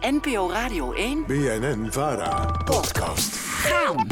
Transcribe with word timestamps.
NPO 0.00 0.50
Radio 0.50 0.92
1. 0.92 1.24
BNN 1.26 1.86
Vara. 1.90 2.62
Podcast. 2.64 3.36
Gaan. 3.36 4.06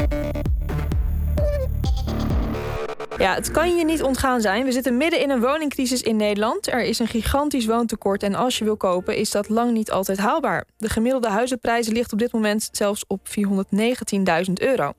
Ja, 3.17 3.33
het 3.33 3.51
kan 3.51 3.75
je 3.75 3.85
niet 3.85 4.03
ontgaan 4.03 4.41
zijn. 4.41 4.65
We 4.65 4.71
zitten 4.71 4.97
midden 4.97 5.21
in 5.21 5.29
een 5.29 5.39
woningcrisis 5.39 6.01
in 6.01 6.15
Nederland. 6.15 6.67
Er 6.67 6.83
is 6.83 6.99
een 6.99 7.07
gigantisch 7.07 7.65
woontekort 7.65 8.23
en 8.23 8.35
als 8.35 8.57
je 8.57 8.63
wil 8.63 8.77
kopen 8.77 9.15
is 9.15 9.31
dat 9.31 9.49
lang 9.49 9.71
niet 9.71 9.91
altijd 9.91 10.17
haalbaar. 10.17 10.65
De 10.77 10.89
gemiddelde 10.89 11.29
huizenprijs 11.29 11.87
ligt 11.87 12.13
op 12.13 12.19
dit 12.19 12.31
moment 12.31 12.69
zelfs 12.71 13.03
op 13.07 13.27
419.000 13.27 14.53
euro. 14.53 14.93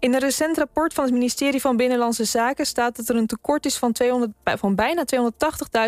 In 0.00 0.14
een 0.14 0.20
recent 0.20 0.58
rapport 0.58 0.94
van 0.94 1.04
het 1.04 1.12
ministerie 1.12 1.60
van 1.60 1.76
Binnenlandse 1.76 2.24
Zaken 2.24 2.66
staat 2.66 2.96
dat 2.96 3.08
er 3.08 3.16
een 3.16 3.26
tekort 3.26 3.66
is 3.66 3.76
van, 3.76 3.92
200, 3.92 4.32
van 4.44 4.74
bijna 4.74 5.04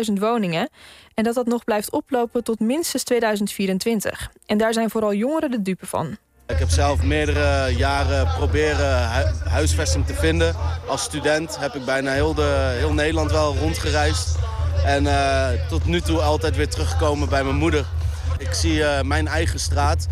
280.000 0.07 0.13
woningen. 0.13 0.69
En 1.13 1.23
dat 1.23 1.35
dat 1.35 1.45
nog 1.45 1.63
blijft 1.63 1.91
oplopen 1.91 2.43
tot 2.43 2.59
minstens 2.59 3.03
2024. 3.03 4.31
En 4.45 4.57
daar 4.57 4.73
zijn 4.73 4.89
vooral 4.89 5.13
jongeren 5.13 5.51
de 5.51 5.61
dupe 5.61 5.85
van. 5.85 6.17
Ik 6.47 6.57
heb 6.57 6.69
zelf 6.69 7.03
meerdere 7.03 7.75
jaren 7.75 8.27
proberen 8.37 9.11
hu- 9.11 9.49
huisvesting 9.49 10.05
te 10.05 10.13
vinden. 10.13 10.55
Als 10.87 11.03
student 11.03 11.59
heb 11.59 11.75
ik 11.75 11.85
bijna 11.85 12.11
heel, 12.11 12.33
de, 12.33 12.75
heel 12.77 12.93
Nederland 12.93 13.31
wel 13.31 13.55
rondgereisd. 13.55 14.35
En 14.85 15.07
eh, 15.07 15.67
tot 15.69 15.85
nu 15.85 16.01
toe 16.01 16.21
altijd 16.21 16.55
weer 16.55 16.69
teruggekomen 16.69 17.29
bij 17.29 17.43
mijn 17.43 17.55
moeder. 17.55 17.85
Ik 18.37 18.53
zie 18.53 18.83
eh, 18.83 19.03
mijn 19.03 19.27
eigen 19.27 19.59
straat, 19.59 20.07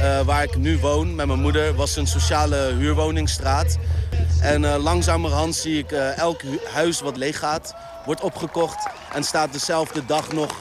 eh, 0.00 0.20
waar 0.20 0.42
ik 0.42 0.56
nu 0.56 0.78
woon 0.78 1.14
met 1.14 1.26
mijn 1.26 1.40
moeder, 1.40 1.74
was 1.74 1.96
een 1.96 2.06
sociale 2.06 2.56
huurwoningstraat. 2.56 3.78
En 4.42 4.64
eh, 4.64 4.82
langzamerhand 4.82 5.54
zie 5.54 5.78
ik 5.78 5.92
eh, 5.92 6.18
elk 6.18 6.42
hu- 6.42 6.58
huis 6.72 7.00
wat 7.00 7.16
leeg 7.16 7.38
gaat, 7.38 7.74
wordt 8.04 8.20
opgekocht 8.20 8.88
en 9.12 9.24
staat 9.24 9.52
dezelfde 9.52 10.04
dag 10.06 10.32
nog 10.32 10.58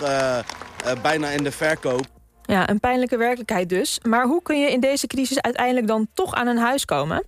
bijna 1.02 1.30
in 1.30 1.44
de 1.44 1.52
verkoop. 1.52 2.06
Ja, 2.42 2.70
een 2.70 2.80
pijnlijke 2.80 3.18
werkelijkheid 3.18 3.70
dus. 3.70 4.00
Maar 4.08 4.26
hoe 4.26 4.42
kun 4.42 4.60
je 4.60 4.72
in 4.72 4.80
deze 4.80 5.08
crisis 5.08 5.42
uiteindelijk 5.42 5.88
dan 5.88 6.08
toch 6.14 6.34
aan 6.34 6.48
een 6.48 6.58
huis 6.58 6.86
komen? 6.86 7.26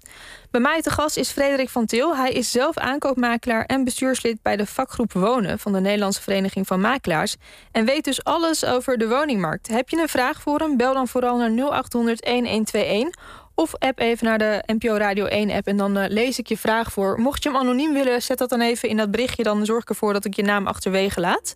Bij 0.53 0.61
mij 0.61 0.81
te 0.81 0.89
gast 0.89 1.17
is 1.17 1.31
Frederik 1.31 1.69
van 1.69 1.85
Til. 1.85 2.15
Hij 2.15 2.31
is 2.31 2.51
zelf 2.51 2.77
aankoopmakelaar 2.77 3.65
en 3.65 3.83
bestuurslid 3.83 4.41
bij 4.41 4.55
de 4.55 4.65
vakgroep 4.65 5.13
Wonen 5.13 5.59
van 5.59 5.73
de 5.73 5.79
Nederlandse 5.79 6.21
Vereniging 6.21 6.67
van 6.67 6.81
Makelaars. 6.81 7.35
En 7.71 7.85
weet 7.85 8.03
dus 8.03 8.23
alles 8.23 8.65
over 8.65 8.97
de 8.97 9.07
woningmarkt. 9.07 9.67
Heb 9.67 9.89
je 9.89 10.01
een 10.01 10.07
vraag 10.07 10.41
voor 10.41 10.59
hem? 10.59 10.77
Bel 10.77 10.93
dan 10.93 11.07
vooral 11.07 11.37
naar 11.37 11.49
0800 11.49 12.23
1121. 12.23 13.21
Of 13.55 13.75
app 13.75 13.99
even 13.99 14.25
naar 14.25 14.37
de 14.37 14.63
NPO 14.65 14.95
Radio 14.95 15.25
1 15.25 15.51
app 15.51 15.67
en 15.67 15.77
dan 15.77 15.97
eh, 15.97 16.09
lees 16.09 16.39
ik 16.39 16.47
je 16.47 16.57
vraag 16.57 16.91
voor. 16.91 17.19
Mocht 17.19 17.43
je 17.43 17.49
hem 17.49 17.57
anoniem 17.57 17.93
willen, 17.93 18.21
zet 18.21 18.37
dat 18.37 18.49
dan 18.49 18.61
even 18.61 18.89
in 18.89 18.97
dat 18.97 19.11
berichtje. 19.11 19.43
Dan 19.43 19.65
zorg 19.65 19.81
ik 19.81 19.89
ervoor 19.89 20.13
dat 20.13 20.25
ik 20.25 20.33
je 20.33 20.43
naam 20.43 20.67
achterwege 20.67 21.19
laat. 21.19 21.55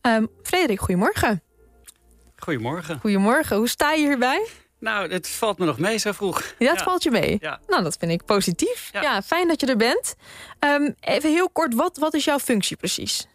Ehm 0.00 0.26
Frederik, 0.42 0.80
goedemorgen. 0.80 1.42
Goedemorgen. 2.36 3.00
Goedemorgen. 3.00 3.56
Hoe 3.56 3.68
sta 3.68 3.92
je 3.92 4.06
hierbij? 4.06 4.46
Nou, 4.84 5.12
het 5.12 5.28
valt 5.28 5.58
me 5.58 5.64
nog 5.66 5.78
mee 5.78 5.98
zo 5.98 6.12
vroeg. 6.12 6.54
Ja, 6.58 6.76
valt 6.76 7.02
je 7.02 7.10
mee. 7.10 7.36
Ja. 7.40 7.60
Nou, 7.66 7.82
dat 7.82 7.96
vind 7.98 8.12
ik 8.12 8.24
positief. 8.24 8.88
Ja, 8.92 9.02
Ja. 9.02 9.22
fijn 9.22 9.48
dat 9.48 9.60
je 9.60 9.66
er 9.66 9.76
bent. 9.76 10.14
Ehm, 10.58 10.90
even 11.00 11.30
heel 11.30 11.50
kort, 11.50 11.74
wat, 11.74 11.96
wat 11.96 12.14
is 12.14 12.24
jouw 12.24 12.38
functie 12.38 12.76
precies? 12.76 13.26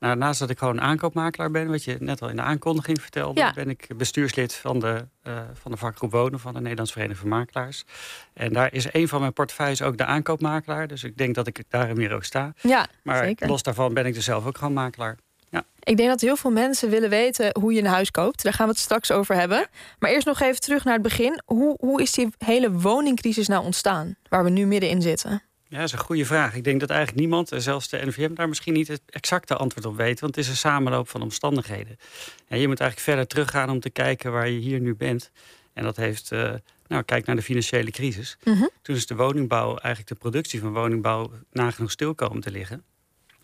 Nou, 0.00 0.16
naast 0.16 0.40
dat 0.40 0.50
ik 0.50 0.58
gewoon 0.58 0.80
aankoopmakelaar 0.80 1.50
ben, 1.50 1.68
wat 1.70 1.84
je 1.84 1.96
net 2.00 2.22
al 2.22 2.28
in 2.28 2.36
de 2.36 2.42
aankondiging 2.42 3.00
vertelde, 3.02 3.40
Ja. 3.40 3.52
ben 3.52 3.68
ik 3.70 3.88
bestuurslid 3.96 4.54
van 4.54 4.78
de, 4.78 5.06
eh, 5.22 5.40
van 5.62 5.70
de 5.70 5.76
vakgroep 5.76 6.10
Wonen 6.12 6.40
van 6.40 6.52
de 6.54 6.60
Nederlandse 6.60 6.92
Vereniging 6.94 7.28
van 7.28 7.38
Makelaars. 7.38 7.84
En 8.34 8.52
daar 8.52 8.72
is 8.72 8.92
een 8.92 9.08
van 9.08 9.20
mijn 9.20 9.32
portefeuilles 9.32 9.82
ook 9.82 9.96
de 9.98 10.04
aankoopmakelaar. 10.04 10.86
Dus 10.86 11.04
ik 11.04 11.16
denk 11.16 11.34
dat 11.34 11.46
ik 11.46 11.62
daarin 11.68 11.98
hier 11.98 12.12
ook 12.12 12.24
sta. 12.24 12.52
Ja, 12.60 12.86
Maar 13.02 13.24
zeker. 13.24 13.48
los 13.48 13.62
daarvan 13.62 13.94
ben 13.94 14.06
ik 14.06 14.14
dus 14.14 14.24
zelf 14.24 14.46
ook 14.46 14.58
gewoon 14.58 14.72
makelaar. 14.72 15.16
Ik 15.88 15.96
denk 15.96 16.08
dat 16.08 16.20
heel 16.20 16.36
veel 16.36 16.50
mensen 16.50 16.90
willen 16.90 17.10
weten 17.10 17.50
hoe 17.60 17.72
je 17.72 17.80
een 17.80 17.86
huis 17.86 18.10
koopt. 18.10 18.42
Daar 18.42 18.52
gaan 18.52 18.66
we 18.66 18.72
het 18.72 18.80
straks 18.80 19.10
over 19.10 19.34
hebben. 19.34 19.66
Maar 19.98 20.10
eerst 20.10 20.26
nog 20.26 20.40
even 20.40 20.60
terug 20.60 20.84
naar 20.84 20.94
het 20.94 21.02
begin. 21.02 21.42
Hoe, 21.44 21.76
hoe 21.80 22.02
is 22.02 22.12
die 22.12 22.28
hele 22.38 22.72
woningcrisis 22.72 23.48
nou 23.48 23.64
ontstaan? 23.64 24.16
Waar 24.28 24.44
we 24.44 24.50
nu 24.50 24.66
middenin 24.66 25.02
zitten. 25.02 25.42
Ja, 25.68 25.76
dat 25.76 25.86
is 25.86 25.92
een 25.92 25.98
goede 25.98 26.24
vraag. 26.24 26.54
Ik 26.54 26.64
denk 26.64 26.80
dat 26.80 26.90
eigenlijk 26.90 27.20
niemand, 27.20 27.52
en 27.52 27.62
zelfs 27.62 27.88
de 27.88 28.06
NVM, 28.06 28.34
daar 28.34 28.48
misschien 28.48 28.72
niet 28.72 28.88
het 28.88 29.00
exacte 29.06 29.56
antwoord 29.56 29.86
op 29.86 29.96
weet. 29.96 30.20
Want 30.20 30.34
het 30.34 30.44
is 30.44 30.50
een 30.50 30.56
samenloop 30.56 31.08
van 31.08 31.22
omstandigheden. 31.22 31.98
En 32.48 32.58
je 32.58 32.68
moet 32.68 32.80
eigenlijk 32.80 33.10
verder 33.10 33.26
teruggaan 33.26 33.70
om 33.70 33.80
te 33.80 33.90
kijken 33.90 34.32
waar 34.32 34.48
je 34.48 34.58
hier 34.58 34.80
nu 34.80 34.94
bent. 34.94 35.30
En 35.72 35.82
dat 35.82 35.96
heeft, 35.96 36.32
eh, 36.32 36.54
nou, 36.86 37.02
kijk 37.02 37.26
naar 37.26 37.36
de 37.36 37.42
financiële 37.42 37.90
crisis. 37.90 38.36
Mhm. 38.44 38.66
Toen 38.82 38.96
is 38.96 39.06
de 39.06 39.14
woningbouw, 39.14 39.68
eigenlijk 39.68 40.08
de 40.08 40.14
productie 40.14 40.60
van 40.60 40.72
woningbouw, 40.72 41.30
nagenoeg 41.52 41.90
stil 41.90 42.14
komen 42.14 42.40
te 42.40 42.50
liggen. 42.50 42.84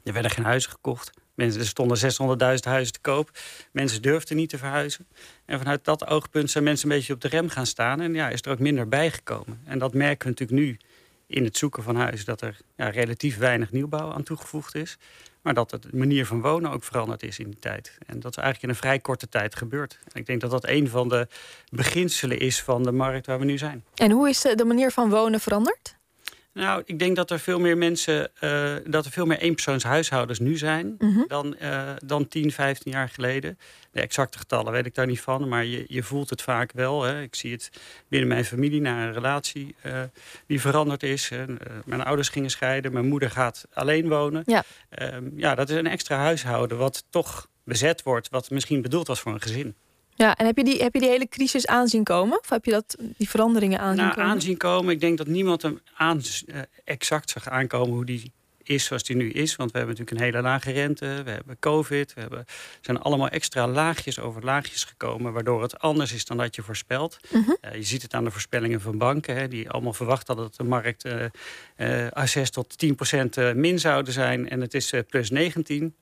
Er 0.03 0.12
werden 0.12 0.31
geen 0.31 0.45
huizen 0.45 0.71
gekocht. 0.71 1.11
Mensen, 1.34 1.61
er 1.61 1.67
stonden 1.67 1.99
600.000 1.99 2.61
huizen 2.61 2.93
te 2.93 3.00
koop. 3.00 3.31
Mensen 3.72 4.03
durfden 4.03 4.37
niet 4.37 4.49
te 4.49 4.59
verhuizen. 4.59 5.06
En 5.45 5.59
vanuit 5.59 5.84
dat 5.84 6.06
oogpunt 6.06 6.50
zijn 6.50 6.65
mensen 6.65 6.91
een 6.91 6.97
beetje 6.97 7.12
op 7.12 7.21
de 7.21 7.28
rem 7.28 7.49
gaan 7.49 7.67
staan. 7.67 8.00
En 8.00 8.15
ja, 8.15 8.28
is 8.28 8.43
er 8.43 8.50
ook 8.50 8.59
minder 8.59 8.89
bijgekomen. 8.89 9.61
En 9.65 9.78
dat 9.78 9.94
merken 9.94 10.28
we 10.28 10.28
natuurlijk 10.28 10.61
nu 10.61 10.77
in 11.27 11.44
het 11.44 11.56
zoeken 11.56 11.83
van 11.83 11.97
huizen. 11.97 12.27
Dat 12.27 12.41
er 12.41 12.56
ja, 12.77 12.89
relatief 12.89 13.39
weinig 13.39 13.73
nieuwbouw 13.73 14.12
aan 14.12 14.23
toegevoegd 14.23 14.75
is. 14.75 14.99
Maar 15.43 15.55
dat 15.55 15.71
de 15.71 15.78
manier 15.93 16.27
van 16.27 16.41
wonen 16.41 16.71
ook 16.71 16.84
veranderd 16.84 17.23
is 17.23 17.39
in 17.39 17.50
die 17.50 17.59
tijd. 17.59 17.99
En 18.06 18.21
dat 18.21 18.31
is 18.31 18.43
eigenlijk 18.43 18.62
in 18.62 18.69
een 18.69 18.89
vrij 18.89 18.99
korte 18.99 19.28
tijd 19.28 19.56
gebeurd. 19.56 19.99
En 20.12 20.21
ik 20.21 20.27
denk 20.27 20.41
dat 20.41 20.50
dat 20.50 20.69
een 20.69 20.89
van 20.89 21.09
de 21.09 21.28
beginselen 21.71 22.39
is 22.39 22.62
van 22.62 22.83
de 22.83 22.93
markt 22.93 23.27
waar 23.27 23.39
we 23.39 23.44
nu 23.44 23.59
zijn. 23.59 23.84
En 23.94 24.11
hoe 24.11 24.28
is 24.28 24.41
de, 24.41 24.55
de 24.55 24.65
manier 24.65 24.91
van 24.91 25.11
wonen 25.11 25.41
veranderd? 25.41 25.97
Nou, 26.55 26.83
ik 26.85 26.99
denk 26.99 27.17
dat 27.17 27.31
er 27.31 27.39
veel 27.39 27.61
meer 27.61 27.79
mensen, 27.79 28.31
eh, 28.41 28.75
dat 28.87 29.05
er 29.05 29.11
veel 29.11 29.27
meer 29.27 29.39
eenpersoonshuishoudens 29.39 30.39
nu 30.39 30.57
zijn 30.57 30.95
Mhm. 30.99 31.21
dan, 31.29 31.57
eh, 31.57 31.91
dan 32.05 32.29
10, 32.29 32.53
15 32.53 32.93
jaar 32.93 33.09
geleden. 33.09 33.59
De 33.93 34.01
exacte 34.01 34.39
getallen 34.39 34.73
weet 34.73 34.87
ik 34.87 34.95
daar 34.95 35.07
niet 35.07 35.21
van, 35.21 35.49
maar 35.49 35.65
je, 35.65 35.85
je 35.89 36.03
voelt 36.03 36.31
het 36.31 36.43
vaak 36.43 36.73
wel. 36.73 37.03
Hè. 37.03 37.23
Ik 37.23 37.35
zie 37.35 37.53
het 37.53 37.71
binnen 38.09 38.29
mijn 38.29 38.45
familie 38.45 38.81
naar 38.81 39.07
een 39.07 39.13
relatie 39.13 39.75
eh, 39.81 40.03
die 40.47 40.61
veranderd 40.61 41.03
is. 41.03 41.31
Mijn 41.85 42.03
ouders 42.05 42.29
gingen 42.29 42.51
scheiden, 42.51 42.93
mijn 42.93 43.09
moeder 43.09 43.31
gaat 43.31 43.67
alleen 43.73 44.09
wonen. 44.09 44.43
Ja. 44.47 44.65
Ehm, 44.89 45.25
ja, 45.37 45.55
dat 45.55 45.71
is 45.71 45.77
een 45.77 45.87
extra 45.87 46.17
huishouden 46.17 46.79
wat 46.79 47.05
toch 47.11 47.49
bezet 47.65 48.03
wordt, 48.03 48.29
wat 48.29 48.51
misschien 48.51 48.83
bedoeld 48.83 49.07
was 49.07 49.21
voor 49.21 49.33
een 49.33 49.43
gezin. 49.43 49.75
Ja, 50.17 50.37
en 50.37 50.47
heb 50.47 50.57
je 50.57 50.65
die, 50.65 50.83
heb 50.83 50.95
je 50.95 51.01
die 51.01 51.09
hele 51.09 51.29
crisis 51.29 51.67
aanzien 51.67 52.05
komen? 52.05 52.39
Of 52.39 52.49
heb 52.49 52.65
je 52.65 52.71
dat, 52.71 52.97
die 53.17 53.29
veranderingen 53.29 53.79
aanzien 53.79 54.03
nou, 54.03 54.15
komen? 54.15 54.31
aanzien 54.31 54.57
komen. 54.57 54.93
Ik 54.93 55.01
denk 55.01 55.19
dat 55.19 55.27
niemand 55.27 55.63
hem 55.63 55.81
aan, 55.95 56.23
eh, 56.47 56.61
exact 56.85 57.31
zag 57.31 57.49
aankomen 57.49 57.95
hoe 57.95 58.05
die 58.05 58.33
is 58.63 58.85
zoals 58.85 59.03
die 59.03 59.17
nu 59.17 59.31
is. 59.31 59.57
Want 59.57 59.73
we 59.73 59.79
hebben 59.79 59.97
natuurlijk 59.97 60.27
een 60.27 60.33
hele 60.33 60.49
lage 60.49 60.71
rente, 60.71 61.23
we 61.25 61.31
hebben 61.31 61.59
covid, 61.59 62.15
we 62.15 62.21
hebben, 62.21 62.45
zijn 62.81 62.99
allemaal 62.99 63.29
extra 63.29 63.69
laagjes 63.69 64.19
over 64.21 64.45
laagjes 64.45 64.85
gekomen, 64.85 65.33
waardoor 65.33 65.63
het 65.63 65.79
anders 65.79 66.13
is 66.13 66.25
dan 66.25 66.37
dat 66.37 66.55
je 66.55 66.63
voorspelt. 66.63 67.19
Mhm. 67.31 67.51
Eh, 67.61 67.75
je 67.75 67.83
ziet 67.83 68.03
het 68.03 68.15
aan 68.15 68.25
de 68.25 68.31
voorspellingen 68.31 68.81
van 68.81 68.99
banken, 68.99 69.37
hè, 69.37 69.49
die 69.49 69.71
allemaal 69.71 69.93
verwacht 69.93 70.27
hadden 70.27 70.45
dat 70.45 70.57
de 70.57 70.65
markt 70.65 71.05
eh 71.05 71.25
eh 72.11 72.27
6 72.27 72.51
tot 72.51 72.79
10 72.79 72.95
procent 72.95 73.37
min 73.55 73.79
zouden 73.79 74.13
zijn 74.13 74.49
en 74.49 74.61
het 74.61 74.75
is 74.75 74.93
plus 75.09 75.31
19. 75.31 75.95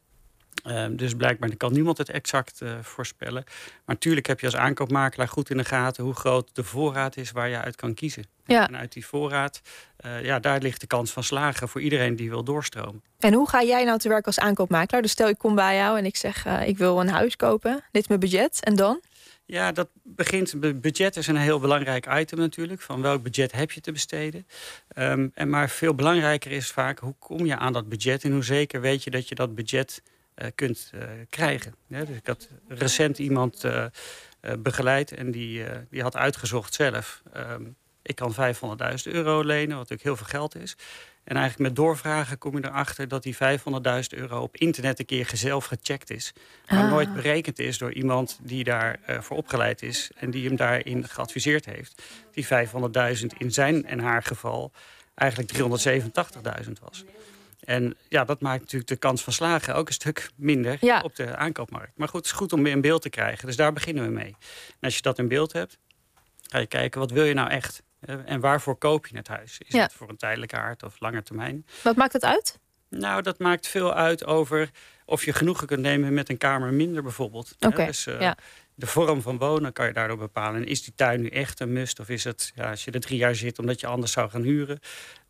Ehm, 0.63 0.97
dus 0.97 1.15
blijkbaar 1.15 1.57
kan 1.57 1.73
niemand 1.73 1.99
het 1.99 2.11
exact 2.11 2.61
eh, 2.61 2.73
voorspellen. 2.83 3.43
Maar 3.45 3.83
natuurlijk 3.85 4.27
heb 4.27 4.41
je 4.41 4.47
als 4.47 4.57
aankoopmakelaar 4.57 5.29
goed 5.29 5.51
in 5.51 5.57
de 5.57 5.65
gaten 5.65 6.05
hoe 6.05 6.15
groot 6.15 6.51
de 6.53 6.65
voorraad 6.65 7.17
is 7.17 7.31
waar 7.31 7.49
je 7.49 7.61
uit 7.61 7.77
kan 7.77 7.95
kiezen. 7.95 8.25
Ja. 8.45 8.69
En 8.69 8.77
uit 8.77 8.93
die 8.93 9.07
voorraad, 9.07 9.61
eh, 9.97 10.25
ja, 10.25 10.39
daar 10.39 10.61
ligt 10.61 10.81
de 10.81 10.87
kans 10.87 11.11
van 11.11 11.23
slagen 11.25 11.69
voor 11.69 11.81
iedereen 11.81 12.17
die 12.17 12.29
wil 12.31 12.45
doorstromen. 12.45 13.03
En 13.19 13.33
hoe 13.35 13.49
ga 13.49 13.63
jij 13.63 13.85
nou 13.85 13.99
te 13.99 14.09
werk 14.09 14.27
als 14.27 14.39
aankoopmakelaar? 14.39 15.03
Dus 15.03 15.11
stel 15.11 15.29
ik 15.29 15.39
kom 15.39 15.55
bij 15.55 15.77
jou 15.77 15.99
en 15.99 16.05
ik 16.05 16.17
zeg 16.17 16.45
eh, 16.47 16.69
ik 16.69 16.79
wil 16.79 17.01
een 17.01 17.09
huis 17.09 17.37
kopen. 17.37 17.83
Dit 17.91 18.03
is 18.03 18.09
mijn 18.09 18.21
budget. 18.21 18.65
En 18.65 18.77
dan? 18.77 19.01
Ja, 19.45 19.73
dat 19.73 19.89
begint. 20.03 20.61
be- 20.61 20.75
Budget 20.75 21.17
is 21.17 21.27
een 21.27 21.37
heel 21.37 21.59
belangrijk 21.61 22.07
item 22.19 22.39
natuurlijk. 22.39 22.81
Van 22.81 23.03
welk 23.03 23.23
budget 23.23 23.53
heb 23.53 23.71
je 23.71 23.81
te 23.81 23.93
besteden? 23.93 24.47
Ehm, 24.89 25.29
en 25.35 25.51
maar 25.51 25.71
veel 25.71 25.95
belangrijker 25.95 26.51
is 26.51 26.71
vaak 26.71 26.99
hoe 26.99 27.15
kom 27.19 27.47
je 27.47 27.57
aan 27.57 27.73
dat 27.73 27.89
budget 27.89 28.25
en 28.25 28.33
hoe 28.33 28.45
zeker 28.45 28.81
weet 28.81 29.05
je 29.05 29.11
dat 29.11 29.29
je 29.29 29.35
dat 29.35 29.55
budget 29.55 30.03
kunt 30.55 30.91
eh, 30.95 31.01
krijgen. 31.31 31.75
Ja, 31.87 32.05
dus 32.05 32.17
ik 32.17 32.27
had 32.27 32.49
recent 32.69 33.19
iemand 33.19 33.65
eh, 33.65 33.85
eh, 33.85 34.53
begeleid 34.59 35.13
en 35.13 35.31
die, 35.31 35.65
eh, 35.65 35.79
die 35.91 36.03
had 36.03 36.17
uitgezocht 36.17 36.75
zelf. 36.75 37.23
ehm, 37.33 37.63
ik 38.03 38.15
kan 38.17 38.35
500.000 38.35 39.13
euro 39.15 39.43
lenen, 39.43 39.69
wat 39.69 39.89
natuurlijk 39.89 40.03
heel 40.03 40.17
veel 40.17 40.27
geld 40.27 40.55
is. 40.57 40.77
En 41.25 41.37
eigenlijk 41.37 41.69
met 41.69 41.77
doorvragen 41.77 42.39
kom 42.39 42.57
je 42.57 42.65
erachter 42.65 43.09
dat 43.09 43.23
die 43.23 43.37
500.000 43.37 44.13
euro 44.19 44.41
op 44.41 44.57
internet 44.57 44.99
een 44.99 45.05
keer 45.05 45.31
zelf 45.33 45.65
gecheckt 45.65 46.11
is. 46.11 46.33
Maar 46.69 46.85
Ah. 46.85 46.91
nooit 46.91 47.15
berekend 47.15 47.59
is 47.59 47.79
door 47.79 47.93
iemand 47.93 48.39
die 48.43 48.65
daarvoor 48.65 49.23
voor 49.23 49.37
opgeleid 49.37 49.83
is 49.83 50.11
en 50.17 50.31
die 50.31 50.47
hem 50.47 50.57
daarin 50.57 51.09
geadviseerd 51.09 51.65
heeft. 51.65 52.03
Die 52.33 52.47
500.000 52.47 53.27
in 53.39 53.51
zijn 53.53 53.87
en 53.87 53.99
haar 53.99 54.23
geval 54.23 54.73
eigenlijk 55.15 55.53
387.000 55.53 56.79
was. 56.81 57.05
En 57.65 57.97
ja, 58.09 58.25
dat 58.25 58.41
maakt 58.41 58.61
natuurlijk 58.61 58.91
de 58.91 58.97
kans 58.97 59.23
van 59.23 59.33
slagen 59.33 59.75
ook 59.75 59.87
een 59.89 59.93
stuk 59.95 60.31
minder 60.37 60.77
Ja. 60.81 61.01
op 61.01 61.17
de 61.17 61.37
aankoopmarkt. 61.37 61.97
Maar 61.99 62.09
goed, 62.09 62.17
het 62.17 62.27
is 62.27 62.33
goed 62.33 62.53
om 62.53 62.63
weer 62.63 62.73
in 62.73 62.81
beeld 62.81 63.03
te 63.03 63.09
krijgen. 63.11 63.47
Dus 63.47 63.57
daar 63.57 63.73
beginnen 63.73 64.05
we 64.05 64.11
mee. 64.11 64.37
En 64.71 64.79
als 64.81 64.97
je 64.97 65.03
dat 65.03 65.19
in 65.19 65.29
beeld 65.29 65.53
hebt, 65.53 65.79
ga 66.51 66.59
je 66.59 66.67
kijken 66.67 67.01
wat 67.01 67.11
wil 67.11 67.25
je 67.25 67.35
nou 67.35 67.49
echt? 67.51 67.83
Eh, 68.01 68.15
En 68.25 68.41
waarvoor 68.41 68.77
koop 68.77 69.07
je 69.07 69.17
het 69.17 69.29
huis? 69.29 69.59
Is 69.59 69.73
Ja. 69.75 69.83
het 69.83 69.93
voor 69.93 70.09
een 70.09 70.17
tijdelijke 70.17 70.57
aard 70.57 70.83
of 70.83 71.01
lange 71.01 71.23
termijn? 71.23 71.67
Wat 71.83 71.97
maakt 71.97 72.13
het 72.13 72.25
uit? 72.25 72.59
Nou, 72.89 73.23
dat 73.23 73.39
maakt 73.39 73.67
veel 73.69 73.95
uit 73.95 74.25
over 74.25 74.71
of 75.05 75.25
je 75.25 75.33
genoegen 75.33 75.67
kunt 75.67 75.81
nemen 75.81 76.15
met 76.15 76.29
een 76.29 76.39
kamer 76.39 76.73
minder 76.73 77.03
bijvoorbeeld. 77.03 77.55
Oké, 77.61 77.87
Dus, 77.87 78.07
eh, 78.07 78.21
ja. 78.21 78.37
De 78.75 78.87
vorm 78.87 79.23
van 79.23 79.39
wonen 79.39 79.73
kan 79.73 79.87
je 79.87 79.93
daardoor 79.93 80.19
bepalen. 80.19 80.61
En 80.61 80.67
is 80.67 80.83
die 80.83 80.93
tuin 80.97 81.21
nu 81.21 81.29
echt 81.29 81.61
een 81.61 81.73
must? 81.73 82.01
Of 82.01 82.09
is 82.09 82.25
het, 82.25 82.53
ja, 82.55 82.71
als 82.71 82.85
je 82.85 82.91
er 82.91 83.01
drie 83.01 83.19
jaar 83.19 83.35
zit 83.35 83.59
omdat 83.59 83.81
je 83.81 83.87
anders 83.87 84.13
zou 84.13 84.31
gaan 84.31 84.43
huren, 84.43 84.79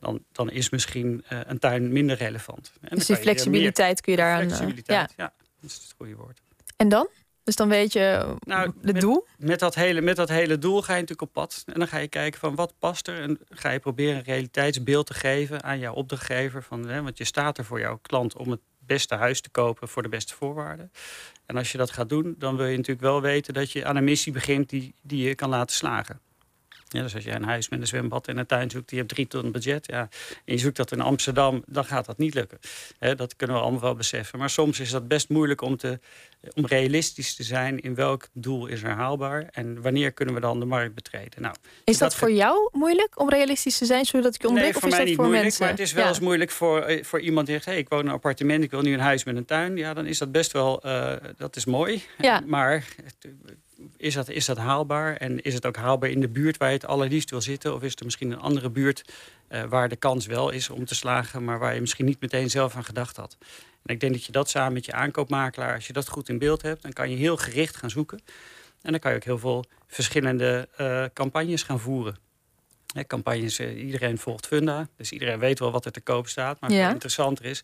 dan, 0.01 0.25
dan 0.33 0.51
is 0.51 0.71
misschien 0.71 1.25
uh, 1.33 1.41
een 1.45 1.59
tuin 1.59 1.93
minder 1.93 2.17
relevant. 2.17 2.73
En 2.81 2.97
dus 2.97 3.07
die 3.07 3.17
flexibiliteit 3.17 4.01
kun 4.01 4.13
je 4.13 4.19
daaraan... 4.19 4.41
Eh, 4.41 4.47
flexibiliteit, 4.47 5.11
uh, 5.11 5.17
ja. 5.17 5.25
ja. 5.25 5.33
Dat 5.61 5.71
is 5.71 5.77
het 5.77 5.95
goede 5.97 6.15
woord. 6.15 6.41
En 6.77 6.89
dan? 6.89 7.09
Dus 7.45 7.57
dan 7.57 7.69
weet 7.69 7.93
je 7.93 8.37
nou, 8.41 8.73
het 8.83 9.01
doel? 9.01 9.27
Met 9.39 9.59
dat, 9.59 9.75
hele, 9.75 10.01
met 10.01 10.17
dat 10.17 10.29
hele 10.29 10.59
doel 10.59 10.83
ga 10.83 10.95
je 10.95 11.01
natuurlijk 11.01 11.29
op 11.29 11.33
pad. 11.33 11.63
En 11.67 11.79
dan 11.79 11.89
ga 11.89 11.99
je 11.99 12.09
kijken 12.09 12.41
van 12.41 12.55
wat 12.55 12.75
past 12.79 13.09
er. 13.09 13.21
En 13.21 13.39
ga 13.49 13.71
je 13.71 13.79
proberen 13.79 14.17
een 14.17 14.23
realiteitsbeeld 14.23 15.07
te 15.07 15.15
geven 15.15 15.63
aan 15.63 15.79
jouw 15.79 15.95
opdrachtgever. 15.95 16.63
Van, 16.63 16.89
hè, 16.89 17.03
want 17.03 17.19
je 17.19 17.25
staat 17.25 17.59
er 17.59 17.65
voor 17.65 17.81
jouw 17.81 17.99
klant 18.03 18.37
om 18.37 18.51
het 18.51 18.61
beste 18.79 19.15
huis 19.15 19.41
te 19.41 19.51
kopen 19.51 19.89
voor 19.89 20.03
de 20.03 20.09
beste 20.09 20.35
voorwaarden. 20.35 20.93
En 21.47 21.57
als 21.57 21.73
je 21.73 21.79
dat 21.79 21.91
gaat 21.91 22.09
doen, 22.09 22.35
dan 22.39 22.57
wil 22.57 22.67
je 22.67 22.77
natuurlijk 22.77 23.07
wel 23.07 23.21
weten 23.21 23.55
dat 23.55 23.71
je 23.71 23.85
aan 23.85 23.97
een 23.97 24.05
missie 24.05 24.33
begint 24.33 24.69
die, 24.69 24.95
die 25.03 25.29
je 25.29 25.35
kan 25.35 25.49
laten 25.49 25.77
slagen. 25.77 26.21
Ja, 26.93 27.03
dus 27.03 27.15
als 27.15 27.25
je 27.25 27.31
een 27.31 27.45
huis 27.45 27.69
met 27.69 27.81
een 27.81 27.87
zwembad 27.87 28.29
en 28.29 28.39
een 28.39 28.47
tuin 28.47 28.71
zoekt, 28.71 28.89
die 28.89 28.99
hebt 28.99 29.11
drie 29.11 29.27
ton 29.27 29.53
budget. 29.53 29.87
Ja, 29.87 30.09
en 30.45 30.55
je 30.55 30.59
zoekt 30.59 30.77
dat 30.77 30.93
in 30.93 31.01
Amsterdam, 31.01 31.63
dan 31.67 31.85
gaat 31.85 32.07
dat 32.07 32.19
niet 32.19 32.35
lukken. 32.35 32.59
dat 33.17 33.37
kunnen 33.37 33.57
we 33.57 33.63
allemaal 33.63 33.81
wel 33.81 33.95
beseffen. 33.95 34.39
Maar 34.39 34.51
soms 34.51 34.81
is 34.81 34.91
dat 34.91 35.09
best 35.09 35.29
moeilijk 35.29 35.61
om, 35.61 35.77
te, 35.77 35.99
om 36.55 36.67
realistisch 36.67 37.35
te 37.35 37.43
zijn 37.43 37.81
in 37.81 37.95
welk 37.95 38.29
doel 38.33 38.67
is 38.67 38.83
er 38.83 38.91
haalbaar 38.91 39.49
en 39.51 39.83
wanneer 39.83 40.13
kunnen 40.13 40.35
we 40.35 40.41
dan 40.41 40.61
de 40.61 40.65
markt 40.65 40.95
betreden. 40.95 41.43
Nou, 41.43 41.55
is 41.85 41.99
dat, 41.99 42.15
voor 42.15 42.33
jou 42.33 42.69
moeilijk 42.73 43.21
om 43.21 43.29
realistisch 43.31 43.79
te 43.79 43.85
zijn, 43.85 44.05
zodat 44.05 44.35
ik 44.35 44.43
je 44.43 44.49
ontbreek? 44.49 44.73
Nee, 44.73 44.81
voor 44.81 44.83
of 44.83 44.89
is 44.89 44.97
mij 44.97 45.07
dat 45.07 45.15
voor 45.15 45.25
moeilijk, 45.25 45.45
mensen? 45.45 45.63
maar 45.63 45.71
het 45.71 45.81
is 45.81 45.93
wel 45.93 46.09
eens 46.09 46.21
moeilijk 46.21 46.51
voor, 46.51 46.81
eh, 46.81 47.05
voor 47.05 47.21
iemand 47.21 47.47
die 47.47 47.55
zegt: 47.55 47.67
hey, 47.67 47.79
ik 47.79 47.89
woon 47.89 48.01
in 48.01 48.07
een 48.07 48.13
appartement, 48.13 48.65
ik 48.65 48.71
wil 48.71 48.83
nu 48.83 48.93
een 48.93 49.01
huis 49.01 49.25
met 49.25 49.37
een 49.37 49.45
tuin. 49.45 49.77
Ja, 49.77 49.95
dan 49.95 50.07
is 50.07 50.19
dat 50.19 50.33
best 50.33 50.53
wel, 50.53 50.87
uh, 50.87 51.13
dat 51.37 51.57
is 51.57 51.65
mooi. 51.65 52.03
Ja. 52.19 52.43
Maar 52.47 52.85
is 53.97 54.15
dat, 54.15 54.29
is 54.29 54.45
dat 54.45 54.57
haalbaar? 54.57 55.17
En 55.17 55.43
is 55.43 55.55
het 55.55 55.67
ook 55.67 55.77
haalbaar 55.77 56.11
in 56.11 56.21
de 56.21 56.29
buurt 56.29 56.57
waar 56.57 56.69
je 56.69 56.75
het 56.75 56.87
allerliefst 56.87 57.31
wil 57.31 57.41
zitten? 57.41 57.75
Of 57.75 57.83
is 57.83 57.95
er 57.95 58.05
misschien 58.05 58.31
een 58.31 58.39
andere 58.39 58.71
buurt 58.71 59.05
uh, 59.51 59.65
waar 59.65 59.89
de 59.89 59.97
kans 59.97 60.27
wel 60.27 60.51
is 60.51 60.71
om 60.71 60.85
te 60.85 60.95
slagen, 60.95 61.45
maar 61.45 61.59
waar 61.59 61.75
je 61.75 61.81
misschien 61.81 62.05
niet 62.05 62.21
meteen 62.21 62.51
zelf 62.51 62.77
aan 62.77 62.85
gedacht 62.85 63.17
had? 63.17 63.37
En 63.83 63.95
ik 63.95 64.01
denk 64.01 64.13
dat 64.13 64.25
je 64.25 64.33
dat 64.33 64.51
samen 64.51 64.73
met 64.73 64.85
je 64.85 64.93
aankoopmakelaar, 64.93 65.75
als 65.75 65.87
je 65.87 65.93
dat 65.93 66.09
goed 66.09 66.29
in 66.29 66.39
beeld 66.39 66.63
hebt, 66.63 66.83
dan 66.83 66.93
kan 66.93 67.11
je 67.11 67.17
heel 67.17 67.37
gericht 67.37 67.77
gaan 67.77 67.91
zoeken. 67.91 68.21
En 68.83 68.91
dan 68.91 69.01
kan 69.01 69.11
je 69.11 69.17
ook 69.17 69.25
heel 69.25 69.39
veel 69.39 69.65
verschillende 69.87 70.69
uh, 70.81 71.05
campagnes 71.13 71.63
gaan 71.63 71.81
voeren. 71.81 72.17
Hè, 72.95 73.05
campagnes, 73.05 73.61
uh, 73.61 73.85
iedereen 73.85 74.19
volgt 74.19 74.47
Funda, 74.47 74.89
dus 74.97 75.13
iedereen 75.13 75.39
weet 75.39 75.59
wel 75.59 75.71
wat 75.71 75.85
er 75.85 75.93
te 75.93 76.01
koop 76.01 76.29
staat. 76.29 76.61
Maar 76.61 76.71
Ja. 76.71 76.85
veel 76.85 76.93
interessanter 76.93 77.45
is, 77.45 77.63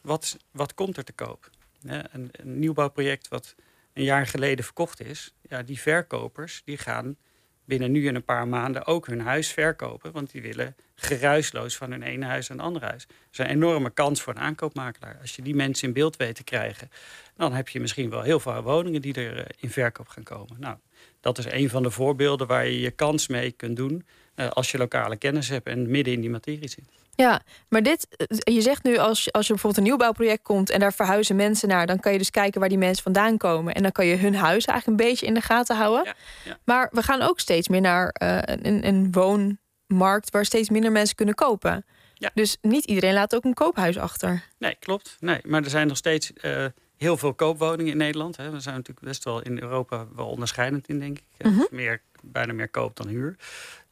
wat, 0.00 0.36
wat 0.50 0.74
komt 0.74 0.96
er 0.96 1.04
te 1.04 1.12
koop? 1.12 1.50
Hè, 1.86 1.98
een, 2.12 2.28
een 2.32 2.58
nieuwbouwproject 2.58 3.28
wat 3.28 3.54
een 3.94 4.04
jaar 4.04 4.26
geleden 4.26 4.64
verkocht 4.64 5.00
is, 5.00 5.34
ja, 5.48 5.62
die 5.62 5.80
verkopers 5.80 6.62
die 6.64 6.78
gaan 6.78 7.16
binnen 7.64 7.92
nu 7.92 8.08
en 8.08 8.14
een 8.14 8.24
paar 8.24 8.48
maanden 8.48 8.86
ook 8.86 9.06
hun 9.06 9.20
huis 9.20 9.52
verkopen. 9.52 10.12
Want 10.12 10.30
die 10.30 10.42
willen 10.42 10.76
geruisloos 10.94 11.76
van 11.76 11.90
hun 11.90 12.02
ene 12.02 12.24
huis 12.24 12.48
naar 12.48 12.58
een 12.58 12.64
ander 12.64 12.82
huis. 12.82 13.06
Dat 13.06 13.16
is 13.30 13.38
een 13.38 13.46
enorme 13.46 13.90
kans 13.90 14.22
voor 14.22 14.34
een 14.34 14.40
aankoopmakelaar. 14.40 15.18
Als 15.20 15.36
je 15.36 15.42
die 15.42 15.54
mensen 15.54 15.88
in 15.88 15.94
beeld 15.94 16.16
weet 16.16 16.34
te 16.34 16.44
krijgen, 16.44 16.90
dan 17.36 17.52
heb 17.52 17.68
je 17.68 17.80
misschien 17.80 18.10
wel 18.10 18.22
heel 18.22 18.40
veel 18.40 18.62
woningen 18.62 19.02
die 19.02 19.14
er 19.14 19.36
eh, 19.36 19.44
in 19.56 19.70
verkoop 19.70 20.08
gaan 20.08 20.22
komen. 20.22 20.56
Nou, 20.58 20.76
dat 21.20 21.38
is 21.38 21.44
een 21.44 21.70
van 21.70 21.82
de 21.82 21.90
voorbeelden 21.90 22.46
waar 22.46 22.66
je 22.66 22.80
je 22.80 22.90
kans 22.90 23.28
mee 23.28 23.52
kunt 23.52 23.76
doen 23.76 24.06
uh, 24.36 24.48
als 24.48 24.70
je 24.70 24.78
lokale 24.78 25.16
kennis 25.16 25.48
hebt 25.48 25.66
en 25.66 25.90
midden 25.90 26.12
in 26.12 26.20
die 26.20 26.30
materie 26.30 26.68
zit. 26.68 27.03
Ja, 27.16 27.40
maar 27.68 27.82
dit, 27.82 28.06
je 28.38 28.60
zegt 28.60 28.84
nu 28.84 28.96
als, 28.96 29.32
als 29.32 29.46
je 29.46 29.52
bijvoorbeeld 29.52 29.76
een 29.76 29.88
nieuwbouwproject 29.88 30.42
komt 30.42 30.70
en 30.70 30.80
daar 30.80 30.92
verhuizen 30.92 31.36
mensen 31.36 31.68
naar, 31.68 31.86
dan 31.86 32.00
kan 32.00 32.12
je 32.12 32.18
dus 32.18 32.30
kijken 32.30 32.60
waar 32.60 32.68
die 32.68 32.78
mensen 32.78 33.02
vandaan 33.02 33.36
komen 33.36 33.74
en 33.74 33.82
dan 33.82 33.92
kan 33.92 34.06
je 34.06 34.16
hun 34.16 34.34
huis 34.34 34.64
eigenlijk 34.64 35.00
een 35.00 35.08
beetje 35.08 35.26
in 35.26 35.34
de 35.34 35.40
gaten 35.40 35.76
houden. 35.76 36.04
Ja, 36.04 36.14
ja. 36.44 36.58
Maar 36.64 36.88
we 36.92 37.02
gaan 37.02 37.22
ook 37.22 37.40
steeds 37.40 37.68
meer 37.68 37.80
naar 37.80 38.14
uh, 38.22 38.38
een, 38.42 38.86
een 38.86 39.12
woonmarkt 39.12 40.30
waar 40.30 40.44
steeds 40.44 40.68
minder 40.68 40.92
mensen 40.92 41.16
kunnen 41.16 41.34
kopen. 41.34 41.84
Ja. 42.14 42.30
Dus 42.34 42.56
niet 42.60 42.84
iedereen 42.84 43.14
laat 43.14 43.34
ook 43.34 43.44
een 43.44 43.54
koophuis 43.54 43.98
achter. 43.98 44.42
Nee, 44.58 44.76
klopt. 44.78 45.16
Nee, 45.20 45.40
maar 45.42 45.62
er 45.62 45.70
zijn 45.70 45.86
nog 45.86 45.96
steeds 45.96 46.32
uh, 46.42 46.64
heel 47.04 47.16
veel 47.16 47.34
koopwoningen 47.34 47.92
in 47.92 47.98
Nederland. 47.98 48.36
Hè. 48.36 48.50
We 48.50 48.60
zijn 48.60 48.74
natuurlijk 48.74 49.06
best 49.06 49.24
wel 49.24 49.42
in 49.42 49.62
Europa 49.62 50.06
wel 50.14 50.26
onderscheidend 50.26 50.88
in, 50.88 50.98
denk 50.98 51.18
ik. 51.18 51.46
Mhm. 51.46 51.62
Meer, 51.70 52.00
bijna 52.22 52.52
meer 52.52 52.68
koop 52.68 52.96
dan 52.96 53.08
huur. 53.08 53.36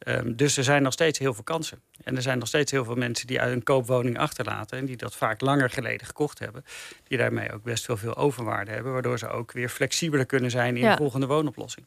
Um, 0.07 0.35
dus 0.35 0.57
er 0.57 0.63
zijn 0.63 0.83
nog 0.83 0.93
steeds 0.93 1.19
heel 1.19 1.33
veel 1.33 1.43
kansen. 1.43 1.81
En 2.03 2.15
er 2.15 2.21
zijn 2.21 2.37
nog 2.37 2.47
steeds 2.47 2.71
heel 2.71 2.85
veel 2.85 2.95
mensen 2.95 3.27
die 3.27 3.41
uit 3.41 3.53
een 3.53 3.63
koopwoning 3.63 4.17
achterlaten... 4.17 4.77
en 4.77 4.85
die 4.85 4.97
dat 4.97 5.15
vaak 5.15 5.41
langer 5.41 5.69
geleden 5.69 6.07
gekocht 6.07 6.39
hebben. 6.39 6.65
Die 7.07 7.17
daarmee 7.17 7.53
ook 7.53 7.63
best 7.63 7.85
wel 7.85 7.97
veel 7.97 8.15
overwaarde 8.15 8.71
hebben... 8.71 8.93
waardoor 8.93 9.19
ze 9.19 9.27
ook 9.27 9.51
weer 9.51 9.69
flexibeler 9.69 10.25
kunnen 10.25 10.51
zijn 10.51 10.75
in 10.75 10.83
Ja. 10.83 10.91
de 10.91 10.97
volgende 10.97 11.27
woonoplossing. 11.27 11.85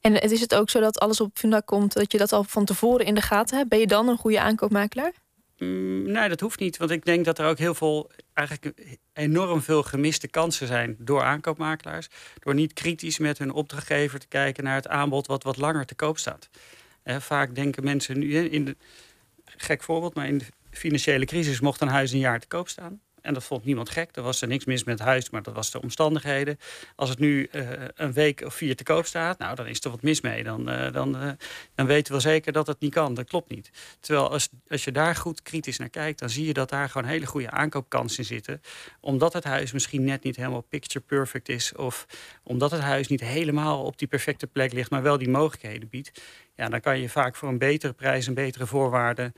En 0.00 0.14
het 0.14 0.30
is 0.30 0.40
het 0.40 0.54
ook 0.54 0.70
zo 0.70 0.80
dat 0.80 0.98
alles 0.98 1.20
op 1.20 1.30
Funda 1.34 1.60
komt, 1.60 1.92
dat 1.92 2.12
je 2.12 2.18
dat 2.18 2.32
al 2.32 2.44
van 2.44 2.64
tevoren 2.64 3.06
in 3.06 3.14
de 3.14 3.20
gaten 3.20 3.56
hebt? 3.56 3.68
Ben 3.68 3.78
je 3.78 3.86
dan 3.86 4.08
een 4.08 4.16
goede 4.16 4.40
aankoopmakelaar? 4.40 5.12
Mm, 5.58 6.02
nee, 6.02 6.28
dat 6.28 6.40
hoeft 6.40 6.58
niet. 6.60 6.76
Want 6.76 6.90
ik 6.90 7.04
denk 7.04 7.24
dat 7.24 7.38
er 7.38 7.46
ook 7.46 7.58
heel 7.58 7.74
veel, 7.74 8.10
eigenlijk 8.34 8.74
enorm 9.12 9.62
veel 9.62 9.82
gemiste 9.82 10.28
kansen 10.28 10.66
zijn 10.66 10.96
door 10.98 11.22
aankoopmakelaars. 11.22 12.08
Door 12.38 12.54
niet 12.54 12.72
kritisch 12.72 13.18
met 13.18 13.38
hun 13.38 13.52
opdrachtgever 13.52 14.18
te 14.18 14.28
kijken 14.28 14.64
naar 14.64 14.74
het 14.74 14.88
aanbod 14.88 15.26
wat 15.26 15.42
wat 15.42 15.56
langer 15.56 15.86
te 15.86 15.94
koop 15.94 16.18
staat. 16.18 16.48
Vaak 17.04 17.54
denken 17.54 17.84
mensen 17.84 18.18
nu, 18.18 18.34
in 18.34 18.64
de, 18.64 18.76
gek 19.44 19.82
voorbeeld, 19.82 20.14
maar 20.14 20.26
in 20.26 20.38
de 20.38 20.46
financiële 20.70 21.24
crisis 21.24 21.60
mocht 21.60 21.80
een 21.80 21.88
huis 21.88 22.12
een 22.12 22.18
jaar 22.18 22.40
te 22.40 22.46
koop 22.46 22.68
staan. 22.68 23.00
En 23.22 23.34
dat 23.34 23.44
vond 23.44 23.64
niemand 23.64 23.90
gek. 23.90 24.16
Er 24.16 24.22
was 24.22 24.42
er 24.42 24.48
niks 24.48 24.64
mis 24.64 24.84
met 24.84 24.98
het 24.98 25.08
huis, 25.08 25.30
maar 25.30 25.42
dat 25.42 25.54
was 25.54 25.70
de 25.70 25.82
omstandigheden. 25.82 26.58
Als 26.96 27.08
het 27.08 27.18
nu 27.18 27.48
uh, 27.52 27.68
een 27.94 28.12
week 28.12 28.40
of 28.40 28.54
vier 28.54 28.76
te 28.76 28.82
koop 28.82 29.06
staat, 29.06 29.38
nou, 29.38 29.54
dan 29.54 29.66
is 29.66 29.84
er 29.84 29.90
wat 29.90 30.02
mis 30.02 30.20
mee. 30.20 30.42
Dan, 30.42 30.70
uh, 30.70 30.92
dan, 30.92 31.22
uh, 31.22 31.30
dan 31.74 31.86
weten 31.86 32.14
we 32.14 32.20
zeker 32.20 32.52
dat 32.52 32.66
het 32.66 32.80
niet 32.80 32.92
kan. 32.92 33.14
Dat 33.14 33.28
klopt 33.28 33.50
niet. 33.50 33.70
Terwijl 34.00 34.30
als, 34.30 34.48
als 34.68 34.84
je 34.84 34.92
daar 34.92 35.16
goed 35.16 35.42
kritisch 35.42 35.78
naar 35.78 35.88
kijkt, 35.88 36.18
dan 36.18 36.30
zie 36.30 36.46
je 36.46 36.52
dat 36.52 36.68
daar 36.68 36.88
gewoon 36.90 37.08
hele 37.08 37.26
goede 37.26 37.50
aankoopkansen 37.50 38.24
zitten. 38.24 38.60
Omdat 39.00 39.32
het 39.32 39.44
huis 39.44 39.72
misschien 39.72 40.04
net 40.04 40.22
niet 40.22 40.36
helemaal 40.36 40.60
picture 40.60 41.04
perfect 41.04 41.48
is. 41.48 41.74
Of 41.74 42.06
omdat 42.42 42.70
het 42.70 42.80
huis 42.80 43.08
niet 43.08 43.20
helemaal 43.20 43.84
op 43.84 43.98
die 43.98 44.08
perfecte 44.08 44.46
plek 44.46 44.72
ligt, 44.72 44.90
maar 44.90 45.02
wel 45.02 45.18
die 45.18 45.28
mogelijkheden 45.28 45.88
biedt. 45.88 46.22
Ja, 46.56 46.68
dan 46.68 46.80
kan 46.80 47.00
je 47.00 47.08
vaak 47.08 47.36
voor 47.36 47.48
een 47.48 47.58
betere 47.58 47.92
prijs 47.92 48.26
en 48.26 48.34
betere 48.34 48.66
voorwaarden 48.66 49.34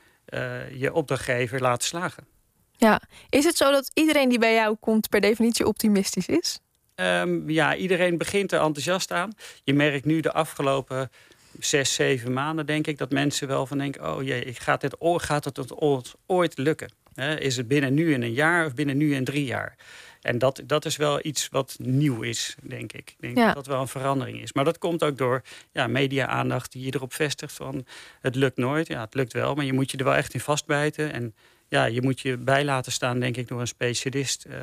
je 0.72 0.92
opdrachtgever 0.92 1.60
laten 1.60 1.86
slagen. 1.86 2.39
Ja, 2.80 3.00
is 3.28 3.44
het 3.44 3.56
zo 3.56 3.70
dat 3.70 3.90
iedereen 3.94 4.28
die 4.28 4.38
bij 4.38 4.54
jou 4.54 4.76
komt 4.80 5.08
per 5.08 5.20
definitie 5.20 5.66
optimistisch 5.66 6.26
is? 6.26 6.60
Um, 6.94 7.50
ja, 7.50 7.76
iedereen 7.76 8.18
begint 8.18 8.52
er 8.52 8.60
enthousiast 8.60 9.12
aan. 9.12 9.32
Je 9.64 9.74
merkt 9.74 10.04
nu 10.04 10.20
de 10.20 10.32
afgelopen 10.32 11.10
zes, 11.58 11.94
zeven 11.94 12.32
maanden, 12.32 12.66
denk 12.66 12.86
ik, 12.86 12.98
dat 12.98 13.10
mensen 13.10 13.48
wel 13.48 13.66
van 13.66 13.78
denken: 13.78 14.14
oh 14.16 14.22
jee, 14.22 14.54
gaat, 14.54 14.80
dit, 14.80 14.96
gaat 15.00 15.44
het 15.44 15.74
ons 15.74 16.14
ooit 16.26 16.58
lukken? 16.58 16.92
He, 17.14 17.40
is 17.40 17.56
het 17.56 17.68
binnen 17.68 17.94
nu 17.94 18.12
in 18.12 18.22
een 18.22 18.32
jaar 18.32 18.66
of 18.66 18.74
binnen 18.74 18.96
nu 18.96 19.14
in 19.14 19.24
drie 19.24 19.44
jaar? 19.44 19.76
En 20.20 20.38
dat, 20.38 20.62
dat 20.66 20.84
is 20.84 20.96
wel 20.96 21.18
iets 21.22 21.48
wat 21.48 21.76
nieuw 21.78 22.22
is, 22.22 22.56
denk 22.62 22.92
ik. 22.92 23.10
Ik 23.10 23.16
denk 23.20 23.36
Ja. 23.36 23.46
dat 23.46 23.54
dat 23.54 23.66
wel 23.66 23.80
een 23.80 23.88
verandering 23.88 24.42
is. 24.42 24.52
Maar 24.52 24.64
dat 24.64 24.78
komt 24.78 25.04
ook 25.04 25.18
door 25.18 25.42
ja, 25.72 25.86
media-aandacht 25.86 26.72
die 26.72 26.84
je 26.84 26.94
erop 26.94 27.12
vestigt 27.14 27.52
van 27.52 27.86
het 28.20 28.34
lukt 28.34 28.56
nooit. 28.56 28.86
Ja, 28.86 29.00
het 29.00 29.14
lukt 29.14 29.32
wel, 29.32 29.54
maar 29.54 29.64
je 29.64 29.72
moet 29.72 29.90
je 29.90 29.96
er 29.96 30.04
wel 30.04 30.14
echt 30.14 30.34
in 30.34 30.40
vastbijten. 30.40 31.12
En 31.12 31.34
ja, 31.70 31.84
je 31.84 32.02
moet 32.02 32.20
je 32.20 32.36
bij 32.36 32.64
laten 32.64 32.92
staan, 32.92 33.20
denk 33.20 33.36
ik, 33.36 33.48
door 33.48 33.60
een 33.60 33.66
specialist. 33.66 34.46
Uh, 34.48 34.54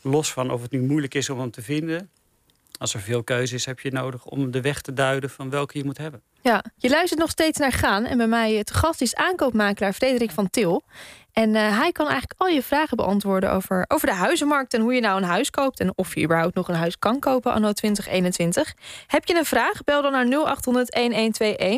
los 0.00 0.32
van 0.32 0.50
of 0.50 0.62
het 0.62 0.70
nu 0.70 0.80
moeilijk 0.82 1.14
is 1.14 1.30
om 1.30 1.38
hem 1.38 1.50
te 1.50 1.62
vinden. 1.62 2.10
Als 2.78 2.94
er 2.94 3.00
veel 3.00 3.22
keuze 3.22 3.54
is, 3.54 3.64
heb 3.64 3.80
je 3.80 3.90
nodig 3.90 4.24
om 4.24 4.50
de 4.50 4.60
weg 4.60 4.80
te 4.80 4.92
duiden 4.92 5.30
van 5.30 5.50
welke 5.50 5.78
je 5.78 5.84
moet 5.84 5.98
hebben. 5.98 6.22
Ja, 6.44 6.64
je 6.76 6.88
luistert 6.88 7.20
nog 7.20 7.30
steeds 7.30 7.58
naar 7.58 7.72
Gaan. 7.72 8.04
En 8.04 8.16
bij 8.16 8.26
mij 8.26 8.64
te 8.64 8.74
gast 8.74 9.00
is 9.00 9.14
aankoopmakelaar 9.14 9.92
Frederik 9.92 10.30
van 10.30 10.50
Til. 10.50 10.82
En 11.32 11.54
uh, 11.54 11.78
hij 11.78 11.92
kan 11.92 12.06
eigenlijk 12.08 12.40
al 12.40 12.46
je 12.46 12.62
vragen 12.62 12.96
beantwoorden 12.96 13.52
over, 13.52 13.84
over 13.88 14.06
de 14.06 14.14
huizenmarkt... 14.14 14.74
en 14.74 14.80
hoe 14.80 14.94
je 14.94 15.00
nou 15.00 15.16
een 15.16 15.28
huis 15.28 15.50
koopt 15.50 15.80
en 15.80 15.92
of 15.94 16.14
je 16.14 16.22
überhaupt 16.22 16.54
nog 16.54 16.68
een 16.68 16.74
huis 16.74 16.98
kan 16.98 17.18
kopen 17.18 17.52
anno 17.52 17.72
2021. 17.72 18.74
Heb 19.06 19.24
je 19.24 19.36
een 19.36 19.44
vraag? 19.44 19.84
Bel 19.84 20.02
dan 20.02 20.12
naar 20.12 20.56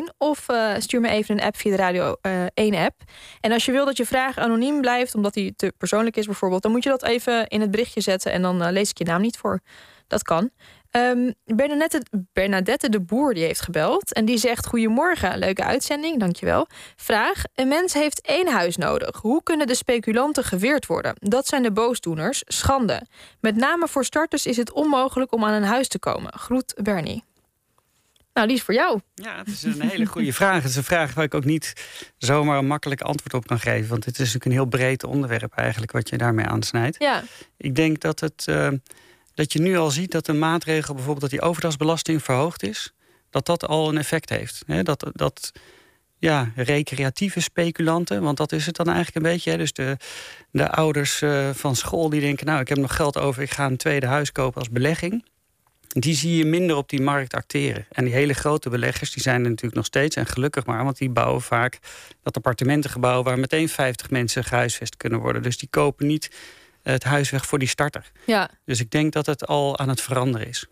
0800-1121 0.09 0.15
of 0.17 0.49
uh, 0.49 0.73
stuur 0.77 1.01
me 1.01 1.09
even 1.09 1.37
een 1.37 1.45
app 1.45 1.57
via 1.57 1.71
de 1.71 1.77
Radio 1.77 2.15
uh, 2.21 2.43
1-app. 2.43 3.01
En 3.41 3.51
als 3.51 3.65
je 3.65 3.71
wil 3.71 3.85
dat 3.85 3.97
je 3.97 4.05
vraag 4.05 4.37
anoniem 4.37 4.81
blijft, 4.81 5.15
omdat 5.15 5.33
die 5.33 5.53
te 5.55 5.73
persoonlijk 5.77 6.17
is 6.17 6.25
bijvoorbeeld... 6.25 6.61
dan 6.61 6.71
moet 6.71 6.83
je 6.83 6.89
dat 6.89 7.03
even 7.03 7.47
in 7.47 7.61
het 7.61 7.71
berichtje 7.71 8.01
zetten 8.01 8.31
en 8.31 8.41
dan 8.41 8.71
lees 8.71 8.89
ik 8.89 8.97
je 8.97 9.05
naam 9.05 9.21
niet 9.21 9.37
voor. 9.37 9.61
Dat 10.07 10.23
kan. 10.23 10.49
Um, 10.97 11.33
Bernadette, 11.45 12.01
Bernadette 12.33 12.89
de 12.89 13.01
Boer 13.01 13.33
die 13.33 13.43
heeft 13.43 13.61
gebeld 13.61 14.13
en 14.13 14.25
die 14.25 14.37
zegt: 14.37 14.67
Goedemorgen, 14.67 15.37
leuke 15.37 15.63
uitzending, 15.63 16.19
dankjewel. 16.19 16.67
Vraag: 16.95 17.43
Een 17.55 17.67
mens 17.67 17.93
heeft 17.93 18.21
één 18.21 18.51
huis 18.51 18.77
nodig. 18.77 19.17
Hoe 19.21 19.43
kunnen 19.43 19.67
de 19.67 19.75
speculanten 19.75 20.43
geweerd 20.43 20.85
worden? 20.85 21.15
Dat 21.19 21.47
zijn 21.47 21.63
de 21.63 21.71
boosdoeners. 21.71 22.43
Schande. 22.45 23.05
Met 23.39 23.55
name 23.55 23.87
voor 23.87 24.05
starters 24.05 24.45
is 24.45 24.57
het 24.57 24.71
onmogelijk 24.71 25.33
om 25.33 25.45
aan 25.45 25.53
een 25.53 25.63
huis 25.63 25.87
te 25.87 25.99
komen. 25.99 26.33
Groet 26.33 26.73
Bernie. 26.83 27.23
Nou, 28.33 28.47
die 28.47 28.57
is 28.57 28.63
voor 28.63 28.73
jou. 28.73 28.99
Ja, 29.13 29.37
het 29.37 29.47
is 29.47 29.63
een 29.63 29.81
hele 29.81 30.05
goede 30.05 30.33
vraag. 30.33 30.61
Het 30.61 30.71
is 30.71 30.75
een 30.75 30.83
vraag 30.83 31.13
waar 31.13 31.23
ik 31.23 31.33
ook 31.33 31.45
niet 31.45 31.73
zomaar 32.17 32.57
een 32.57 32.67
makkelijk 32.67 33.01
antwoord 33.01 33.33
op 33.33 33.47
kan 33.47 33.59
geven. 33.59 33.89
Want 33.89 34.05
het 34.05 34.13
is 34.13 34.19
natuurlijk 34.19 34.45
een 34.45 34.51
heel 34.51 34.65
breed 34.65 35.03
onderwerp 35.03 35.53
eigenlijk 35.53 35.91
wat 35.91 36.09
je 36.09 36.17
daarmee 36.17 36.45
aansnijdt. 36.45 36.95
Ja. 36.99 37.23
Ik 37.57 37.75
denk 37.75 37.99
dat 37.99 38.19
het. 38.19 38.45
Uh, 38.49 38.67
dat 39.37 39.53
je 39.53 39.61
nu 39.61 39.77
al 39.77 39.91
ziet 39.91 40.11
dat 40.11 40.25
de 40.25 40.33
maatregel, 40.33 40.93
bijvoorbeeld 40.93 41.21
dat 41.21 41.39
die 41.39 41.49
overdrachtsbelasting 41.49 42.23
verhoogd 42.23 42.63
is, 42.63 42.93
dat 43.29 43.45
dat 43.45 43.67
al 43.67 43.89
een 43.89 43.97
effect 43.97 44.29
heeft. 44.29 44.63
dat, 44.83 45.09
dat 45.11 45.51
ja, 46.17 46.51
recreatieve 46.55 47.39
speculanten, 47.39 48.21
want 48.21 48.37
dat 48.37 48.51
is 48.51 48.65
het 48.65 48.75
dan 48.75 48.85
eigenlijk 48.85 49.15
een 49.15 49.31
beetje. 49.31 49.57
Dus 49.57 49.73
de, 49.73 49.97
de 50.51 50.69
ouders 50.69 51.21
uh, 51.21 51.49
van 51.53 51.75
school 51.75 52.09
die 52.09 52.21
denken, 52.21 52.45
nou 52.45 52.59
ik 52.59 52.67
heb 52.67 52.77
nog 52.77 52.95
geld 52.95 53.17
over, 53.17 53.41
ik 53.41 53.51
ga 53.51 53.65
een 53.65 53.77
tweede 53.77 54.05
huis 54.05 54.31
kopen 54.31 54.59
als 54.59 54.69
belegging. 54.69 55.25
Die 55.87 56.15
zie 56.15 56.37
je 56.37 56.45
minder 56.45 56.75
op 56.75 56.89
die 56.89 57.01
markt 57.01 57.33
acteren. 57.33 57.85
En 57.91 58.03
die 58.03 58.13
hele 58.13 58.33
grote 58.33 58.69
beleggers, 58.69 59.11
die 59.11 59.21
zijn 59.21 59.43
er 59.43 59.49
natuurlijk 59.49 59.75
nog 59.75 59.85
steeds. 59.85 60.15
En 60.15 60.25
gelukkig 60.25 60.65
maar, 60.65 60.83
want 60.83 60.97
die 60.97 61.09
bouwen 61.09 61.41
vaak 61.41 61.79
dat 62.23 62.35
appartementengebouw... 62.35 63.23
waar 63.23 63.39
meteen 63.39 63.69
50 63.69 64.09
mensen 64.09 64.43
gehuisvest 64.43 64.97
kunnen 64.97 65.19
worden. 65.19 65.41
Dus 65.41 65.57
die 65.57 65.69
kopen 65.69 66.07
niet 66.07 66.29
het 66.91 67.03
huis 67.03 67.29
weg 67.29 67.45
voor 67.45 67.59
die 67.59 67.67
starter. 67.67 68.11
Ja. 68.25 68.49
Dus 68.65 68.79
ik 68.79 68.91
denk 68.91 69.13
dat 69.13 69.25
het 69.25 69.47
al 69.47 69.79
aan 69.79 69.89
het 69.89 70.01
veranderen 70.01 70.47
is. 70.47 70.67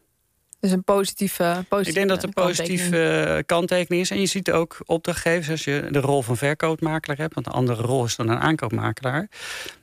Dus 0.59 0.71
een 0.71 0.83
positieve, 0.83 1.65
positieve 1.69 1.89
Ik 1.89 1.95
denk 1.95 2.07
dat 2.07 2.21
het 2.21 2.37
een 2.37 2.43
positieve 2.43 3.43
kanttekening 3.45 4.01
is. 4.01 4.11
En 4.11 4.19
je 4.19 4.25
ziet 4.25 4.51
ook 4.51 4.77
opdrachtgevers, 4.85 5.49
als 5.49 5.63
je 5.63 5.87
de 5.91 5.99
rol 5.99 6.21
van 6.21 6.37
verkoopmakelaar 6.37 7.17
hebt... 7.17 7.33
want 7.33 7.45
een 7.45 7.53
andere 7.53 7.81
rol 7.81 8.05
is 8.05 8.15
dan 8.15 8.29
een 8.29 8.39
aankoopmakelaar... 8.39 9.29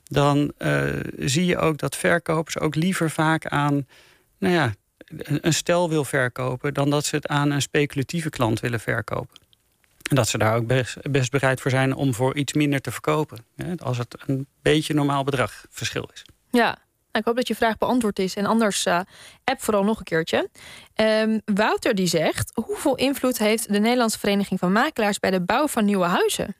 dan 0.04 0.52
uh, 0.58 0.84
zie 1.18 1.46
je 1.46 1.58
ook 1.58 1.78
dat 1.78 1.96
verkopers 1.96 2.58
ook 2.58 2.74
liever 2.74 3.10
vaak 3.10 3.46
aan... 3.46 3.86
nou 4.38 4.54
ja, 4.54 4.74
een 5.26 5.54
stel 5.54 5.88
wil 5.88 6.04
verkopen... 6.04 6.74
dan 6.74 6.90
dat 6.90 7.04
ze 7.04 7.16
het 7.16 7.26
aan 7.26 7.50
een 7.50 7.62
speculatieve 7.62 8.30
klant 8.30 8.60
willen 8.60 8.80
verkopen. 8.80 9.41
En 10.02 10.16
dat 10.16 10.28
ze 10.28 10.38
daar 10.38 10.56
ook 10.56 10.66
best, 11.10 11.30
bereid 11.30 11.60
voor 11.60 11.70
zijn 11.70 11.94
om 11.94 12.14
voor 12.14 12.36
iets 12.36 12.52
minder 12.52 12.80
te 12.80 12.90
verkopen. 12.90 13.44
Hè, 13.56 13.74
als 13.76 13.98
het 13.98 14.16
een 14.26 14.46
beetje 14.62 14.94
normaal 14.94 15.24
bedrag 15.24 15.64
verschil 15.70 16.08
is. 16.12 16.24
Ja, 16.50 16.64
nou, 17.12 17.24
ik 17.24 17.24
hoop 17.24 17.36
dat 17.36 17.48
je 17.48 17.54
vraag 17.54 17.78
beantwoord 17.78 18.18
is. 18.18 18.36
En 18.36 18.46
anders 18.46 18.86
uh, 18.86 19.00
app 19.44 19.62
vooral 19.62 19.84
nog 19.84 19.98
een 19.98 20.04
keertje. 20.04 20.48
Um, 20.96 21.40
Wouter 21.44 21.94
die 21.94 22.06
zegt... 22.06 22.52
hoeveel 22.54 22.94
invloed 22.94 23.38
heeft 23.38 23.72
de 23.72 23.78
Nederlandse 23.78 24.18
Vereniging 24.18 24.60
van 24.60 24.72
Makelaars... 24.72 25.18
bij 25.18 25.30
de 25.30 25.40
bouw 25.40 25.66
van 25.68 25.84
nieuwe 25.84 26.04
huizen? 26.04 26.56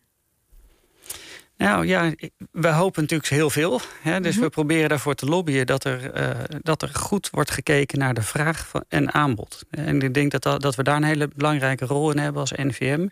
Nou 1.63 1.87
ja, 1.87 2.13
we 2.51 2.69
hopen 2.69 3.03
natuurlijk 3.03 3.31
heel 3.31 3.51
veel. 3.51 3.81
Hè, 4.01 4.21
dus 4.21 4.35
we 4.35 4.41
mhm. 4.41 4.51
proberen 4.51 4.89
daarvoor 4.89 5.15
te 5.15 5.27
lobbyen 5.27 5.67
dat 5.67 5.85
er, 5.85 6.21
uh, 6.21 6.45
dat 6.61 6.83
er 6.83 6.89
goed 6.89 7.31
wordt 7.31 7.51
gekeken 7.51 7.99
naar 7.99 8.15
de 8.15 8.23
vraag 8.23 8.67
van, 8.69 8.85
en 8.89 9.13
aanbod. 9.13 9.63
En 9.71 10.03
ik 10.03 10.15
denk 10.15 10.41
dat, 10.41 10.61
dat 10.63 10.75
we 10.75 10.83
daar 10.83 10.97
een 10.97 11.03
hele 11.03 11.31
belangrijke 11.37 11.85
rol 11.85 12.11
in 12.11 12.19
hebben 12.19 12.41
als 12.41 12.53
NVM. 12.53 13.09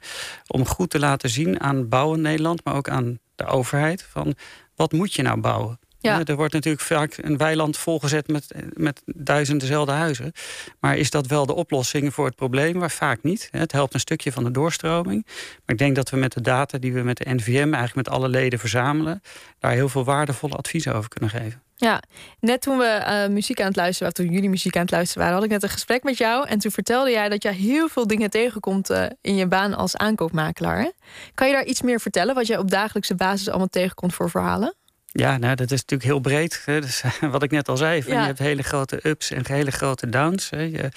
Om 0.46 0.66
goed 0.66 0.90
te 0.90 0.98
laten 0.98 1.30
zien 1.30 1.60
aan 1.60 1.88
bouwen 1.88 2.20
Nederland, 2.20 2.64
maar 2.64 2.74
ook 2.74 2.88
aan 2.88 3.18
de 3.34 3.44
overheid. 3.44 4.02
Van 4.02 4.34
wat 4.74 4.92
moet 4.92 5.14
je 5.14 5.22
nou 5.22 5.40
bouwen? 5.40 5.78
Ja. 6.00 6.24
Er 6.24 6.36
wordt 6.36 6.52
natuurlijk 6.52 6.84
vaak 6.84 7.16
een 7.20 7.36
weiland 7.36 7.76
volgezet 7.76 8.28
met, 8.28 8.54
met 8.74 9.02
duizenden 9.04 9.68
dezelfde 9.68 9.92
huizen. 9.92 10.32
Maar 10.80 10.96
is 10.96 11.10
dat 11.10 11.26
wel 11.26 11.46
de 11.46 11.54
oplossing 11.54 12.14
voor 12.14 12.26
het 12.26 12.34
probleem? 12.34 12.78
Maar 12.78 12.90
vaak 12.90 13.22
niet. 13.22 13.48
Het 13.50 13.72
helpt 13.72 13.94
een 13.94 14.00
stukje 14.00 14.32
van 14.32 14.44
de 14.44 14.50
doorstroming. 14.50 15.26
Maar 15.26 15.74
ik 15.74 15.78
denk 15.78 15.96
dat 15.96 16.10
we 16.10 16.16
met 16.16 16.32
de 16.32 16.40
data 16.40 16.78
die 16.78 16.92
we 16.92 17.02
met 17.02 17.16
de 17.16 17.34
NVM, 17.34 17.54
eigenlijk 17.54 17.94
met 17.94 18.08
alle 18.08 18.28
leden 18.28 18.58
verzamelen, 18.58 19.22
daar 19.58 19.72
heel 19.72 19.88
veel 19.88 20.04
waardevolle 20.04 20.54
adviezen 20.54 20.94
over 20.94 21.08
kunnen 21.08 21.30
geven. 21.30 21.62
Ja, 21.80 22.02
net 22.40 22.60
toen 22.60 22.78
we 22.78 23.00
uh, 23.06 23.34
muziek 23.34 23.60
aan 23.60 23.66
het 23.66 23.76
luisteren 23.76 24.12
waren, 24.12 24.26
toen 24.26 24.34
jullie 24.34 24.50
muziek 24.50 24.76
aan 24.76 24.82
het 24.82 24.90
luisteren 24.90 25.22
waren, 25.22 25.36
had 25.38 25.44
ik 25.44 25.52
net 25.52 25.62
een 25.62 25.68
gesprek 25.68 26.02
met 26.02 26.18
jou. 26.18 26.48
En 26.48 26.58
toen 26.58 26.70
vertelde 26.70 27.10
jij 27.10 27.28
dat 27.28 27.42
jij 27.42 27.52
heel 27.52 27.88
veel 27.88 28.06
dingen 28.06 28.30
tegenkomt 28.30 28.90
uh, 28.90 29.04
in 29.20 29.36
je 29.36 29.46
baan 29.46 29.74
als 29.74 29.96
aankoopmakelaar. 29.96 30.78
Hè? 30.78 30.90
Kan 31.34 31.46
je 31.46 31.52
daar 31.52 31.64
iets 31.64 31.82
meer 31.82 32.00
vertellen 32.00 32.34
wat 32.34 32.46
jij 32.46 32.58
op 32.58 32.70
dagelijkse 32.70 33.14
basis 33.14 33.48
allemaal 33.48 33.68
tegenkomt 33.68 34.14
voor 34.14 34.30
verhalen? 34.30 34.74
Ja, 35.12 35.36
nou, 35.38 35.54
dat 35.54 35.70
is 35.70 35.80
natuurlijk 35.80 36.10
heel 36.10 36.20
breed. 36.20 36.62
Hè. 36.64 36.80
Dus, 36.80 37.02
wat 37.32 37.42
ik 37.42 37.50
net 37.50 37.68
al 37.68 37.76
zei, 37.76 38.02
van, 38.02 38.12
je 38.12 38.18
hebt 38.18 38.38
hele 38.38 38.62
grote 38.62 39.00
ups 39.02 39.30
en 39.30 39.46
hele 39.46 39.70
grote 39.70 40.08
downs. 40.08 40.50
Hè. 40.50 40.60
Je 40.60 40.88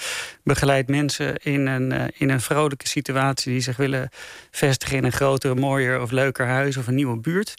begeleidt 0.44 0.90
mensen 0.90 1.38
in 1.38 1.68
een, 1.68 1.94
uh, 1.94 2.04
in 2.14 2.30
een 2.30 2.42
vrolijke 2.42 2.88
situatie... 2.88 3.52
die 3.52 3.62
zich 3.62 3.78
willen 3.78 4.10
vestigen 4.52 4.98
in 4.98 5.04
een 5.04 5.12
groter, 5.12 5.56
mooier 5.56 6.02
of 6.02 6.12
leuker 6.12 6.46
huis... 6.46 6.78
of 6.78 6.88
een 6.88 6.96
nieuwe 6.96 7.18
buurt. 7.18 7.54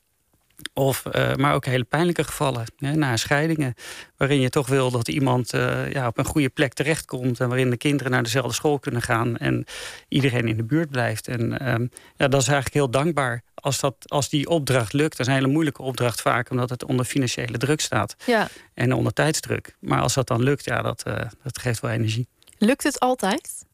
Of, 0.72 1.04
uh, 1.12 1.34
maar 1.34 1.54
ook 1.54 1.64
hele 1.64 1.84
pijnlijke 1.84 2.24
gevallen, 2.24 2.64
hè, 2.76 2.94
na 2.94 3.16
scheidingen. 3.16 3.74
Waarin 4.16 4.40
je 4.40 4.48
toch 4.48 4.66
wil 4.66 4.90
dat 4.90 5.08
iemand 5.08 5.54
uh, 5.54 5.92
ja, 5.92 6.06
op 6.06 6.18
een 6.18 6.24
goede 6.24 6.48
plek 6.48 6.72
terechtkomt. 6.72 7.40
En 7.40 7.48
waarin 7.48 7.70
de 7.70 7.76
kinderen 7.76 8.12
naar 8.12 8.22
dezelfde 8.22 8.52
school 8.52 8.78
kunnen 8.78 9.02
gaan. 9.02 9.36
En 9.36 9.64
iedereen 10.08 10.48
in 10.48 10.56
de 10.56 10.64
buurt 10.64 10.90
blijft. 10.90 11.28
En 11.28 11.40
uh, 11.62 11.88
ja, 12.16 12.28
dat 12.28 12.40
is 12.40 12.46
eigenlijk 12.46 12.74
heel 12.74 12.90
dankbaar. 12.90 13.42
Als, 13.54 13.80
dat, 13.80 13.94
als 14.06 14.28
die 14.28 14.48
opdracht 14.48 14.92
lukt. 14.92 15.16
Dat 15.16 15.20
is 15.20 15.26
een 15.26 15.38
hele 15.38 15.52
moeilijke 15.52 15.82
opdracht 15.82 16.20
vaak. 16.20 16.50
Omdat 16.50 16.70
het 16.70 16.84
onder 16.84 17.04
financiële 17.04 17.58
druk 17.58 17.80
staat. 17.80 18.16
Ja. 18.26 18.48
En 18.74 18.92
onder 18.92 19.12
tijdsdruk. 19.12 19.76
Maar 19.80 20.00
als 20.00 20.14
dat 20.14 20.26
dan 20.26 20.42
lukt, 20.42 20.64
ja, 20.64 20.82
dat, 20.82 21.04
uh, 21.06 21.14
dat 21.42 21.58
geeft 21.58 21.80
wel 21.80 21.90
energie. 21.90 22.28
Lukt 22.58 22.82
het 22.82 22.98
altijd? 22.98 23.64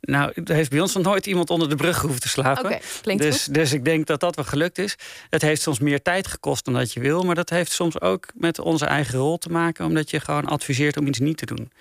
Nou, 0.00 0.32
er 0.44 0.54
heeft 0.54 0.70
bij 0.70 0.80
ons 0.80 0.94
nog 0.94 1.04
nooit 1.04 1.26
iemand 1.26 1.50
onder 1.50 1.68
de 1.68 1.76
brug 1.76 2.00
hoeven 2.00 2.20
te 2.20 2.28
slapen. 2.28 2.64
Okay, 2.64 2.80
dus, 3.16 3.44
goed. 3.44 3.54
dus 3.54 3.72
ik 3.72 3.84
denk 3.84 4.06
dat 4.06 4.20
dat 4.20 4.36
wel 4.36 4.44
gelukt 4.44 4.78
is. 4.78 4.96
Het 5.30 5.42
heeft 5.42 5.62
soms 5.62 5.78
meer 5.78 6.02
tijd 6.02 6.26
gekost 6.26 6.64
dan 6.64 6.74
dat 6.74 6.92
je 6.92 7.00
wil. 7.00 7.22
Maar 7.22 7.34
dat 7.34 7.50
heeft 7.50 7.72
soms 7.72 8.00
ook 8.00 8.26
met 8.34 8.58
onze 8.58 8.86
eigen 8.86 9.18
rol 9.18 9.38
te 9.38 9.48
maken. 9.48 9.84
Omdat 9.84 10.10
je 10.10 10.20
gewoon 10.20 10.44
adviseert 10.44 10.96
om 10.96 11.06
iets 11.06 11.18
niet 11.18 11.36
te 11.36 11.46
doen. 11.46 11.72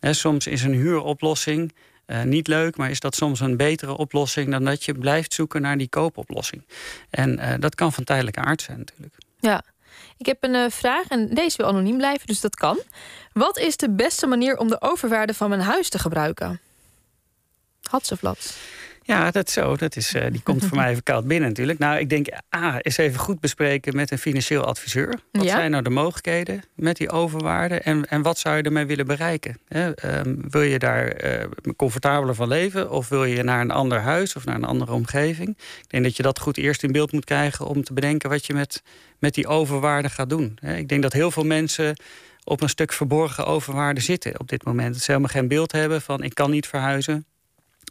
He, 0.00 0.12
soms 0.12 0.46
is 0.46 0.62
een 0.62 0.72
huuroplossing 0.72 1.72
uh, 2.06 2.22
niet 2.22 2.46
leuk. 2.46 2.76
Maar 2.76 2.90
is 2.90 3.00
dat 3.00 3.14
soms 3.14 3.40
een 3.40 3.56
betere 3.56 3.96
oplossing 3.96 4.50
dan 4.50 4.64
dat 4.64 4.84
je 4.84 4.94
blijft 4.94 5.32
zoeken 5.32 5.62
naar 5.62 5.78
die 5.78 5.88
koopoplossing. 5.88 6.64
En 7.10 7.38
uh, 7.38 7.54
dat 7.58 7.74
kan 7.74 7.92
van 7.92 8.04
tijdelijke 8.04 8.40
aard 8.40 8.62
zijn 8.62 8.78
natuurlijk. 8.78 9.14
Ja. 9.40 9.62
Ik 10.18 10.26
heb 10.26 10.44
een 10.44 10.54
uh, 10.54 10.64
vraag 10.68 11.08
en 11.08 11.34
deze 11.34 11.56
wil 11.56 11.66
anoniem 11.66 11.96
blijven, 11.96 12.26
dus 12.26 12.40
dat 12.40 12.54
kan. 12.54 12.78
Wat 13.32 13.58
is 13.58 13.76
de 13.76 13.90
beste 13.90 14.26
manier 14.26 14.56
om 14.56 14.68
de 14.68 14.80
overwaarde 14.80 15.34
van 15.34 15.48
mijn 15.48 15.60
huis 15.60 15.88
te 15.88 15.98
gebruiken? 15.98 16.60
Hatseflats. 17.88 18.56
Ja, 19.02 19.30
dat 19.30 19.50
zo. 19.50 19.76
Dat 19.76 19.96
is, 19.96 20.14
uh, 20.14 20.24
die 20.30 20.42
komt 20.42 20.64
voor 20.64 20.76
mij 20.82 20.90
even 20.90 21.02
koud 21.02 21.26
binnen 21.26 21.48
natuurlijk. 21.48 21.78
Nou, 21.78 21.98
ik 21.98 22.08
denk, 22.08 22.26
A, 22.56 22.78
is 22.78 22.96
even 22.96 23.20
goed 23.20 23.40
bespreken 23.40 23.96
met 23.96 24.10
een 24.10 24.18
financieel 24.18 24.64
adviseur. 24.64 25.14
Wat 25.32 25.44
Ja. 25.44 25.50
zijn 25.50 25.70
nou 25.70 25.82
de 25.82 25.90
mogelijkheden 25.90 26.62
met 26.74 26.96
die 26.96 27.10
overwaarde? 27.10 27.74
En, 27.74 28.08
en 28.08 28.22
wat 28.22 28.38
zou 28.38 28.56
je 28.56 28.62
ermee 28.62 28.86
willen 28.86 29.06
bereiken? 29.06 29.58
Hè, 29.68 29.94
ehm, 29.94 30.34
wil 30.48 30.62
je 30.62 30.78
daar 30.78 31.06
eh, 31.08 31.44
comfortabeler 31.76 32.34
van 32.34 32.48
leven? 32.48 32.90
Of 32.90 33.08
wil 33.08 33.24
je 33.24 33.42
naar 33.42 33.60
een 33.60 33.70
ander 33.70 34.00
huis 34.00 34.36
of 34.36 34.44
naar 34.44 34.54
een 34.54 34.64
andere 34.64 34.92
omgeving? 34.92 35.48
Ik 35.82 35.90
denk 35.90 36.04
dat 36.04 36.16
je 36.16 36.22
dat 36.22 36.38
goed 36.38 36.56
eerst 36.56 36.82
in 36.82 36.92
beeld 36.92 37.12
moet 37.12 37.24
krijgen... 37.24 37.66
om 37.66 37.84
te 37.84 37.92
bedenken 37.92 38.30
wat 38.30 38.46
je 38.46 38.54
met, 38.54 38.82
met 39.18 39.34
die 39.34 39.46
overwaarde 39.46 40.08
gaat 40.10 40.30
doen. 40.30 40.58
Hè, 40.60 40.76
Ik 40.76 40.88
denk 40.88 41.02
dat 41.02 41.12
heel 41.12 41.30
veel 41.30 41.44
mensen 41.44 41.96
op 42.44 42.60
een 42.60 42.68
stuk 42.68 42.92
verborgen 42.92 43.46
overwaarde 43.46 44.00
zitten 44.00 44.40
op 44.40 44.48
dit 44.48 44.64
moment. 44.64 44.92
Dat 44.92 45.02
ze 45.02 45.10
helemaal 45.10 45.32
geen 45.32 45.48
beeld 45.48 45.72
hebben 45.72 46.02
van 46.02 46.22
ik 46.22 46.34
kan 46.34 46.50
niet 46.50 46.66
verhuizen 46.66 47.26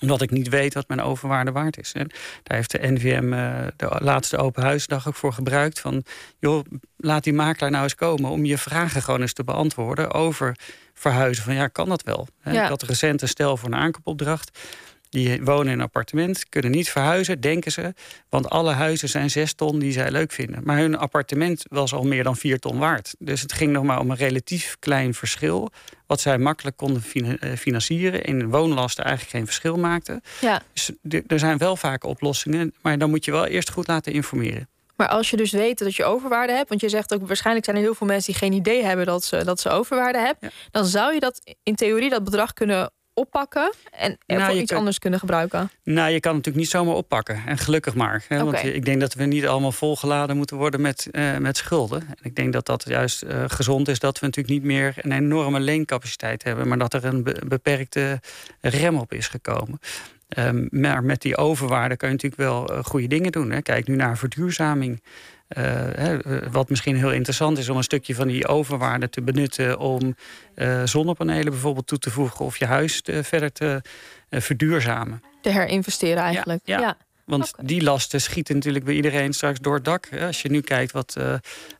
omdat 0.01 0.21
ik 0.21 0.31
niet 0.31 0.49
weet 0.49 0.73
wat 0.73 0.87
mijn 0.87 1.01
overwaarde 1.01 1.51
waard 1.51 1.77
is. 1.77 1.91
En 1.91 2.07
daar 2.43 2.57
heeft 2.57 2.71
de 2.71 2.91
NVM 2.91 3.33
uh, 3.33 3.67
de 3.75 3.95
laatste 3.99 4.37
open 4.37 4.63
huisdag 4.63 5.07
ook 5.07 5.15
voor 5.15 5.33
gebruikt. 5.33 5.79
Van, 5.79 6.03
joh, 6.39 6.65
laat 6.97 7.23
die 7.23 7.33
makelaar 7.33 7.71
nou 7.71 7.83
eens 7.83 7.95
komen 7.95 8.29
om 8.29 8.45
je 8.45 8.57
vragen 8.57 9.01
gewoon 9.01 9.21
eens 9.21 9.33
te 9.33 9.43
beantwoorden 9.43 10.11
over 10.11 10.55
verhuizen. 10.93 11.43
Van 11.43 11.53
ja, 11.53 11.67
kan 11.67 11.89
dat 11.89 12.03
wel? 12.03 12.27
Ja. 12.43 12.63
Ik 12.63 12.69
had 12.69 12.81
recent 12.81 13.21
een 13.21 13.27
stel 13.27 13.57
voor 13.57 13.69
een 13.69 13.75
aankoopopdracht. 13.75 14.59
Die 15.09 15.43
wonen 15.43 15.65
in 15.65 15.79
een 15.79 15.81
appartement, 15.85 16.49
kunnen 16.49 16.71
niet 16.71 16.89
verhuizen, 16.89 17.41
denken 17.41 17.71
ze. 17.71 17.93
Want 18.29 18.49
alle 18.49 18.71
huizen 18.71 19.09
zijn 19.09 19.29
zes 19.29 19.53
ton 19.53 19.79
die 19.79 19.91
zij 19.91 20.11
leuk 20.11 20.31
vinden. 20.31 20.61
Maar 20.63 20.77
hun 20.77 20.97
appartement 20.97 21.65
was 21.69 21.93
al 21.93 22.03
meer 22.03 22.23
dan 22.23 22.35
vier 22.35 22.59
ton 22.59 22.77
waard. 22.79 23.15
Dus 23.19 23.41
het 23.41 23.53
ging 23.53 23.71
nog 23.71 23.83
maar 23.83 23.99
om 23.99 24.09
een 24.11 24.17
relatief 24.17 24.75
klein 24.79 25.13
verschil. 25.13 25.69
Wat 26.05 26.21
zij 26.21 26.37
makkelijk 26.37 26.77
konden 26.77 27.03
eh, 27.39 27.51
financieren. 27.57 28.23
In 28.23 28.49
woonlasten 28.49 29.03
eigenlijk 29.03 29.35
geen 29.35 29.45
verschil 29.45 29.77
maakte. 29.77 30.21
Ja. 30.41 30.61
Dus 30.73 30.91
er 31.27 31.39
zijn 31.39 31.57
wel 31.57 31.75
vaak 31.75 32.03
oplossingen. 32.03 32.73
Maar 32.81 32.97
dan 32.97 33.09
moet 33.09 33.25
je 33.25 33.31
wel 33.31 33.45
eerst 33.45 33.71
goed 33.71 33.87
laten 33.87 34.13
informeren. 34.13 34.69
Maar 34.95 35.07
als 35.07 35.29
je 35.29 35.37
dus 35.37 35.51
weet 35.51 35.79
dat 35.79 35.95
je 35.95 36.03
overwaarde 36.03 36.53
hebt, 36.53 36.69
want 36.69 36.81
je 36.81 36.89
zegt 36.89 37.13
ook 37.13 37.27
waarschijnlijk 37.27 37.65
zijn 37.65 37.77
er 37.77 37.83
heel 37.83 37.93
veel 37.93 38.07
mensen 38.07 38.31
die 38.31 38.41
geen 38.41 38.53
idee 38.53 38.83
hebben 38.83 39.05
dat 39.05 39.23
ze, 39.23 39.43
dat 39.43 39.59
ze 39.59 39.69
overwaarde 39.69 40.19
hebben, 40.19 40.49
Ja. 40.49 40.69
dan 40.71 40.85
zou 40.85 41.13
je 41.13 41.19
dat 41.19 41.55
in 41.63 41.75
theorie 41.75 42.09
dat 42.09 42.23
bedrag 42.23 42.53
kunnen 42.53 42.91
oppakken 43.17 43.71
en 43.91 44.17
Nou, 44.27 44.41
voor 44.43 44.53
iets 44.59 44.69
kan- 44.69 44.77
anders 44.79 44.99
kunnen 44.99 45.19
gebruiken. 45.19 45.69
Nou, 45.83 46.09
je 46.11 46.19
kan 46.19 46.35
het 46.35 46.45
natuurlijk 46.45 46.55
niet 46.55 46.69
zomaar 46.69 46.95
oppakken. 46.95 47.41
En 47.45 47.57
gelukkig 47.57 47.95
maar. 47.95 48.23
Hè? 48.27 48.43
Want 48.43 48.63
ik 48.63 48.85
denk 48.85 48.99
dat 48.99 49.13
we 49.13 49.25
niet 49.25 49.47
allemaal 49.47 49.71
volgeladen 49.71 50.37
moeten 50.37 50.57
worden 50.57 50.81
met, 50.81 51.07
eh, 51.11 51.37
met 51.37 51.57
schulden. 51.57 52.01
En 52.01 52.15
ik 52.21 52.35
denk 52.35 52.53
dat 52.53 52.65
dat 52.65 52.83
juist 52.87 53.21
eh, 53.21 53.43
gezond 53.47 53.87
is 53.87 53.99
dat 53.99 54.19
we 54.19 54.25
natuurlijk 54.25 54.53
niet 54.55 54.63
meer 54.63 54.93
een 54.97 55.11
enorme 55.11 55.59
leencapaciteit 55.59 56.43
hebben. 56.43 56.67
Maar 56.67 56.77
dat 56.77 56.93
er 56.93 57.05
een 57.05 57.23
be- 57.23 57.41
beperkte 57.47 58.19
rem 58.61 58.95
op 58.97 59.13
is 59.13 59.27
gekomen. 59.27 59.79
Ehm, 60.27 60.65
maar 60.69 61.03
met 61.03 61.21
die 61.21 61.37
overwaarde 61.37 61.97
kan 61.97 62.09
je 62.09 62.15
natuurlijk 62.15 62.41
wel 62.41 62.67
eh, 62.69 62.83
goede 62.83 63.07
dingen 63.07 63.31
doen. 63.31 63.51
Hè? 63.51 63.61
Kijk 63.61 63.87
nu 63.87 63.95
naar 63.95 64.17
verduurzaming. 64.17 65.01
Eh, 65.47 65.63
hè, 65.95 66.17
eh, 66.17 66.47
wat 66.51 66.69
misschien 66.69 66.95
heel 66.95 67.11
interessant 67.11 67.57
is 67.57 67.69
om 67.69 67.77
een 67.77 67.83
stukje 67.83 68.15
van 68.15 68.27
die 68.27 68.47
overwaarde 68.47 69.09
te 69.09 69.21
benutten 69.21 69.79
om 69.79 70.15
eh, 70.55 70.81
zonnepanelen 70.83 71.51
bijvoorbeeld 71.51 71.87
toe 71.87 71.97
te 71.97 72.11
voegen 72.11 72.45
of 72.45 72.57
je 72.57 72.65
huis 72.65 73.01
te- 73.01 73.23
verder 73.23 73.51
te 73.51 73.81
verduurzamen. 74.29 75.21
Te 75.41 75.49
herinvesteren 75.49 76.23
eigenlijk. 76.23 76.61
ja. 76.63 76.97
Want 77.25 77.53
die 77.61 77.83
lasten 77.83 78.21
schieten 78.21 78.55
natuurlijk 78.55 78.85
bij 78.85 78.93
iedereen 78.93 79.33
straks 79.33 79.59
door 79.59 79.75
het 79.75 79.85
dak. 79.85 80.09
Als 80.21 80.41
je 80.41 80.49
nu 80.49 80.61
kijkt 80.61 80.91
wat 80.91 81.17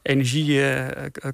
energie 0.02 0.62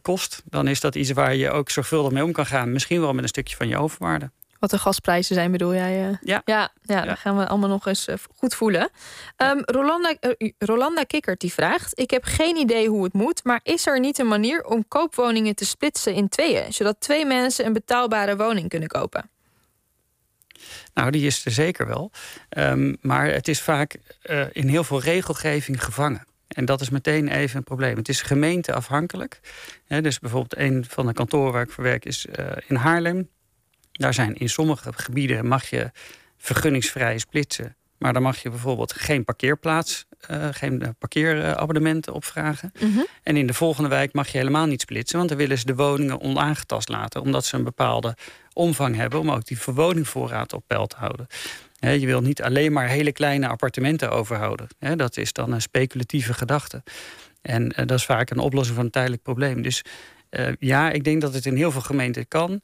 kost, 0.01 0.43
dan 0.45 0.67
is 0.67 0.79
dat 0.79 0.95
iets 0.95 1.11
waar 1.11 1.35
je 1.35 1.49
ook 1.49 1.69
zorgvuldig 1.69 2.11
mee 2.11 2.23
om 2.23 2.31
kan 2.31 2.45
gaan. 2.45 2.71
Misschien 2.71 3.01
wel 3.01 3.13
met 3.13 3.23
een 3.23 3.29
stukje 3.29 3.55
van 3.55 3.67
je 3.67 3.77
overwaarde. 3.77 4.31
Wat 4.63 4.71
de 4.71 4.79
gasprijzen 4.79 5.35
zijn, 5.35 5.51
bedoel 5.51 5.73
jij? 5.73 6.09
eh? 6.09 6.17
Ja. 6.21 6.41
Ja, 6.45 6.71
ja, 6.81 7.05
dat 7.05 7.17
gaan 7.17 7.37
we 7.37 7.47
allemaal 7.47 7.69
nog 7.69 7.87
eens 7.87 8.07
eh, 8.07 8.15
goed 8.35 8.55
voelen. 8.55 8.89
Ehm, 9.35 9.57
Rolanda, 9.65 10.15
eh, 10.19 10.51
Rolanda 10.57 11.03
Kikkert 11.03 11.39
die 11.39 11.53
vraagt... 11.53 11.99
Ik 11.99 12.09
heb 12.11 12.23
geen 12.23 12.55
idee 12.55 12.87
hoe 12.87 13.03
het 13.03 13.13
moet... 13.13 13.43
maar 13.43 13.59
is 13.63 13.87
er 13.87 13.99
niet 13.99 14.19
een 14.19 14.27
manier 14.27 14.63
om 14.65 14.87
koopwoningen 14.87 15.55
te 15.55 15.65
splitsen 15.65 16.13
in 16.13 16.29
tweeën... 16.29 16.73
zodat 16.73 16.95
twee 16.99 17.25
mensen 17.25 17.65
een 17.65 17.73
betaalbare 17.73 18.37
woning 18.37 18.69
kunnen 18.69 18.87
kopen? 18.87 19.29
Nou, 20.93 21.11
die 21.11 21.25
is 21.25 21.45
er 21.45 21.51
zeker 21.51 21.87
wel. 21.87 22.11
Ehm, 22.49 22.95
maar 23.01 23.25
het 23.25 23.47
is 23.47 23.61
vaak 23.61 23.95
in 24.51 24.67
heel 24.67 24.83
veel 24.83 25.01
regelgeving 25.01 25.83
gevangen. 25.83 26.25
En 26.47 26.65
dat 26.65 26.81
is 26.81 26.89
meteen 26.89 27.27
even 27.27 27.57
een 27.57 27.63
probleem. 27.63 27.97
Het 27.97 28.09
is 28.09 28.21
gemeenteafhankelijk. 28.21 29.39
Dus 29.87 30.19
bijvoorbeeld 30.19 30.57
een 30.57 30.85
van 30.89 31.05
de 31.05 31.13
kantoren 31.13 31.53
waar 31.53 31.63
ik 31.63 31.71
voor 31.71 31.83
werk 31.83 32.05
is 32.05 32.27
in 32.67 32.75
Haarlem. 32.75 33.29
Daar 34.03 34.13
zijn 34.13 34.35
in 34.35 34.49
sommige 34.49 34.93
gebieden 34.95 35.47
mag 35.47 35.69
je 35.69 35.91
vergunningsvrij 36.37 37.17
splitsen. 37.17 37.75
Maar 37.97 38.13
dan 38.13 38.21
mag 38.21 38.41
je 38.41 38.49
bijvoorbeeld 38.49 38.93
geen 38.93 39.23
parkeerplaats, 39.23 40.05
eh, 40.19 40.47
geen 40.51 40.81
eh, 40.81 40.89
parkeerabonnementen 40.99 42.13
opvragen. 42.13 42.71
En 43.23 43.37
in 43.37 43.47
de 43.47 43.53
volgende 43.53 43.89
wijk 43.89 44.13
mag 44.13 44.27
je 44.27 44.37
helemaal 44.37 44.65
niet 44.65 44.81
splitsen, 44.81 45.17
want 45.17 45.29
dan 45.29 45.37
willen 45.37 45.57
ze 45.57 45.65
de 45.65 45.75
woningen 45.75 46.21
onaangetast 46.21 46.89
laten, 46.89 47.21
omdat 47.21 47.45
ze 47.45 47.55
een 47.55 47.63
bepaalde 47.63 48.15
omvang 48.53 48.95
hebben 48.95 49.19
om 49.19 49.31
ook 49.31 49.45
die 49.45 49.59
verwoningvoorraad 49.59 50.53
op 50.53 50.63
peil 50.67 50.87
te 50.87 50.95
houden. 50.95 51.27
Je 51.79 52.05
wil 52.05 52.21
niet 52.21 52.41
alleen 52.41 52.71
maar 52.71 52.87
hele 52.87 53.11
kleine 53.11 53.47
appartementen 53.47 54.11
overhouden. 54.11 54.67
Dat 54.95 55.17
is 55.17 55.33
dan 55.33 55.51
een 55.51 55.61
speculatieve 55.61 56.33
gedachte. 56.33 56.83
En 57.41 57.71
eh, 57.71 57.85
dat 57.85 57.97
is 57.97 58.05
vaak 58.05 58.29
een 58.29 58.39
oplossing 58.39 58.75
van 58.75 58.85
een 58.85 58.91
tijdelijk 58.91 59.21
probleem. 59.21 59.61
Dus 59.61 59.83
ja, 60.59 60.91
ik 60.91 61.03
denk 61.03 61.21
dat 61.21 61.33
het 61.33 61.45
in 61.45 61.55
heel 61.55 61.71
veel 61.71 61.81
gemeenten 61.81 62.27
kan. 62.27 62.61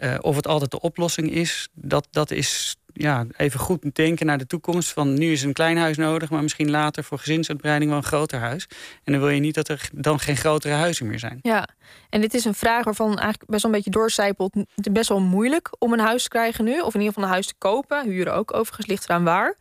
Eh, 0.00 0.14
of 0.20 0.36
het 0.36 0.46
altijd 0.46 0.70
de 0.70 0.80
oplossing 0.80 1.30
is, 1.30 1.68
dat, 1.72 2.08
dat 2.10 2.30
is 2.30 2.76
ja, 2.92 3.26
even 3.36 3.60
goed 3.60 3.94
denken 3.94 4.26
naar 4.26 4.38
de 4.38 4.46
toekomst. 4.46 4.92
Van 4.92 5.14
nu 5.14 5.32
is 5.32 5.42
een 5.42 5.52
klein 5.52 5.76
huis 5.76 5.96
nodig, 5.96 6.30
maar 6.30 6.42
misschien 6.42 6.70
later 6.70 7.04
voor 7.04 7.18
gezinsuitbreiding 7.18 7.90
wel 7.90 8.00
een 8.00 8.06
groter 8.06 8.38
huis. 8.38 8.68
En 9.04 9.12
dan 9.12 9.20
wil 9.20 9.30
je 9.30 9.40
niet 9.40 9.54
dat 9.54 9.68
er 9.68 9.88
dan 9.92 10.18
geen 10.18 10.36
grotere 10.36 10.74
huizen 10.74 11.06
meer 11.06 11.18
zijn. 11.18 11.38
Ja, 11.42 11.68
en 12.10 12.20
dit 12.20 12.34
is 12.34 12.44
een 12.44 12.54
vraag 12.54 12.84
waarvan 12.84 13.06
eigenlijk 13.06 13.50
best 13.50 13.62
wel 13.62 13.70
een 13.70 13.76
beetje 13.76 13.90
doorcijpelt. 13.90 14.54
Het 14.54 14.86
is 14.86 14.92
best 14.92 15.08
wel 15.08 15.20
moeilijk 15.20 15.70
om 15.78 15.92
een 15.92 15.98
huis 15.98 16.22
te 16.22 16.28
krijgen 16.28 16.64
nu. 16.64 16.80
Of 16.80 16.94
in 16.94 17.00
ieder 17.00 17.06
geval 17.06 17.24
een 17.24 17.34
huis 17.34 17.46
te 17.46 17.54
kopen. 17.58 18.04
Huren 18.04 18.34
ook 18.34 18.54
overigens, 18.54 18.86
ligt 18.86 19.04
eraan 19.04 19.24
waar. 19.24 19.56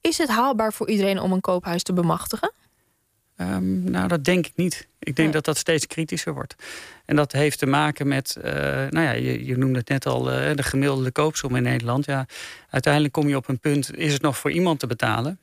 Is 0.00 0.18
het 0.18 0.28
haalbaar 0.28 0.72
voor 0.72 0.88
iedereen 0.88 1.20
om 1.20 1.32
een 1.32 1.40
koophuis 1.40 1.82
te 1.82 1.92
bemachtigen? 1.92 2.52
Ehm, 3.40 3.90
nou, 3.90 4.08
dat 4.08 4.24
denk 4.24 4.46
ik 4.46 4.52
niet. 4.56 4.88
Ik 4.98 5.16
denk 5.16 5.32
dat 5.32 5.44
dat 5.44 5.56
steeds 5.56 5.86
kritischer 5.86 6.34
wordt. 6.34 6.54
En 7.04 7.16
dat 7.16 7.32
heeft 7.32 7.58
te 7.58 7.66
maken 7.66 8.08
met, 8.08 8.36
eh, 8.36 8.52
nou 8.88 9.00
ja, 9.00 9.10
je, 9.10 9.44
je 9.44 9.56
noemde 9.56 9.78
het 9.78 9.88
net 9.88 10.06
al, 10.06 10.30
eh, 10.30 10.56
de 10.56 10.62
gemiddelde 10.62 11.10
koopsom 11.10 11.56
in 11.56 11.62
Nederland. 11.62 12.04
Ja, 12.04 12.26
uiteindelijk 12.70 13.12
kom 13.12 13.28
je 13.28 13.36
op 13.36 13.48
een 13.48 13.58
punt, 13.58 13.96
is 13.96 14.12
het 14.12 14.22
nog 14.22 14.38
voor 14.38 14.50
iemand 14.50 14.78
te 14.80 14.86
betalen? 14.86 15.38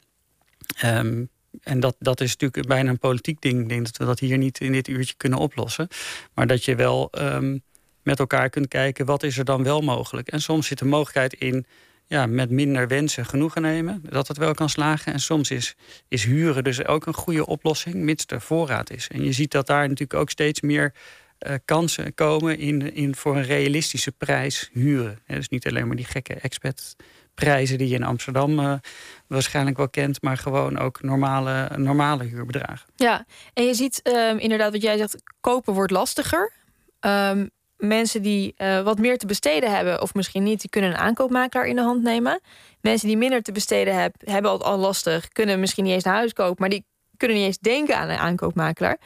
Ehm, 0.78 1.24
en 1.64 1.80
dat, 1.80 1.96
dat 2.00 2.22
is 2.22 2.32
natuurlijk 2.32 2.68
bijna 2.68 2.90
een 2.90 3.00
politiek 3.00 3.42
ding. 3.42 3.62
Ik 3.62 3.70
denk 3.70 3.86
dat 3.86 3.98
we 3.98 4.06
dat 4.06 4.20
hier 4.20 4.38
niet 4.38 4.60
in 4.60 4.72
dit 4.72 4.88
uurtje 4.88 5.16
kunnen 5.18 5.40
oplossen. 5.40 5.88
Maar 6.34 6.48
dat 6.48 6.66
je 6.66 6.76
wel 6.76 7.08
ehm, 7.12 7.58
met 8.04 8.20
elkaar 8.20 8.50
kunt 8.50 8.68
kijken, 8.68 9.06
wat 9.06 9.24
is 9.24 9.38
er 9.38 9.46
dan 9.46 9.64
wel 9.64 9.82
mogelijk? 9.82 10.28
En 10.28 10.42
soms 10.42 10.68
zit 10.68 10.80
de 10.80 10.86
mogelijkheid 10.86 11.34
in 11.34 11.66
ja, 12.08 12.26
met 12.26 12.50
minder 12.50 12.88
wensen 12.88 13.26
genoegen 13.26 13.62
nemen, 13.62 14.02
dat 14.10 14.28
het 14.28 14.38
wel 14.38 14.54
kan 14.54 14.70
slagen. 14.70 15.14
En 15.14 15.20
soms 15.20 15.52
is, 15.52 15.76
is 16.08 16.24
huren 16.24 16.64
dus 16.64 16.86
ook 16.86 17.06
een 17.06 17.14
goede 17.14 17.46
oplossing, 17.46 17.96
mits 17.96 18.26
er 18.28 18.42
voorraad 18.42 18.90
is. 18.90 19.08
En 19.08 19.24
je 19.24 19.32
ziet 19.32 19.52
dat 19.52 19.68
daar 19.68 19.82
natuurlijk 19.82 20.20
ook 20.20 20.30
steeds 20.30 20.62
meer 20.62 20.94
eh, 21.38 21.54
kansen 21.66 22.14
komen 22.14 22.58
in, 22.58 22.94
in 22.94 23.16
voor 23.16 23.36
een 23.36 23.44
realistische 23.44 24.12
prijs 24.12 24.70
huren. 24.74 25.20
Dus 25.28 25.50
niet 25.50 25.68
alleen 25.68 25.88
maar 25.88 25.96
die 25.96 26.06
gekke 26.06 26.34
expatprijzen 26.34 27.78
die 27.78 27.88
je 27.88 27.96
in 27.96 28.04
Amsterdam 28.04 28.60
eh, 28.60 28.74
waarschijnlijk 29.28 29.78
wel 29.78 29.90
kent, 29.90 30.22
maar 30.22 30.38
gewoon 30.38 30.78
ook 30.78 31.02
normale, 31.02 31.70
normale 31.76 32.24
huurbedragen. 32.24 32.90
Ja, 32.96 33.26
en 33.54 33.66
je 33.66 33.74
ziet 33.74 34.02
ehm, 34.02 34.38
inderdaad 34.38 34.72
wat 34.72 34.82
jij 34.82 34.98
zegt, 34.98 35.16
kopen 35.42 35.74
wordt 35.74 35.92
lastiger. 35.92 36.52
Ehm, 37.00 37.46
mensen 37.78 38.22
die 38.22 38.54
eh, 38.58 38.82
wat 38.82 39.00
meer 39.00 39.18
te 39.18 39.26
besteden 39.26 39.76
hebben, 39.76 40.02
of 40.02 40.14
misschien 40.14 40.44
niet, 40.44 40.62
die 40.62 40.70
kunnen 40.70 40.90
een 40.90 40.98
aankoopmakelaar 40.98 41.68
in 41.68 41.76
de 41.76 41.82
hand 41.82 42.04
nemen. 42.04 42.40
Mensen 42.82 43.08
die 43.08 43.18
minder 43.18 43.42
te 43.42 43.52
besteden 43.52 43.96
hebben, 43.96 44.32
hebben 44.32 44.52
al, 44.52 44.64
al 44.64 44.78
lastig, 44.78 45.28
kunnen 45.28 45.60
misschien 45.60 45.84
niet 45.84 45.94
eens 45.94 46.06
een 46.06 46.12
huis 46.12 46.34
kopen, 46.34 46.56
maar 46.60 46.70
die 46.70 46.86
kunnen 47.18 47.38
niet 47.38 47.46
eens 47.46 47.58
denken 47.60 47.98
aan 47.98 48.10
een 48.10 48.18
aankoopmakelaar. 48.18 48.98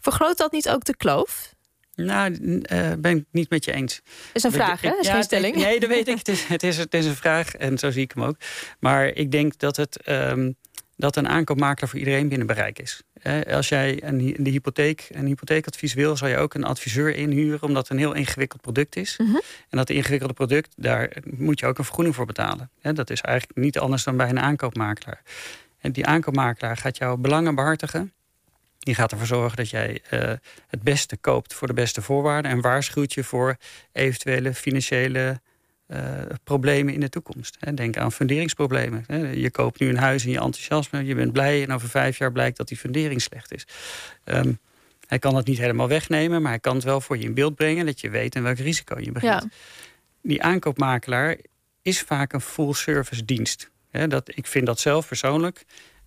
Vergroot 0.00 0.36
dat 0.38 0.52
niet 0.52 0.68
ook 0.68 0.84
de 0.84 0.96
kloof? 0.96 1.52
Nou, 1.94 2.34
eh, 2.62 2.92
ben 2.98 3.10
ik 3.10 3.16
het 3.16 3.26
niet 3.30 3.50
met 3.50 3.64
je 3.64 3.72
eens. 3.72 4.00
Is 4.32 4.42
een 4.42 4.52
vraag, 4.52 4.80
hè? 4.80 4.88
Is 4.88 4.94
Ja, 5.00 5.02
geen 5.02 5.14
het- 5.16 5.24
stelling. 5.24 5.56
Nee, 5.56 5.80
dat 5.80 5.88
weet 5.88 6.08
ik. 6.08 6.18
Het 6.18 6.28
is, 6.28 6.44
het, 6.44 6.62
is, 6.62 6.76
het 6.76 6.94
is 6.94 7.06
een 7.06 7.14
vraag 7.14 7.54
en 7.54 7.78
zo 7.78 7.90
zie 7.90 8.02
ik 8.02 8.12
hem 8.14 8.24
ook. 8.24 8.36
Maar 8.80 9.06
ik 9.06 9.30
denk 9.30 9.58
dat, 9.58 9.76
het, 9.76 10.02
ehm, 10.02 10.52
dat 10.96 11.16
een 11.16 11.28
aankoopmakelaar 11.28 11.88
voor 11.90 11.98
iedereen 11.98 12.28
binnen 12.28 12.46
bereik 12.46 12.78
is. 12.78 13.02
Als 13.50 13.68
jij 13.68 14.02
een, 14.02 14.34
de 14.38 14.50
hypotheek, 14.50 15.08
een 15.12 15.26
hypotheekadvies 15.26 15.94
wil, 15.94 16.16
zou 16.16 16.30
je 16.30 16.36
ook 16.36 16.54
een 16.54 16.64
adviseur 16.64 17.16
inhuren, 17.16 17.62
omdat 17.62 17.82
het 17.82 17.90
een 17.90 17.98
heel 17.98 18.12
ingewikkeld 18.12 18.60
product 18.60 18.96
is. 18.96 19.16
Mhm. 19.16 19.36
En 19.68 19.78
dat 19.78 19.90
ingewikkelde 19.90 20.34
product, 20.34 20.72
daar 20.76 21.16
moet 21.24 21.60
je 21.60 21.66
ook 21.66 21.78
een 21.78 21.84
vergoeding 21.84 22.14
voor 22.14 22.26
betalen. 22.26 22.70
Dat 22.80 23.10
is 23.10 23.20
eigenlijk 23.20 23.58
niet 23.58 23.78
anders 23.78 24.04
dan 24.04 24.16
bij 24.16 24.28
een 24.28 24.40
aankoopmakelaar. 24.40 25.22
En 25.78 25.92
die 25.92 26.06
aankoopmakelaar 26.06 26.76
gaat 26.76 26.96
jouw 26.96 27.16
belangen 27.16 27.54
behartigen. 27.54 28.12
Die 28.78 28.94
gaat 28.94 29.12
ervoor 29.12 29.26
zorgen 29.26 29.56
dat 29.56 29.70
jij 29.70 30.00
eh, 30.10 30.32
het 30.66 30.82
beste 30.82 31.16
koopt 31.16 31.54
voor 31.54 31.66
de 31.66 31.74
beste 31.74 32.02
voorwaarden. 32.02 32.50
En 32.50 32.60
waarschuwt 32.60 33.12
je 33.12 33.24
voor 33.24 33.56
eventuele 33.92 34.54
financiële 34.54 35.40
problemen 36.44 36.94
in 36.94 37.00
de 37.00 37.08
toekomst. 37.08 37.56
Hè. 37.60 37.74
Denk 37.74 37.96
aan 37.96 38.12
funderingsproblemen. 38.12 39.04
Hè. 39.06 39.30
Je 39.30 39.50
koopt 39.50 39.80
nu 39.80 39.88
een 39.88 39.96
huis 39.96 40.24
in 40.24 40.30
je 40.30 40.40
enthousiasme, 40.40 41.04
je 41.04 41.14
bent 41.14 41.32
blij 41.32 41.62
en 41.62 41.72
over 41.72 41.88
vijf 41.88 42.18
jaar 42.18 42.32
blijkt 42.32 42.56
dat 42.56 42.68
die 42.68 42.76
fundering 42.76 43.22
slecht 43.22 43.52
is. 43.54 43.66
Ehm, 44.24 44.52
hij 45.06 45.18
kan 45.18 45.34
dat 45.34 45.46
niet 45.46 45.58
helemaal 45.58 45.88
wegnemen, 45.88 46.42
maar 46.42 46.50
hij 46.50 46.60
kan 46.60 46.74
het 46.74 46.84
wel 46.84 47.00
voor 47.00 47.16
je 47.18 47.24
in 47.24 47.34
beeld 47.34 47.54
brengen 47.54 47.86
dat 47.86 48.00
je 48.00 48.10
weet 48.10 48.34
in 48.34 48.42
welk 48.42 48.58
risico 48.58 49.00
je 49.00 49.12
begint. 49.12 49.42
Ja. 49.42 49.48
Die 50.22 50.42
aankoopmakelaar 50.42 51.36
is 51.82 52.00
vaak 52.00 52.32
een 52.32 52.40
full-service 52.40 53.24
dienst. 53.24 53.70
Hè, 53.90 54.08
dat, 54.08 54.36
ik 54.36 54.46
vind 54.46 54.66
dat 54.66 54.80
zelf 54.80 55.08
persoonlijk 55.08 55.64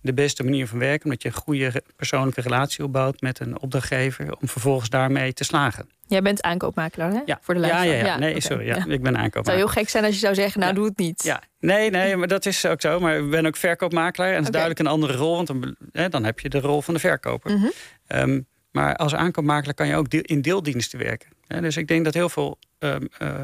de 0.08 0.14
beste 0.22 0.44
manier 0.44 0.66
van 0.66 0.78
werken, 0.78 1.04
omdat 1.04 1.22
je 1.22 1.28
een 1.28 1.34
goede 1.34 1.82
persoonlijke 1.96 2.40
relatie 2.40 2.84
opbouwt 2.84 3.20
met 3.20 3.40
een 3.40 3.60
opdrachtgever, 3.60 4.36
om 4.40 4.48
vervolgens 4.48 4.88
daarmee 4.90 5.32
te 5.32 5.44
slagen. 5.44 5.88
Jij 6.06 6.22
bent 6.22 6.42
aankoopmakelaar, 6.42 7.10
hè? 7.12 7.20
Ja, 7.24 7.38
Voor 7.42 7.54
de 7.54 7.60
ja, 7.60 7.66
ja, 7.66 7.74
luisteraar. 7.74 8.06
ja. 8.06 8.18
Nee, 8.18 8.40
sorry. 8.40 8.66
Ja. 8.66 8.76
ja. 8.76 8.80
Ik 8.80 8.86
ben 8.86 8.96
Het 8.96 9.04
zou 9.04 9.16
aankoopmakelaar. 9.16 9.56
heel 9.56 9.68
gek 9.68 9.88
zijn 9.88 10.04
als 10.04 10.14
je 10.14 10.20
zou 10.20 10.34
zeggen, 10.34 10.60
nou 10.60 10.74
doe 10.74 10.84
het 10.84 10.98
niet. 10.98 11.22
Ja, 11.22 11.42
nee, 11.60 11.90
nee, 11.90 12.16
maar 12.16 12.28
dat 12.28 12.46
is 12.46 12.66
ook 12.66 12.80
zo. 12.80 13.00
Maar 13.00 13.18
ik 13.18 13.30
ben 13.30 13.46
ook 13.46 13.56
verkoopmakelaar. 13.56 14.28
En 14.28 14.34
dat 14.36 14.44
is 14.44 14.50
duidelijk 14.50 14.80
een 14.80 14.86
andere 14.86 15.12
rol, 15.16 15.34
want 15.34 15.46
dan, 15.46 15.76
hè, 15.92 16.08
dan 16.08 16.24
heb 16.24 16.40
je 16.40 16.48
de 16.48 16.60
rol 16.60 16.82
van 16.82 16.94
de 16.94 17.00
verkoper. 17.00 17.50
Mhm. 17.52 17.66
Ehm, 18.06 18.40
maar 18.70 18.96
als 18.96 19.14
aankoopmakelaar 19.14 19.74
kan 19.74 19.86
je 19.86 19.96
ook 19.96 20.10
deel- 20.10 20.20
in 20.22 20.42
deeldiensten 20.42 20.98
werken. 20.98 21.28
Dus 21.60 21.76
ik 21.76 21.88
denk 21.88 22.04
dat 22.04 22.14
heel 22.14 22.28
veel 22.28 22.58
ehm, 22.78 23.04
eh, 23.18 23.34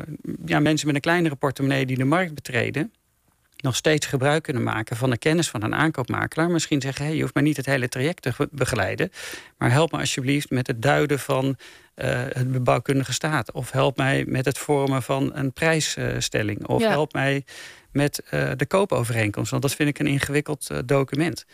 ja, 0.47 0.61
mensen 0.61 0.87
met 0.87 0.95
een 0.97 1.01
kleinere 1.01 1.35
portemonnee 1.35 1.87
die 1.87 1.97
de 1.97 2.05
markt 2.05 2.35
betreden, 2.35 2.93
nog 3.65 3.77
steeds 3.77 4.07
gebruik 4.07 4.43
kunnen 4.43 4.63
maken 4.63 4.97
van 4.97 5.11
de 5.11 5.19
kennis 5.19 5.49
van 5.49 5.63
een 5.63 5.75
aankoopmakelaar. 5.75 6.51
Misschien 6.51 6.81
zeggen, 6.81 7.05
hey, 7.05 7.15
je 7.15 7.21
hoeft 7.21 7.35
mij 7.35 7.43
niet 7.43 7.57
het 7.57 7.67
hele 7.67 7.89
traject 7.89 8.23
te 8.23 8.33
ge- 8.33 8.49
begeleiden. 8.51 9.11
Maar 9.59 9.71
help 9.71 9.93
me 9.93 9.99
alsjeblieft 9.99 10.51
met 10.51 10.67
het 10.67 10.83
duiden 10.83 11.19
van 11.19 11.57
eh, 11.95 12.23
het 12.29 12.53
bebouwkundige 12.53 13.13
staat. 13.13 13.53
Of 13.53 13.71
help 13.71 13.97
mij 13.97 14.25
met 14.29 14.45
het 14.45 14.59
vormen 14.59 15.03
van 15.03 15.31
een 15.35 15.53
prijsstelling. 15.53 16.67
Of 16.67 16.81
Ja. 16.83 16.89
help 16.89 17.13
mij 17.13 17.45
met 17.93 18.23
eh, 18.31 18.51
de 18.57 18.67
koopovereenkomst. 18.67 19.51
Want 19.51 19.63
dat 19.63 19.75
vind 19.75 19.89
ik 19.89 19.99
een 19.99 20.07
ingewikkeld 20.07 20.71
eh, 20.71 20.79
document. 20.85 21.45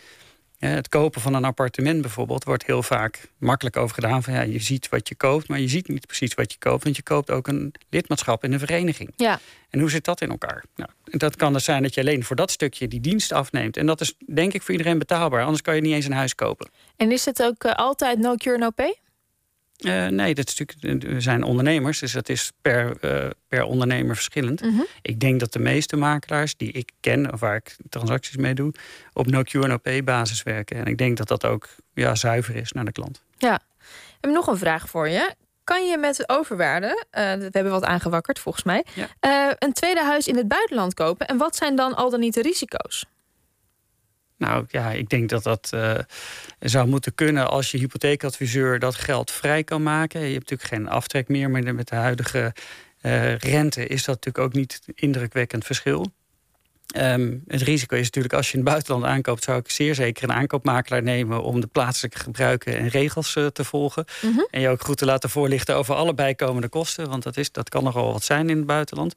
Het 0.69 0.89
kopen 0.89 1.21
van 1.21 1.33
een 1.33 1.45
appartement 1.45 2.01
bijvoorbeeld 2.01 2.43
wordt 2.43 2.65
heel 2.65 2.83
vaak 2.83 3.29
makkelijk 3.37 3.77
over 3.77 3.95
gedaan. 3.95 4.23
Van 4.23 4.33
ja, 4.33 4.41
je 4.41 4.59
ziet 4.59 4.89
wat 4.89 5.07
je 5.07 5.15
koopt, 5.15 5.47
maar 5.47 5.59
je 5.59 5.67
ziet 5.67 5.87
niet 5.87 6.05
precies 6.05 6.33
wat 6.33 6.51
je 6.51 6.57
koopt. 6.59 6.83
Want 6.83 6.95
je 6.95 7.03
koopt 7.03 7.31
ook 7.31 7.47
een 7.47 7.73
lidmaatschap 7.89 8.43
in 8.43 8.53
een 8.53 8.59
vereniging. 8.59 9.13
Ja. 9.15 9.39
En 9.69 9.79
hoe 9.79 9.89
zit 9.89 10.05
dat 10.05 10.21
in 10.21 10.29
elkaar? 10.29 10.63
Nou, 10.75 10.89
dat 11.03 11.35
kan 11.35 11.53
dus 11.53 11.63
zijn 11.63 11.83
dat 11.83 11.93
je 11.93 12.01
alleen 12.01 12.23
voor 12.23 12.35
dat 12.35 12.51
stukje 12.51 12.87
die 12.87 12.99
dienst 12.99 13.31
afneemt. 13.31 13.77
En 13.77 13.85
dat 13.85 14.01
is 14.01 14.13
denk 14.33 14.53
ik 14.53 14.61
voor 14.61 14.71
iedereen 14.71 14.97
betaalbaar. 14.97 15.43
Anders 15.43 15.61
kan 15.61 15.75
je 15.75 15.81
niet 15.81 15.93
eens 15.93 16.05
een 16.05 16.11
huis 16.11 16.35
kopen. 16.35 16.69
En 16.95 17.11
is 17.11 17.25
het 17.25 17.43
ook 17.43 17.63
eh, 17.63 17.73
altijd 17.73 18.19
no 18.19 18.35
cure, 18.35 18.57
no 18.57 18.69
pay? 18.69 18.95
Eh, 19.81 20.07
nee, 20.07 20.33
dat 20.35 20.47
is 20.47 20.57
natuurlijk, 20.57 21.03
we 21.03 21.21
zijn 21.21 21.43
ondernemers, 21.43 21.99
dus 21.99 22.11
dat 22.11 22.29
is 22.29 22.51
per, 22.61 22.97
eh, 23.01 23.29
per 23.47 23.63
ondernemer 23.63 24.15
verschillend. 24.15 24.61
Mhm. 24.61 24.81
Ik 25.01 25.19
denk 25.19 25.39
dat 25.39 25.53
de 25.53 25.59
meeste 25.59 25.95
makelaars 25.97 26.57
die 26.57 26.71
ik 26.71 26.91
ken, 26.99 27.33
of 27.33 27.39
waar 27.39 27.55
ik 27.55 27.75
transacties 27.89 28.35
mee 28.37 28.53
doe, 28.53 28.73
op 29.13 29.27
no 29.27 29.41
cure 29.43 29.67
no 29.67 29.77
pay 29.77 30.03
basis 30.03 30.43
werken. 30.43 30.77
En 30.77 30.85
ik 30.85 30.97
denk 30.97 31.17
dat 31.17 31.27
dat 31.27 31.45
ook 31.45 31.67
ja, 31.93 32.15
zuiver 32.15 32.55
is 32.55 32.71
naar 32.71 32.85
de 32.85 32.91
klant. 32.91 33.21
Ja. 33.37 33.55
Ik 33.89 34.17
heb 34.27 34.31
nog 34.31 34.47
een 34.47 34.57
vraag 34.57 34.89
voor 34.89 35.09
je. 35.09 35.33
Kan 35.63 35.87
je 35.87 35.97
met 35.97 36.29
overwaarde, 36.29 37.05
eh, 37.11 37.23
we 37.33 37.47
hebben 37.51 37.71
wat 37.71 37.83
aangewakkerd 37.83 38.39
volgens 38.39 38.63
mij, 38.63 38.85
Ja. 38.93 39.07
eh, 39.19 39.53
een 39.59 39.73
tweede 39.73 40.03
huis 40.03 40.27
in 40.27 40.35
het 40.37 40.47
buitenland 40.47 40.93
kopen? 40.93 41.27
En 41.27 41.37
wat 41.37 41.55
zijn 41.55 41.75
dan 41.75 41.95
al 41.95 42.09
dan 42.09 42.19
niet 42.19 42.33
de 42.33 42.41
risico's? 42.41 43.05
Nou 44.41 44.65
ja, 44.67 44.91
ik 44.91 45.09
denk 45.09 45.29
dat 45.29 45.43
dat 45.43 45.71
uh, 45.73 45.93
zou 46.59 46.87
moeten 46.87 47.15
kunnen 47.15 47.49
als 47.49 47.71
je 47.71 47.77
hypotheekadviseur 47.77 48.79
dat 48.79 48.95
geld 48.95 49.31
vrij 49.31 49.63
kan 49.63 49.83
maken. 49.83 50.19
Je 50.19 50.33
hebt 50.33 50.49
natuurlijk 50.49 50.69
geen 50.69 50.89
aftrek 50.89 51.27
meer, 51.27 51.49
maar 51.49 51.75
met 51.75 51.87
de 51.87 51.95
huidige 51.95 52.53
uh, 53.01 53.35
rente 53.37 53.87
is 53.87 54.03
dat 54.03 54.15
natuurlijk 54.15 54.45
ook 54.45 54.53
niet 54.53 54.81
indrukwekkend 54.95 55.65
verschil. 55.65 56.11
Um, 56.97 57.43
het 57.47 57.61
risico 57.61 57.95
is 57.95 58.03
natuurlijk 58.03 58.33
als 58.33 58.51
je 58.51 58.57
in 58.57 58.59
het 58.59 58.69
buitenland 58.69 59.05
aankoopt, 59.05 59.43
zou 59.43 59.59
ik 59.59 59.69
zeer 59.69 59.95
zeker 59.95 60.23
een 60.23 60.35
aankoopmakelaar 60.35 61.03
nemen 61.03 61.43
om 61.43 61.61
de 61.61 61.67
plaatselijke 61.67 62.19
gebruiken 62.19 62.77
en 62.77 62.87
regels 62.87 63.35
uh, 63.35 63.47
te 63.47 63.63
volgen. 63.63 64.05
Mm 64.21 64.33
-hmm. 64.33 64.47
En 64.51 64.61
je 64.61 64.69
ook 64.69 64.81
goed 64.81 64.97
te 64.97 65.05
laten 65.05 65.29
voorlichten 65.29 65.75
over 65.75 65.95
alle 65.95 66.13
bijkomende 66.13 66.69
kosten, 66.69 67.09
want 67.09 67.23
dat, 67.23 67.37
is, 67.37 67.51
dat 67.51 67.69
kan 67.69 67.83
nogal 67.83 68.11
wat 68.11 68.23
zijn 68.23 68.49
in 68.49 68.57
het 68.57 68.65
buitenland. 68.65 69.13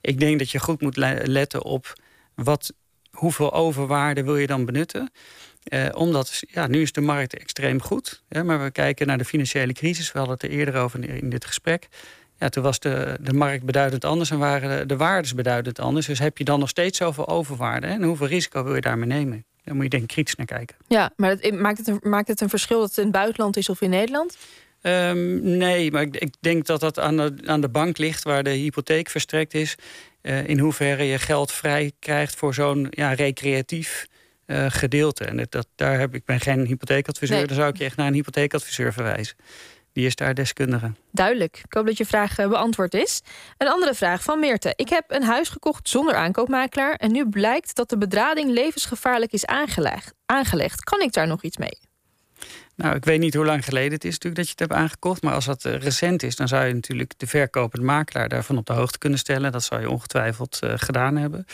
Ik 0.00 0.20
denk 0.20 0.38
dat 0.38 0.50
je 0.50 0.58
goed 0.58 0.80
moet 0.80 0.96
letten 1.26 1.64
op 1.64 1.92
wat 2.34 2.72
hoeveel 3.12 3.52
overwaarde 3.52 4.22
wil 4.22 4.36
je 4.36 4.46
dan 4.46 4.64
benutten? 4.64 5.10
Eh, 5.62 5.88
omdat 5.94 6.42
ja, 6.48 6.66
nu 6.66 6.82
is 6.82 6.92
de 6.92 7.00
markt 7.00 7.34
extreem 7.34 7.80
goed. 7.80 8.22
Maar 8.44 8.62
we 8.62 8.70
kijken 8.70 9.06
naar 9.06 9.18
de 9.18 9.24
financiële 9.24 9.72
crisis. 9.72 10.12
We 10.12 10.18
hadden 10.18 10.36
het 10.36 10.44
er 10.44 10.50
eerder 10.50 10.76
over 10.76 11.08
in, 11.08 11.30
dit 11.30 11.44
gesprek. 11.44 11.88
Ja, 12.38 12.48
toen 12.48 12.62
was 12.62 12.80
de, 12.80 13.18
de 13.20 13.32
markt 13.32 13.64
beduidend 13.64 14.04
anders 14.04 14.30
en 14.30 14.38
waren 14.38 14.78
de, 14.78 14.86
de 14.86 14.96
waardes 14.96 15.34
beduidend 15.34 15.78
anders. 15.78 16.06
Dus 16.06 16.18
heb 16.18 16.38
je 16.38 16.44
dan 16.44 16.58
nog 16.58 16.68
steeds 16.68 16.98
zoveel 16.98 17.28
overwaarde? 17.28 17.86
En 17.86 18.02
hoeveel 18.02 18.26
risico 18.26 18.64
wil 18.64 18.74
je 18.74 18.80
daarmee 18.80 19.08
nemen? 19.08 19.44
Daar 19.64 19.74
moet 19.74 19.84
je 19.84 19.90
denk 19.90 20.02
ik 20.02 20.08
kritisch 20.08 20.34
naar 20.34 20.46
kijken. 20.46 20.76
Ja, 20.88 21.12
maar 21.16 21.36
maakt, 21.52 21.78
het 21.78 21.86
een, 21.86 22.00
maakt 22.02 22.28
het 22.28 22.40
een 22.40 22.48
verschil 22.48 22.78
dat 22.78 22.88
het 22.88 22.98
in 22.98 23.04
het 23.04 23.12
buitenland 23.12 23.56
is 23.56 23.68
of 23.68 23.80
in 23.80 23.90
Nederland? 23.90 24.36
Um, 24.82 25.56
nee, 25.56 25.90
maar 25.90 26.02
ik, 26.02 26.16
ik, 26.16 26.34
denk 26.40 26.66
dat 26.66 26.80
dat 26.80 26.98
aan 26.98 27.16
de, 27.16 27.34
aan 27.46 27.60
de 27.60 27.68
bank 27.68 27.98
ligt 27.98 28.22
waar 28.22 28.42
de 28.42 28.50
hypotheek 28.50 29.08
verstrekt 29.08 29.54
is. 29.54 29.74
Uh, 30.22 30.48
in 30.48 30.58
hoeverre 30.58 31.04
je 31.04 31.18
geld 31.18 31.52
vrij 31.52 31.92
krijgt 31.98 32.34
voor 32.34 32.54
zo'n 32.54 32.86
ja, 32.90 33.12
recreatief 33.12 34.06
uh, 34.46 34.66
gedeelte. 34.68 35.24
En 35.24 35.46
dat, 35.48 35.66
daar 35.74 35.98
heb, 35.98 36.14
ik 36.14 36.24
ben 36.24 36.40
geen 36.40 36.66
hypotheekadviseur, 36.66 37.36
nee. 37.36 37.46
dan 37.46 37.56
zou 37.56 37.68
ik 37.68 37.76
je 37.76 37.84
echt 37.84 37.96
naar 37.96 38.06
een 38.06 38.14
hypotheekadviseur 38.14 38.92
verwijzen. 38.92 39.36
Die 39.92 40.06
is 40.06 40.16
daar 40.16 40.34
deskundige. 40.34 40.92
Duidelijk. 41.10 41.60
Ik 41.64 41.72
hoop 41.72 41.86
dat 41.86 41.96
je 41.96 42.06
vraag 42.06 42.38
uh, 42.38 42.48
beantwoord 42.48 42.94
is. 42.94 43.20
Een 43.58 43.68
andere 43.68 43.94
vraag 43.94 44.22
van 44.22 44.38
Meerte. 44.38 44.72
Ik 44.76 44.88
heb 44.88 45.04
een 45.08 45.22
huis 45.22 45.48
gekocht 45.48 45.88
zonder 45.88 46.14
aankoopmakelaar... 46.14 46.94
en 46.94 47.12
nu 47.12 47.28
blijkt 47.28 47.74
dat 47.74 47.88
de 47.88 47.98
bedrading 47.98 48.50
levensgevaarlijk 48.50 49.32
is 49.32 49.46
aangelegd. 49.46 50.14
aangelegd. 50.26 50.84
Kan 50.84 51.00
ik 51.00 51.12
daar 51.12 51.26
nog 51.26 51.42
iets 51.42 51.56
mee? 51.56 51.90
Nou, 52.74 52.94
ik 52.94 53.04
weet 53.04 53.20
niet 53.20 53.34
hoe 53.34 53.44
lang 53.44 53.64
geleden 53.64 53.92
het 53.92 54.04
is 54.04 54.12
natuurlijk 54.12 54.36
dat 54.36 54.44
je 54.44 54.50
het 54.50 54.60
hebt 54.60 54.80
aangekocht. 54.80 55.22
Maar 55.22 55.34
als 55.34 55.44
dat 55.44 55.64
uh, 55.64 55.76
recent 55.76 56.22
is, 56.22 56.36
dan 56.36 56.48
zou 56.48 56.66
je 56.66 56.74
natuurlijk 56.74 57.12
de 57.16 57.26
verkopende 57.26 57.86
makelaar 57.86 58.28
daarvan 58.28 58.56
op 58.56 58.66
de 58.66 58.72
hoogte 58.72 58.98
kunnen 58.98 59.18
stellen. 59.18 59.52
Dat 59.52 59.64
zou 59.64 59.80
je 59.80 59.90
ongetwijfeld 59.90 60.60
uh, 60.64 60.72
gedaan 60.76 61.16
hebben. 61.16 61.46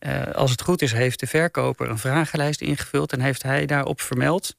Uh, 0.00 0.22
als 0.34 0.50
het 0.50 0.62
goed 0.62 0.82
is, 0.82 0.92
heeft 0.92 1.20
de 1.20 1.26
verkoper 1.26 1.90
een 1.90 1.98
vragenlijst 1.98 2.60
ingevuld 2.60 3.12
en 3.12 3.20
heeft 3.20 3.42
hij 3.42 3.66
daarop 3.66 4.00
vermeld 4.00 4.56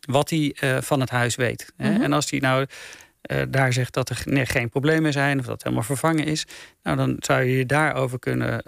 wat 0.00 0.30
hij 0.30 0.56
van 0.80 1.00
het 1.00 1.10
huis 1.10 1.34
weet. 1.34 1.72
Mm 1.76 1.86
-hmm. 1.86 2.02
En 2.02 2.12
als 2.12 2.30
hij 2.30 2.38
nou 2.38 2.66
daar 3.48 3.72
zegt 3.72 3.94
dat 3.94 4.08
er 4.08 4.22
nee, 4.24 4.46
geen 4.46 4.68
problemen 4.68 5.12
zijn 5.12 5.38
of 5.38 5.44
dat 5.44 5.54
het 5.54 5.62
helemaal 5.62 5.84
vervangen 5.84 6.24
is, 6.24 6.46
nou 6.82 6.96
dan 6.96 7.16
zou 7.18 7.42
je 7.42 7.56
je 7.56 7.66
daarover 7.66 8.18
kunnen 8.18 8.62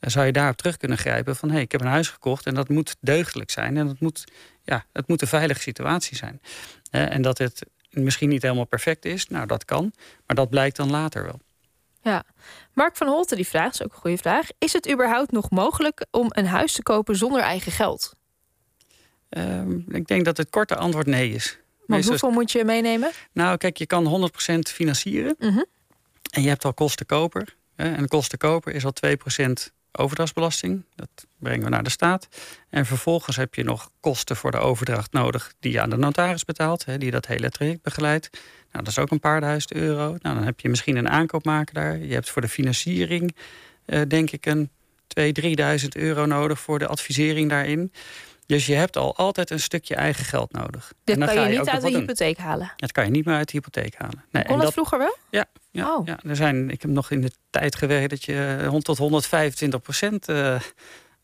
zou 0.00 0.26
je 0.26 0.32
daarop 0.32 0.56
terug 0.56 0.76
kunnen 0.76 0.98
grijpen 0.98 1.36
van 1.36 1.48
hé, 1.48 1.54
hey, 1.54 1.64
ik 1.64 1.72
heb 1.72 1.80
een 1.80 1.86
huis 1.86 2.08
gekocht 2.08 2.46
en 2.46 2.54
dat 2.54 2.68
moet 2.68 2.96
deugdelijk 3.00 3.50
zijn 3.50 3.76
en 3.76 3.86
dat 3.86 4.00
moet 4.00 4.24
ja, 4.64 4.84
het 4.92 5.08
moet 5.08 5.22
een 5.22 5.28
veilige 5.28 5.60
situatie 5.60 6.16
zijn. 6.16 6.40
en 6.90 7.22
dat 7.22 7.38
het 7.38 7.62
misschien 7.90 8.28
niet 8.28 8.42
helemaal 8.42 8.64
perfect 8.64 9.04
is, 9.04 9.28
nou 9.28 9.46
dat 9.46 9.64
kan, 9.64 9.92
maar 10.26 10.36
dat 10.36 10.50
blijkt 10.50 10.76
dan 10.76 10.90
later 10.90 11.24
wel. 11.24 11.40
Ja, 12.02 12.24
Mark 12.72 12.96
van 12.96 13.06
Holten 13.06 13.36
die 13.36 13.46
vraagt, 13.46 13.74
is 13.74 13.82
ook 13.82 13.92
een 13.92 13.98
goede 13.98 14.16
vraag. 14.16 14.48
Is 14.58 14.72
het 14.72 14.90
überhaupt 14.90 15.32
nog 15.32 15.50
mogelijk 15.50 16.06
om 16.10 16.26
een 16.28 16.46
huis 16.46 16.72
te 16.72 16.82
kopen 16.82 17.16
zonder 17.16 17.40
eigen 17.40 17.72
geld? 17.72 18.14
Um, 19.28 19.84
ik 19.88 20.06
denk 20.06 20.24
dat 20.24 20.36
het 20.36 20.50
korte 20.50 20.76
antwoord 20.76 21.06
nee 21.06 21.30
is. 21.30 21.58
Maar 21.86 22.02
hoeveel 22.02 22.30
moet 22.30 22.52
je 22.52 22.64
meenemen? 22.64 23.10
Nou, 23.32 23.56
kijk, 23.56 23.76
je 23.76 23.86
kan 23.86 24.30
100% 24.48 24.58
financieren. 24.58 25.34
Mm 25.38 25.48
-hmm. 25.48 25.66
En 26.30 26.42
je 26.42 26.48
hebt 26.48 26.64
al 26.64 26.74
kostenkoper. 26.74 27.56
En 27.76 28.08
kostenkoper 28.08 28.74
is 28.74 28.84
al 28.84 28.92
2% 29.06 29.52
overdrachtsbelasting. 29.98 30.84
Dat 30.94 31.26
brengen 31.38 31.64
we 31.64 31.70
naar 31.70 31.82
de 31.82 31.90
staat. 31.90 32.28
En 32.70 32.86
vervolgens 32.86 33.36
heb 33.36 33.54
je 33.54 33.64
nog 33.64 33.90
kosten 34.00 34.36
voor 34.36 34.50
de 34.50 34.58
overdracht 34.58 35.12
nodig... 35.12 35.54
die 35.60 35.72
je 35.72 35.80
aan 35.80 35.90
de 35.90 35.96
notaris 35.96 36.44
betaalt, 36.44 36.84
hè, 36.84 36.98
die 36.98 37.10
dat 37.10 37.26
hele 37.26 37.48
traject 37.48 37.82
begeleidt. 37.82 38.30
Nou, 38.72 38.84
dat 38.84 38.88
is 38.88 38.98
ook 38.98 39.10
een 39.10 39.20
paar 39.20 39.40
duizend 39.40 39.72
euro. 39.72 40.06
Nou, 40.06 40.34
dan 40.34 40.44
heb 40.44 40.60
je 40.60 40.68
misschien 40.68 40.96
een 40.96 41.08
aankoopmakelaar. 41.08 41.98
Je 41.98 42.14
hebt 42.14 42.30
voor 42.30 42.42
de 42.42 42.48
financiering, 42.48 43.36
uh, 43.86 44.00
denk 44.08 44.30
ik, 44.30 44.46
een 44.46 44.70
2.000, 45.20 45.22
3.000 45.82 45.88
euro 45.92 46.26
nodig... 46.26 46.60
voor 46.60 46.78
de 46.78 46.86
advisering 46.86 47.48
daarin. 47.48 47.92
Dus 48.46 48.66
je 48.66 48.74
hebt 48.74 48.96
al 48.96 49.16
altijd 49.16 49.50
een 49.50 49.60
stukje 49.60 49.94
eigen 49.94 50.24
geld 50.24 50.52
nodig. 50.52 50.92
Dit 51.04 51.18
kan 51.18 51.34
je, 51.34 51.40
je 51.40 51.58
niet 51.58 51.68
uit 51.68 51.82
de 51.82 51.90
hypotheek 51.90 52.38
halen? 52.38 52.72
Dat 52.76 52.92
kan 52.92 53.04
je 53.04 53.10
niet 53.10 53.24
meer 53.24 53.34
uit 53.34 53.46
de 53.46 53.52
hypotheek 53.52 53.94
halen. 53.98 54.24
Nee, 54.30 54.44
Kon 54.44 54.54
dat, 54.54 54.64
dat 54.64 54.72
vroeger 54.72 54.98
wel? 54.98 55.16
Ja, 55.30 55.46
ja, 55.70 55.96
oh. 55.96 56.06
ja, 56.06 56.18
er 56.26 56.36
zijn, 56.36 56.70
ik 56.70 56.82
heb 56.82 56.90
nog 56.90 57.10
in 57.10 57.20
de 57.20 57.30
tijd 57.50 57.76
gewerkt 57.76 58.10
dat 58.10 58.24
je 58.24 58.78
tot 58.82 58.98
125 58.98 59.80
procent 59.80 60.28
uh, 60.28 60.60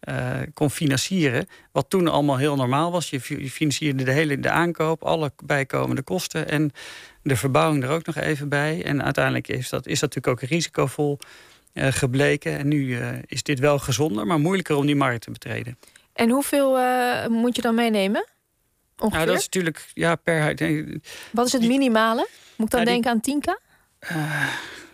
uh, 0.09 0.37
kon 0.55 0.71
financieren. 0.71 1.49
Wat 1.73 1.91
toen 1.91 2.09
allemaal 2.09 2.37
heel 2.37 2.57
normaal 2.57 2.91
was. 2.91 3.11
Je, 3.11 3.21
financierde 3.51 4.05
de 4.05 4.13
hele 4.13 4.41
de 4.41 4.51
aankoop, 4.51 5.03
alle 5.03 5.33
bijkomende 5.45 6.03
kosten 6.03 6.49
en 6.49 6.73
de 7.23 7.37
verbouwing 7.37 7.85
er 7.85 7.91
ook 7.91 8.07
nog 8.07 8.17
even 8.17 8.49
bij. 8.49 8.85
En 8.85 9.05
uiteindelijk 9.05 9.49
is 9.49 9.69
dat, 9.69 9.87
is 9.87 10.01
dat 10.01 10.15
natuurlijk 10.15 10.43
ook 10.43 10.49
risicovol 10.49 11.19
uh, 11.75 11.87
gebleken. 11.91 12.59
En 12.59 12.69
nu 12.69 12.99
is 13.27 13.43
dit 13.43 13.59
wel 13.59 13.79
gezonder, 13.79 14.27
maar 14.27 14.41
moeilijker 14.41 14.77
om 14.77 14.87
die 14.87 14.97
markt 14.97 15.23
te 15.23 15.31
betreden. 15.31 15.79
En 16.21 16.31
hoeveel 16.31 16.79
moet 17.29 17.57
je 17.57 17.63
dan 17.63 17.75
meenemen? 17.75 18.27
Ongeveer? 18.99 19.19
Nou, 19.19 19.27
dat 19.27 19.39
is 19.39 19.45
natuurlijk 19.45 19.91
ja, 19.95 20.15
per. 20.15 20.55
Wat 21.33 21.47
is 21.47 21.53
het 21.53 21.63
minimale? 21.63 22.29
Moet 22.57 22.67
ik 22.67 22.73
dan 22.73 22.85
nou, 22.85 23.03
denken 23.03 23.21
die, 23.23 23.35
aan 23.35 23.41
10k? 23.41 23.71
Uh, 24.13 24.47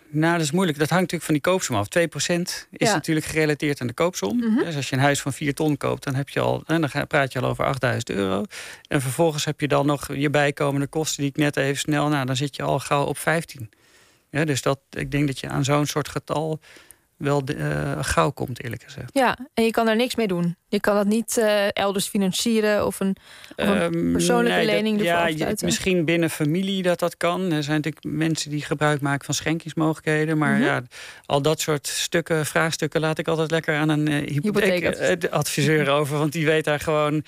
nou, 0.09 0.33
dat 0.33 0.41
is 0.41 0.51
moeilijk. 0.51 0.77
Dat 0.77 0.89
hangt 0.89 1.11
natuurlijk 1.11 1.23
van 1.23 1.33
die 1.33 1.43
koopsom 1.43 1.75
af. 1.75 1.87
2% 1.87 2.41
is 2.71 2.87
ja. 2.87 2.93
natuurlijk 2.93 3.25
gerelateerd 3.25 3.81
aan 3.81 3.87
de 3.87 3.93
koopsom. 3.93 4.35
Mm 4.35 4.41
-hmm. 4.41 4.63
Dus 4.63 4.75
als 4.75 4.89
je 4.89 4.95
een 4.95 5.01
huis 5.01 5.21
van 5.21 5.33
4 5.33 5.53
ton 5.53 5.77
koopt, 5.77 6.03
dan, 6.03 6.15
heb 6.15 6.29
je 6.29 6.39
al, 6.39 6.63
dan 6.65 6.89
praat 7.07 7.33
je 7.33 7.39
al 7.39 7.49
over 7.49 7.65
8000 7.65 8.09
euro. 8.09 8.43
En 8.87 9.01
vervolgens 9.01 9.45
heb 9.45 9.59
je 9.59 9.67
dan 9.67 9.85
nog 9.85 10.15
je 10.15 10.29
bijkomende 10.29 10.87
kosten 10.87 11.21
die 11.21 11.29
ik 11.29 11.37
net 11.37 11.57
even 11.57 11.77
snel... 11.77 12.07
Nou, 12.07 12.25
dan 12.25 12.35
zit 12.35 12.55
je 12.55 12.63
al 12.63 12.79
gauw 12.79 13.05
op 13.05 13.17
15. 13.17 13.69
Ja, 14.29 14.45
dus 14.45 14.61
dat, 14.61 14.79
ik 14.89 15.11
denk 15.11 15.27
dat 15.27 15.39
je 15.39 15.49
aan 15.49 15.63
zo'n 15.63 15.85
soort 15.85 16.09
getal 16.09 16.59
wel 17.17 17.43
uh, 17.45 17.97
gauw 18.01 18.31
komt, 18.31 18.63
eerlijk 18.63 18.83
gezegd. 18.83 19.09
Ja, 19.13 19.37
en 19.53 19.63
je 19.63 19.71
kan 19.71 19.85
daar 19.85 19.95
niks 19.95 20.15
mee 20.15 20.27
doen. 20.27 20.55
Je 20.67 20.79
kan 20.79 20.95
dat 20.95 21.05
niet 21.05 21.37
uh, 21.37 21.75
elders 21.75 22.07
financieren 22.07 22.85
of 22.85 22.99
een, 22.99 23.15
of 23.55 23.67
een 23.67 23.81
um, 23.81 24.11
persoonlijke 24.11 24.57
nee, 24.57 24.65
lening 24.65 24.97
dat, 24.97 25.05
Ja, 25.05 25.27
je, 25.27 25.57
misschien 25.61 26.05
binnen 26.05 26.29
familie 26.29 26.83
dat 26.83 26.99
dat 26.99 27.17
kan. 27.17 27.51
Er 27.51 27.63
zijn 27.63 27.75
natuurlijk 27.75 28.05
mensen 28.05 28.49
die 28.49 28.61
gebruik 28.61 29.01
maken 29.01 29.25
van 29.25 29.33
schenkingsmogelijkheden. 29.33 30.37
Maar 30.37 30.53
mm 30.53 30.55
-hmm. 30.55 30.65
ja, 30.65 30.83
al 31.25 31.41
dat 31.41 31.59
soort 31.59 31.87
stukken, 31.87 32.45
vraagstukken... 32.45 33.01
laat 33.01 33.17
ik 33.17 33.27
altijd 33.27 33.51
lekker 33.51 33.75
aan 33.75 33.89
een 33.89 34.09
uh, 34.09 34.27
hypotheekadviseur 34.31 35.89
over. 35.89 36.17
Want 36.17 36.31
die 36.31 36.45
weet 36.45 36.63
daar 36.63 36.79
gewoon 36.79 37.23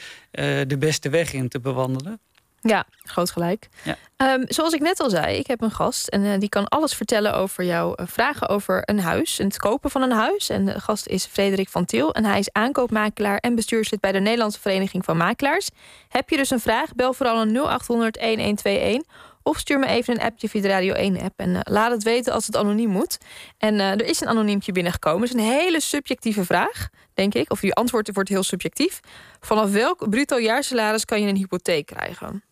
de 0.67 0.75
beste 0.79 1.09
weg 1.09 1.33
in 1.33 1.49
te 1.49 1.59
bewandelen. 1.59 2.19
Ja, 2.61 2.85
groot 3.03 3.31
gelijk. 3.31 3.67
Ja. 3.83 3.95
Um, 4.33 4.45
zoals 4.47 4.73
ik 4.73 4.79
net 4.79 4.99
al 4.99 5.09
zei, 5.09 5.37
ik 5.37 5.47
heb 5.47 5.61
een 5.61 5.71
gast 5.71 6.07
en 6.07 6.23
uh, 6.23 6.39
die 6.39 6.49
kan 6.49 6.67
alles 6.67 6.93
vertellen 6.93 7.33
over 7.33 7.63
jouw 7.63 7.93
uh, 7.95 8.05
vragen 8.07 8.49
over 8.49 8.81
een 8.85 8.99
huis 8.99 9.39
en 9.39 9.45
het 9.45 9.57
kopen 9.57 9.91
van 9.91 10.01
een 10.01 10.11
huis. 10.11 10.49
En 10.49 10.65
de 10.65 10.79
gast 10.79 11.07
is 11.07 11.25
Frederik 11.25 11.69
van 11.69 11.85
Til 11.85 12.13
en 12.13 12.25
hij 12.25 12.39
is 12.39 12.51
aankoopmakelaar 12.51 13.37
en 13.37 13.55
bestuurslid 13.55 13.99
bij 13.99 14.11
de 14.11 14.19
Nederlandse 14.19 14.59
Vereniging 14.59 15.05
van 15.05 15.17
Makelaars. 15.17 15.69
Heb 16.09 16.29
je 16.29 16.37
dus 16.37 16.49
een 16.49 16.59
vraag, 16.59 16.95
bel 16.95 17.13
vooral 17.13 17.41
een 17.41 17.51
0800 17.51 18.19
1121 18.19 19.13
of 19.43 19.57
stuur 19.57 19.79
me 19.79 19.87
even 19.87 20.13
een 20.13 20.21
appje 20.21 20.49
via 20.49 20.61
de 20.61 20.67
Radio 20.67 20.93
1-app 20.93 21.39
en 21.39 21.49
uh, 21.49 21.59
laat 21.63 21.91
het 21.91 22.03
weten 22.03 22.33
als 22.33 22.45
het 22.45 22.57
anoniem 22.57 22.89
moet. 22.89 23.17
En 23.57 23.79
er 23.79 24.05
is 24.05 24.21
een 24.21 24.27
anoniempje 24.27 24.71
binnengekomen. 24.71 25.21
Het 25.21 25.29
is 25.29 25.43
een 25.43 25.51
hele 25.51 25.81
subjectieve 25.81 26.45
vraag, 26.45 26.89
denk 27.13 27.33
ik. 27.33 27.51
Of 27.51 27.61
je 27.61 27.73
antwoord 27.73 28.13
wordt 28.13 28.29
heel 28.29 28.43
subjectief. 28.43 28.99
Vanaf 29.39 29.71
welk 29.71 30.09
bruto 30.09 30.39
jaarsalaris 30.39 31.05
kan 31.05 31.21
je 31.21 31.27
een 31.27 31.35
hypotheek 31.35 31.85
krijgen? 31.85 32.43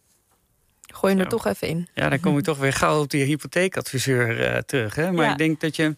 Gooi 0.94 1.16
je 1.16 1.20
er 1.20 1.28
toch 1.28 1.46
even 1.46 1.68
in. 1.68 1.88
Ja, 1.94 2.10
dan 2.10 2.20
kom 2.20 2.38
ik 2.38 2.44
toch 2.52 2.58
weer 2.58 2.74
gauw 2.74 3.02
op 3.02 3.10
die 3.10 3.24
hypotheekadviseur 3.24 4.40
uh, 4.40 4.58
terug. 4.58 4.96
Hè? 4.96 5.12
Maar 5.12 5.26
ja. 5.26 5.32
ik 5.32 5.38
denk 5.38 5.62
dat 5.62 5.76
je 5.76 5.96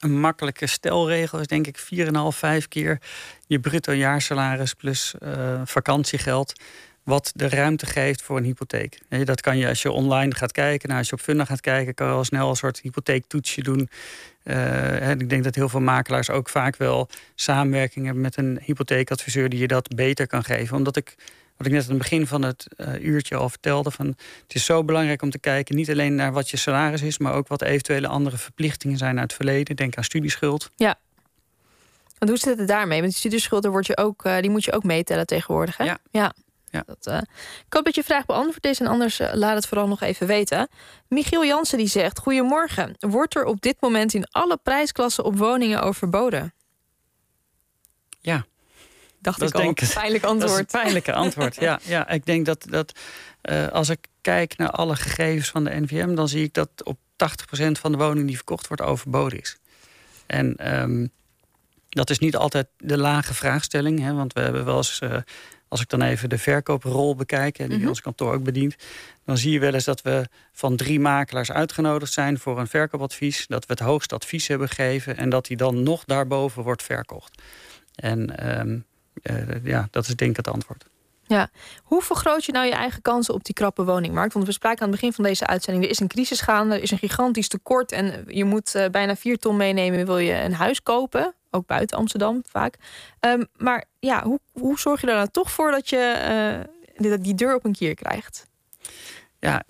een 0.00 0.20
makkelijke 0.20 0.66
stelregel 0.66 1.40
is, 1.40 1.46
denk 1.46 1.66
ik, 1.66 1.78
4,5, 1.78 2.10
5 2.28 2.68
keer 2.68 3.00
je 3.46 3.60
bruto 3.60 3.92
jaarsalaris 3.92 4.74
plus 4.74 5.14
uh, 5.22 5.60
vakantiegeld. 5.64 6.52
Wat 7.02 7.32
de 7.34 7.48
ruimte 7.48 7.86
geeft 7.86 8.22
voor 8.22 8.36
een 8.36 8.44
hypotheek. 8.44 8.98
Dat 9.24 9.40
kan 9.40 9.58
je 9.58 9.68
als 9.68 9.82
je 9.82 9.90
online 9.90 10.34
gaat 10.34 10.52
kijken, 10.52 10.88
nou, 10.88 11.00
als 11.00 11.08
je 11.08 11.14
op 11.14 11.20
Funda 11.20 11.44
gaat 11.44 11.60
kijken, 11.60 11.94
kan 11.94 12.06
je 12.06 12.12
al 12.12 12.24
snel 12.24 12.48
een 12.48 12.56
soort 12.56 12.80
hypotheektoetsje 12.80 13.62
doen. 13.62 13.88
Uh, 14.44 15.10
ik 15.10 15.28
denk 15.28 15.44
dat 15.44 15.54
heel 15.54 15.68
veel 15.68 15.80
makelaars 15.80 16.30
ook 16.30 16.48
vaak 16.48 16.76
wel 16.76 17.08
samenwerking 17.34 18.04
hebben 18.04 18.22
met 18.22 18.36
een 18.36 18.60
hypotheekadviseur 18.62 19.48
die 19.48 19.58
je 19.58 19.66
dat 19.66 19.94
beter 19.94 20.26
kan 20.26 20.44
geven. 20.44 20.76
Omdat 20.76 20.96
ik 20.96 21.14
wat 21.60 21.68
ik 21.68 21.74
net 21.74 21.84
aan 21.84 21.94
het 21.94 22.02
begin 22.02 22.26
van 22.26 22.42
het 22.42 22.66
uh, 22.76 23.04
uurtje 23.04 23.36
al 23.36 23.48
vertelde. 23.48 23.90
Van, 23.90 24.06
het 24.06 24.54
is 24.54 24.64
zo 24.64 24.84
belangrijk 24.84 25.22
om 25.22 25.30
te 25.30 25.38
kijken, 25.38 25.76
niet 25.76 25.90
alleen 25.90 26.14
naar 26.14 26.32
wat 26.32 26.50
je 26.50 26.56
salaris 26.56 27.02
is, 27.02 27.18
maar 27.18 27.32
ook 27.32 27.48
wat 27.48 27.62
eventuele 27.62 28.08
andere 28.08 28.36
verplichtingen 28.36 28.98
zijn 28.98 29.18
uit 29.18 29.22
het 29.22 29.32
verleden. 29.32 29.76
Denk 29.76 29.96
aan 29.96 30.04
studieschuld. 30.04 30.70
Ja. 30.76 30.98
Want 32.18 32.30
hoe 32.30 32.40
zit 32.40 32.58
het 32.58 32.68
daarmee? 32.68 32.98
Want 33.00 33.10
die 33.10 33.20
studieschulden 33.20 33.70
word 33.70 33.86
je 33.86 33.96
ook, 33.96 34.24
uh, 34.24 34.38
die 34.40 34.50
moet 34.50 34.64
je 34.64 34.72
ook 34.72 34.84
meetellen 34.84 35.26
tegenwoordig. 35.26 35.76
Hè? 35.76 35.84
Ja. 35.84 35.98
ja. 36.10 36.34
Ja. 36.70 36.82
Dat, 36.86 37.06
uh, 37.06 37.18
ik 37.66 37.72
hoop 37.72 37.84
dat 37.84 37.94
je 37.94 38.02
vraag 38.02 38.26
beantwoord 38.26 38.64
is 38.64 38.80
en 38.80 38.86
anders 38.86 39.18
laat 39.32 39.54
het 39.54 39.66
vooral 39.66 39.88
nog 39.88 40.00
even 40.00 40.26
weten. 40.26 40.68
Michiel 41.08 41.44
Jansen 41.44 41.78
die 41.78 41.86
zegt: 41.86 42.18
Goedemorgen. 42.18 42.96
Wordt 42.98 43.36
er 43.36 43.44
op 43.44 43.60
dit 43.60 43.76
moment 43.80 44.14
in 44.14 44.26
alle 44.30 44.56
prijsklassen 44.62 45.24
op 45.24 45.36
woningen 45.38 45.82
overboden? 45.82 46.52
Ja. 48.20 48.44
Dacht 49.20 49.38
dat 49.38 49.48
ik 49.48 49.54
al. 49.54 49.60
Denk, 49.60 49.92
pijnlijk 49.94 50.24
antwoord. 50.24 50.50
Dat 50.50 50.66
is 50.66 50.74
een 50.74 50.80
pijnlijke 50.80 51.12
antwoord. 51.12 51.54
ja, 51.54 51.80
ja, 51.96 52.08
ik 52.08 52.26
denk 52.26 52.46
dat, 52.46 52.66
dat 52.68 52.98
uh, 53.42 53.68
als 53.68 53.88
ik 53.88 54.06
kijk 54.20 54.56
naar 54.56 54.70
alle 54.70 54.96
gegevens 54.96 55.48
van 55.48 55.64
de 55.64 55.80
NVM, 55.80 56.14
dan 56.14 56.28
zie 56.28 56.42
ik 56.42 56.54
dat 56.54 56.70
op 56.84 56.98
80% 56.98 57.70
van 57.70 57.92
de 57.92 57.98
woningen 57.98 58.26
die 58.26 58.36
verkocht 58.36 58.66
wordt 58.66 58.82
overboden 58.82 59.40
is. 59.40 59.58
En 60.26 60.74
um, 60.82 61.10
dat 61.88 62.10
is 62.10 62.18
niet 62.18 62.36
altijd 62.36 62.66
de 62.76 62.98
lage 62.98 63.34
vraagstelling. 63.34 64.00
Hè, 64.00 64.12
want 64.12 64.32
we 64.32 64.40
hebben 64.40 64.64
wel 64.64 64.76
eens, 64.76 65.00
uh, 65.00 65.16
als 65.68 65.80
ik 65.80 65.88
dan 65.88 66.02
even 66.02 66.28
de 66.28 66.38
verkooprol 66.38 67.14
bekijk, 67.14 67.56
die 67.56 67.66
mm 67.66 67.78
-hmm. 67.78 67.88
ons 67.88 68.00
kantoor 68.00 68.34
ook 68.34 68.42
bedient, 68.42 68.76
dan 69.24 69.38
zie 69.38 69.52
je 69.52 69.58
wel 69.58 69.74
eens 69.74 69.84
dat 69.84 70.02
we 70.02 70.28
van 70.52 70.76
drie 70.76 71.00
makelaars 71.00 71.52
uitgenodigd 71.52 72.12
zijn 72.12 72.38
voor 72.38 72.58
een 72.58 72.66
verkoopadvies. 72.66 73.46
Dat 73.46 73.66
we 73.66 73.72
het 73.72 73.82
hoogste 73.82 74.14
advies 74.14 74.46
hebben 74.46 74.68
gegeven 74.68 75.16
en 75.16 75.28
dat 75.30 75.46
die 75.46 75.56
dan 75.56 75.82
nog 75.82 76.04
daarboven 76.04 76.62
wordt 76.62 76.82
verkocht. 76.82 77.42
En 77.94 78.48
um, 78.58 78.70
uh, 78.70 78.80
ja, 79.62 79.88
dat 79.90 80.06
is 80.06 80.14
denk 80.16 80.30
ik 80.30 80.36
het 80.36 80.48
antwoord. 80.48 80.84
Ja, 81.26 81.50
hoe 81.82 82.02
vergroot 82.02 82.44
je 82.44 82.52
nou 82.52 82.66
je 82.66 82.72
eigen 82.72 83.02
kansen 83.02 83.34
op 83.34 83.44
die 83.44 83.54
krappe 83.54 83.84
woningmarkt? 83.84 84.32
Want 84.32 84.46
we 84.46 84.52
spraken 84.52 84.80
aan 84.80 84.88
het 84.88 84.96
begin 84.96 85.12
van 85.12 85.24
deze 85.24 85.46
uitzending: 85.46 85.84
er 85.84 85.90
is 85.90 86.00
een 86.00 86.08
crisis 86.08 86.40
gaande, 86.40 86.74
er 86.74 86.82
is 86.82 86.90
een 86.90 86.98
gigantisch 86.98 87.48
tekort 87.48 87.92
en 87.92 88.24
je 88.26 88.44
moet 88.44 88.74
uh, 88.74 88.86
bijna 88.86 89.16
vier 89.16 89.38
ton 89.38 89.56
meenemen. 89.56 90.06
Wil 90.06 90.18
je 90.18 90.34
een 90.34 90.54
huis 90.54 90.82
kopen? 90.82 91.34
Ook 91.50 91.66
buiten 91.66 91.96
Amsterdam 91.96 92.42
vaak. 92.48 92.76
Um, 93.20 93.46
maar 93.56 93.84
ja, 93.98 94.22
hoe, 94.22 94.40
hoe 94.52 94.78
zorg 94.78 95.00
je 95.00 95.06
er 95.06 95.14
nou 95.14 95.28
toch 95.30 95.50
voor 95.50 95.70
dat 95.70 95.88
je 95.88 96.64
uh, 96.98 97.14
die 97.20 97.34
deur 97.34 97.54
op 97.54 97.64
een 97.64 97.72
kier 97.72 97.94
krijgt? 97.94 98.46
Ja, 99.40 99.62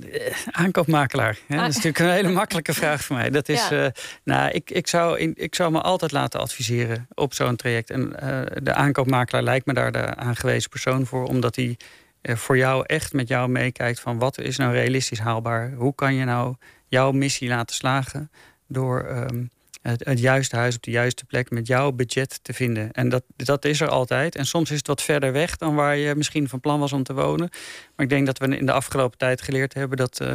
aankoopmakelaar. 0.51 1.39
Ja, 1.49 1.57
dat 1.57 1.69
is 1.69 1.75
natuurlijk 1.75 1.99
een 1.99 2.11
hele 2.11 2.29
makkelijke 2.29 2.75
vraag 2.75 3.05
voor 3.05 3.17
mij. 3.17 3.31
Dat 3.31 3.49
is, 3.49 3.69
ja. 3.69 3.85
uh, 3.85 3.91
nou, 4.25 4.51
ik, 4.51 4.71
ik, 4.71 4.87
zou 4.87 5.19
in, 5.19 5.33
ik 5.37 5.55
zou 5.55 5.73
me 5.73 5.81
altijd 5.81 6.13
laten 6.13 6.41
adviseren 6.41 7.07
op 7.15 7.35
zo'n 7.35 7.57
traject. 7.57 7.91
En 7.91 8.13
uh, 8.23 8.41
de 8.63 8.75
aankoopmakelaar 8.75 9.43
lijkt 9.43 9.67
me 9.67 9.75
daar 9.75 9.93
de 9.93 10.15
aangewezen 10.15 10.71
persoon 10.71 11.07
voor, 11.07 11.25
omdat 11.25 11.57
hij 11.57 11.77
uh, 12.23 12.37
voor 12.37 12.57
jou 12.57 12.85
echt 12.87 13.13
met 13.13 13.29
jou 13.29 13.49
meekijkt 13.49 14.01
van 14.01 14.19
wat 14.19 14.39
is 14.39 14.57
nou 14.57 14.73
realistisch 14.73 15.19
haalbaar? 15.19 15.73
Hoe 15.73 15.95
kan 15.95 16.15
je 16.15 16.25
nou 16.25 16.55
jouw 16.87 17.13
missie 17.13 17.49
laten 17.49 17.77
slagen 17.77 18.31
door 18.67 19.07
um, 19.09 19.51
het, 19.83 20.05
het, 20.05 20.19
juiste 20.19 20.57
huis 20.57 20.77
op 20.77 20.83
de 20.83 20.91
juiste 20.91 21.25
plek 21.25 21.51
met 21.51 21.67
jouw 21.67 21.93
budget 21.93 22.39
te 22.43 22.53
vinden. 22.53 22.93
En 22.93 23.09
dat, 23.09 23.23
dat 23.37 23.65
is 23.65 23.81
er 23.81 23.89
altijd. 23.89 24.37
En 24.37 24.47
soms 24.47 24.71
is 24.71 24.77
het 24.77 24.87
wat 24.87 25.03
verder 25.03 25.33
weg 25.33 25.57
dan 25.57 25.75
waar 25.75 25.97
je 25.97 26.15
misschien 26.15 26.49
van 26.49 26.61
plan 26.61 26.81
was 26.81 26.93
om 26.93 27.03
te 27.03 27.15
wonen. 27.15 27.49
Maar 27.97 28.07
ik 28.07 28.09
denk 28.09 28.27
dat 28.27 28.39
we 28.39 28.57
in 28.57 28.67
de 28.67 28.73
afgelopen 28.73 29.19
tijd 29.19 29.43
geleerd 29.43 29.75
hebben 29.75 29.97
dat 29.97 30.21
uh, 30.23 30.33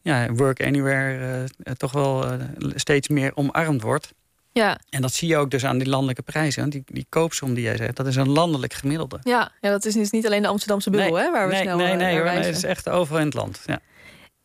ja, 0.00 0.32
work 0.32 0.62
anywhere 0.62 1.44
uh, 1.64 1.72
toch 1.72 1.92
wel 1.92 2.32
uh, 2.32 2.32
steeds 2.74 3.08
meer 3.08 3.36
omarmd 3.36 3.82
wordt. 3.82 4.12
Ja. 4.52 4.78
En 4.90 5.02
dat 5.02 5.12
zie 5.12 5.28
je 5.28 5.36
ook 5.36 5.50
dus 5.50 5.64
aan 5.64 5.78
die 5.78 5.88
landelijke 5.88 6.22
prijzen. 6.22 6.60
Want 6.60 6.72
die, 6.72 6.82
die 6.86 7.06
koopsom 7.08 7.54
die 7.54 7.64
jij 7.64 7.76
zegt, 7.76 7.96
dat 7.96 8.06
is 8.06 8.16
een 8.16 8.28
landelijk 8.28 8.72
gemiddelde. 8.72 9.18
Ja, 9.22 9.52
ja 9.60 9.70
dat 9.70 9.84
is 9.84 9.94
dus 9.94 10.10
niet 10.10 10.26
alleen 10.26 10.42
de 10.42 10.48
Amsterdamse 10.48 10.90
bubbel, 10.90 11.14
nee, 11.14 11.24
hè, 11.24 11.30
waar 11.30 11.46
we 11.46 11.52
nee, 11.52 11.62
snel 11.62 11.76
nee, 11.76 11.94
nee, 11.94 12.22
nee, 12.22 12.36
het 12.36 12.56
is 12.56 12.64
echt 12.64 12.88
overal 12.88 13.20
in 13.20 13.26
het 13.26 13.34
land. 13.34 13.62
Ja. 13.66 13.80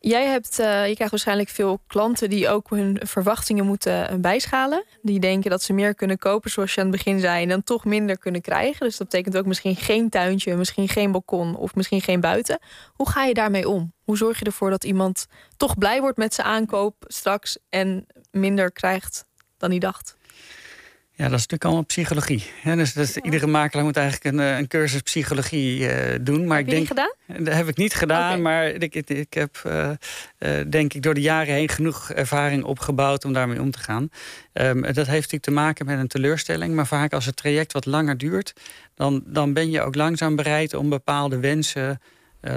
Jij 0.06 0.26
hebt, 0.26 0.60
uh, 0.60 0.88
je 0.88 0.94
krijgt 0.94 1.10
waarschijnlijk 1.10 1.48
veel 1.48 1.80
klanten 1.86 2.30
die 2.30 2.48
ook 2.48 2.70
hun 2.70 3.00
verwachtingen 3.02 3.66
moeten 3.66 4.20
bijschalen. 4.20 4.84
Die 5.02 5.20
denken 5.20 5.50
dat 5.50 5.62
ze 5.62 5.72
meer 5.72 5.94
kunnen 5.94 6.18
kopen, 6.18 6.50
zoals 6.50 6.74
je 6.74 6.80
aan 6.80 6.86
het 6.86 6.96
begin 6.96 7.20
zei, 7.20 7.42
en 7.42 7.48
dan 7.48 7.62
toch 7.62 7.84
minder 7.84 8.18
kunnen 8.18 8.40
krijgen. 8.40 8.86
Dus 8.86 8.96
dat 8.96 9.08
betekent 9.08 9.36
ook 9.36 9.46
misschien 9.46 9.76
geen 9.76 10.08
tuintje, 10.08 10.56
misschien 10.56 10.88
geen 10.88 11.12
balkon 11.12 11.56
of 11.56 11.74
misschien 11.74 12.00
geen 12.00 12.20
buiten. 12.20 12.58
Hoe 12.92 13.08
ga 13.08 13.24
je 13.24 13.34
daarmee 13.34 13.68
om? 13.68 13.92
Hoe 14.02 14.16
zorg 14.16 14.38
je 14.38 14.44
ervoor 14.44 14.70
dat 14.70 14.84
iemand 14.84 15.26
toch 15.56 15.78
blij 15.78 16.00
wordt 16.00 16.18
met 16.18 16.34
zijn 16.34 16.46
aankoop 16.46 16.94
straks 17.06 17.58
en 17.68 18.06
minder 18.30 18.72
krijgt 18.72 19.24
dan 19.56 19.70
hij 19.70 19.78
dacht? 19.78 20.16
Ja, 21.16 21.24
dat 21.24 21.38
is 21.38 21.46
natuurlijk 21.46 21.64
allemaal 21.64 21.84
psychologie. 21.84 22.44
Dus, 22.64 22.92
dus 22.92 23.16
iedere 23.16 23.46
makelaar 23.46 23.84
moet 23.84 23.96
eigenlijk 23.96 24.36
een, 24.36 24.38
een 24.38 24.68
cursus 24.68 25.00
psychologie 25.00 25.78
uh, 25.78 26.18
doen. 26.20 26.46
Maar 26.46 26.56
heb 26.56 26.66
ik 26.66 26.72
denk, 26.72 26.88
je 26.88 26.94
die 26.94 27.02
gedaan? 27.26 27.44
Dat 27.44 27.54
heb 27.54 27.68
ik 27.68 27.76
niet 27.76 27.94
gedaan, 27.94 28.30
okay. 28.30 28.40
maar 28.40 28.66
ik, 28.66 28.94
ik, 28.94 29.10
ik 29.10 29.34
heb 29.34 29.62
uh, 29.66 29.90
uh, 30.38 30.50
denk 30.70 30.94
ik 30.94 31.02
door 31.02 31.14
de 31.14 31.20
jaren 31.20 31.54
heen 31.54 31.68
genoeg 31.68 32.10
ervaring 32.10 32.64
opgebouwd 32.64 33.24
om 33.24 33.32
daarmee 33.32 33.60
om 33.60 33.70
te 33.70 33.78
gaan. 33.78 34.08
Um, 34.52 34.82
dat 34.82 34.96
heeft 34.96 35.08
natuurlijk 35.08 35.42
te 35.42 35.50
maken 35.50 35.86
met 35.86 35.98
een 35.98 36.08
teleurstelling. 36.08 36.74
Maar 36.74 36.86
vaak 36.86 37.12
als 37.12 37.26
het 37.26 37.36
traject 37.36 37.72
wat 37.72 37.86
langer 37.86 38.18
duurt, 38.18 38.52
dan, 38.94 39.22
dan 39.26 39.52
ben 39.52 39.70
je 39.70 39.82
ook 39.82 39.94
langzaam 39.94 40.36
bereid 40.36 40.74
om 40.74 40.88
bepaalde 40.88 41.38
wensen 41.38 42.00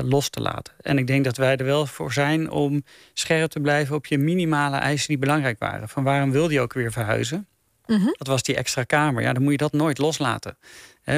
los 0.03 0.29
te 0.29 0.41
laten. 0.41 0.73
En 0.81 0.97
ik 0.97 1.07
denk 1.07 1.23
dat 1.23 1.37
wij 1.37 1.55
er 1.55 1.65
wel 1.65 1.85
voor 1.85 2.13
zijn 2.13 2.49
om 2.49 2.83
scherp 3.13 3.49
te 3.49 3.59
blijven 3.59 3.95
op 3.95 4.05
je 4.05 4.17
minimale 4.17 4.77
eisen 4.77 5.07
die 5.07 5.17
belangrijk 5.17 5.59
waren. 5.59 5.89
Van 5.89 6.03
waarom 6.03 6.31
wilde 6.31 6.53
je 6.53 6.61
ook 6.61 6.73
weer 6.73 6.91
verhuizen? 6.91 7.47
-hmm. 7.87 8.15
Dat 8.17 8.27
was 8.27 8.43
die 8.43 8.55
extra 8.55 8.83
kamer. 8.83 9.21
Ja, 9.21 9.33
dan 9.33 9.43
moet 9.43 9.51
je 9.51 9.57
dat 9.57 9.73
nooit 9.73 9.97
loslaten. 9.97 10.57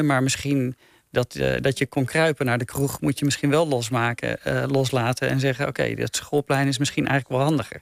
Maar 0.01 0.23
misschien 0.23 0.75
dat, 1.11 1.35
uh, 1.35 1.55
dat 1.61 1.77
je 1.77 1.87
kon 1.87 2.05
kruipen 2.05 2.45
naar 2.45 2.57
de 2.57 2.65
kroeg... 2.65 3.01
moet 3.01 3.19
je 3.19 3.25
misschien 3.25 3.49
wel 3.49 3.67
losmaken, 3.67 4.39
uh, 4.47 4.63
loslaten 4.67 5.29
en 5.29 5.39
zeggen... 5.39 5.67
oké, 5.67 5.95
dat 5.95 6.15
schoolplein 6.15 6.67
is 6.67 6.77
misschien 6.77 7.07
eigenlijk 7.07 7.37
wel 7.37 7.47
handiger. 7.47 7.81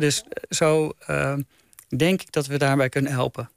Dus 0.00 0.24
zo 0.48 0.92
uh, 1.10 1.34
denk 1.96 2.20
ik 2.22 2.32
dat 2.32 2.46
we 2.46 2.58
daarbij 2.58 2.88
kunnen 2.88 3.12
helpen. 3.12 3.50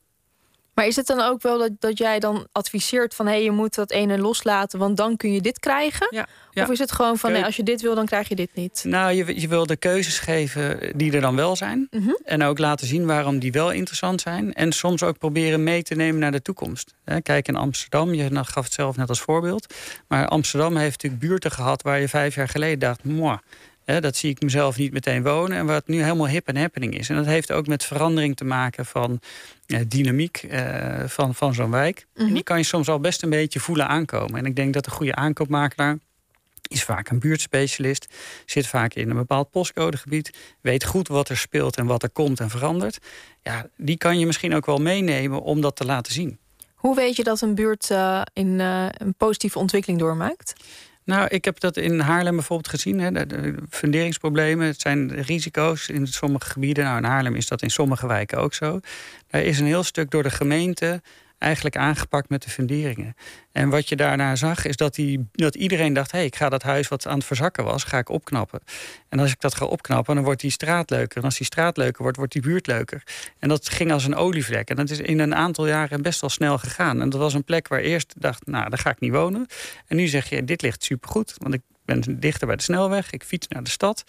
Maar 0.73 0.87
is 0.87 0.95
het 0.95 1.07
dan 1.07 1.21
ook 1.21 1.41
wel 1.41 1.57
dat, 1.57 1.71
dat 1.79 1.97
jij 1.97 2.19
dan 2.19 2.47
adviseert 2.51 3.15
van... 3.15 3.25
hé, 3.25 3.31
hey, 3.31 3.43
je 3.43 3.51
moet 3.51 3.75
dat 3.75 3.91
ene 3.91 4.17
loslaten, 4.17 4.79
want 4.79 4.97
dan 4.97 5.17
kun 5.17 5.33
je 5.33 5.41
dit 5.41 5.59
krijgen? 5.59 6.07
Ja, 6.09 6.27
ja. 6.51 6.63
Of 6.63 6.69
is 6.69 6.79
het 6.79 6.91
gewoon 6.91 7.17
van, 7.17 7.31
nee, 7.31 7.45
als 7.45 7.55
je 7.55 7.63
dit 7.63 7.81
wil, 7.81 7.95
dan 7.95 8.05
krijg 8.05 8.27
je 8.27 8.35
dit 8.35 8.49
niet? 8.53 8.83
Nou, 8.87 9.13
je, 9.13 9.41
je 9.41 9.47
wil 9.47 9.65
de 9.65 9.75
keuzes 9.75 10.19
geven 10.19 10.97
die 10.97 11.11
er 11.11 11.21
dan 11.21 11.35
wel 11.35 11.55
zijn. 11.55 11.87
Mm 11.91 12.03
-hmm. 12.03 12.19
En 12.23 12.43
ook 12.43 12.57
laten 12.57 12.87
zien 12.87 13.05
waarom 13.05 13.39
die 13.39 13.51
wel 13.51 13.71
interessant 13.71 14.21
zijn. 14.21 14.53
En 14.53 14.71
soms 14.71 15.03
ook 15.03 15.17
proberen 15.17 15.63
mee 15.63 15.83
te 15.83 15.95
nemen 15.95 16.19
naar 16.19 16.31
de 16.31 16.41
toekomst. 16.41 16.93
Kijk, 17.23 17.47
in 17.47 17.55
Amsterdam, 17.55 18.13
je 18.13 18.29
gaf 18.43 18.63
het 18.63 18.73
zelf 18.73 18.95
net 18.95 19.09
als 19.09 19.21
voorbeeld... 19.21 19.73
maar 20.07 20.27
Amsterdam 20.27 20.75
heeft 20.75 20.91
natuurlijk 20.91 21.21
buurten 21.21 21.51
gehad... 21.51 21.81
waar 21.81 21.99
je 21.99 22.07
vijf 22.07 22.35
jaar 22.35 22.49
geleden 22.49 22.79
dacht... 22.79 23.03
Mwah, 23.03 23.37
Dat 23.99 24.15
zie 24.15 24.29
ik 24.29 24.41
mezelf 24.41 24.77
niet 24.77 24.93
meteen 24.93 25.23
wonen. 25.23 25.57
En 25.57 25.65
wat 25.65 25.87
nu 25.87 26.01
helemaal 26.03 26.27
hip 26.27 26.47
en 26.47 26.57
happening 26.57 26.97
is. 26.97 27.09
En 27.09 27.15
dat 27.15 27.25
heeft 27.25 27.51
ook 27.51 27.67
met 27.67 27.83
verandering 27.83 28.35
te 28.35 28.45
maken 28.45 28.85
van 28.85 29.19
eh, 29.65 29.79
dynamiek 29.87 30.37
eh, 30.37 31.03
van, 31.05 31.35
van 31.35 31.53
zo'n 31.53 31.71
wijk. 31.71 31.95
Mhm. 31.95 32.05
Mm 32.05 32.19
-hmm. 32.19 32.27
En 32.27 32.33
die 32.33 32.43
kan 32.43 32.57
je 32.57 32.63
soms 32.63 32.89
al 32.89 32.99
best 32.99 33.23
een 33.23 33.29
beetje 33.29 33.59
voelen 33.59 33.87
aankomen. 33.87 34.39
En 34.39 34.45
ik 34.45 34.55
denk 34.55 34.73
dat 34.73 34.85
een 34.85 34.91
goede 34.91 35.15
aankoopmakelaar 35.15 35.97
is 36.67 36.83
vaak 36.83 37.09
een 37.09 37.19
buurtspecialist, 37.19 38.07
zit 38.45 38.67
vaak 38.67 38.93
in 38.93 39.09
een 39.09 39.15
bepaald 39.15 39.51
postcodegebied, 39.51 40.31
weet 40.61 40.85
goed 40.85 41.07
wat 41.07 41.29
er 41.29 41.37
speelt 41.37 41.77
en 41.77 41.85
wat 41.85 42.03
er 42.03 42.09
komt 42.09 42.39
en 42.39 42.49
verandert. 42.49 42.99
Ja, 43.41 43.67
die 43.77 43.97
kan 43.97 44.19
je 44.19 44.25
misschien 44.25 44.55
ook 44.55 44.65
wel 44.65 44.77
meenemen 44.77 45.41
om 45.41 45.61
dat 45.61 45.75
te 45.75 45.85
laten 45.85 46.13
zien. 46.13 46.39
Hoe 46.75 46.95
weet 46.95 47.15
je 47.15 47.23
dat 47.23 47.41
een 47.41 47.55
buurt 47.55 47.89
uh, 47.89 48.21
in 48.33 48.59
uh, 48.59 48.85
een 48.91 49.13
positieve 49.13 49.59
ontwikkeling 49.59 49.99
doormaakt? 49.99 50.53
Nou, 51.03 51.27
ik 51.27 51.45
heb 51.45 51.59
dat 51.59 51.77
in 51.77 51.99
Haarlem 51.99 52.35
bijvoorbeeld 52.35 52.69
gezien. 52.69 52.99
Hè, 52.99 53.11
de, 53.11 53.25
de 53.25 53.55
funderingsproblemen, 53.69 54.67
het 54.67 54.81
zijn 54.81 55.21
risico's 55.21 55.89
in 55.89 56.07
sommige 56.07 56.49
gebieden. 56.49 56.83
Nou, 56.83 56.97
in 56.97 57.03
Haarlem 57.03 57.35
is 57.35 57.47
dat 57.47 57.61
in 57.61 57.69
sommige 57.69 58.07
wijken 58.07 58.37
ook 58.37 58.53
zo. 58.53 58.79
Daar 59.27 59.43
is 59.43 59.59
een 59.59 59.65
heel 59.65 59.83
stuk 59.83 60.11
door 60.11 60.23
de 60.23 60.29
gemeente 60.29 61.01
eigenlijk 61.41 61.77
aangepakt 61.77 62.29
met 62.29 62.43
de 62.43 62.49
funderingen. 62.49 63.15
En 63.51 63.69
wat 63.69 63.89
je 63.89 63.95
daarna 63.95 64.35
zag, 64.35 64.65
is 64.65 64.75
dat, 64.75 64.95
die, 64.95 65.29
dat 65.31 65.55
iedereen 65.55 65.93
dacht... 65.93 66.11
hé, 66.11 66.17
hey, 66.17 66.27
ik 66.27 66.35
ga 66.35 66.49
dat 66.49 66.63
huis 66.63 66.87
wat 66.87 67.07
aan 67.07 67.17
het 67.17 67.25
verzakken 67.25 67.63
was, 67.63 67.83
ga 67.83 67.97
ik 67.97 68.09
opknappen. 68.09 68.59
En 69.09 69.19
als 69.19 69.31
ik 69.31 69.39
dat 69.39 69.55
ga 69.55 69.65
opknappen, 69.65 70.15
dan 70.15 70.23
wordt 70.23 70.41
die 70.41 70.51
straat 70.51 70.89
leuker. 70.89 71.17
En 71.17 71.23
als 71.23 71.37
die 71.37 71.45
straat 71.45 71.77
leuker 71.77 72.01
wordt, 72.01 72.17
wordt 72.17 72.33
die 72.33 72.41
buurt 72.41 72.67
leuker. 72.67 73.03
En 73.39 73.49
dat 73.49 73.69
ging 73.69 73.91
als 73.91 74.05
een 74.05 74.15
olievlek. 74.15 74.69
En 74.69 74.75
dat 74.75 74.89
is 74.89 74.99
in 74.99 75.19
een 75.19 75.35
aantal 75.35 75.67
jaren 75.67 76.01
best 76.01 76.21
wel 76.21 76.29
snel 76.29 76.57
gegaan. 76.57 77.01
En 77.01 77.09
dat 77.09 77.19
was 77.19 77.33
een 77.33 77.43
plek 77.43 77.67
waar 77.67 77.79
eerst 77.79 78.13
dacht, 78.17 78.45
nou, 78.45 78.69
daar 78.69 78.79
ga 78.79 78.89
ik 78.89 78.99
niet 78.99 79.11
wonen. 79.11 79.45
En 79.87 79.95
nu 79.95 80.07
zeg 80.07 80.29
je, 80.29 80.43
dit 80.43 80.61
ligt 80.61 80.83
supergoed. 80.83 81.33
Want 81.37 81.53
ik 81.53 81.61
ben 81.85 82.19
dichter 82.19 82.47
bij 82.47 82.55
de 82.55 82.63
snelweg, 82.63 83.11
ik 83.11 83.23
fiets 83.23 83.47
naar 83.47 83.63
de 83.63 83.69
stad. 83.69 84.03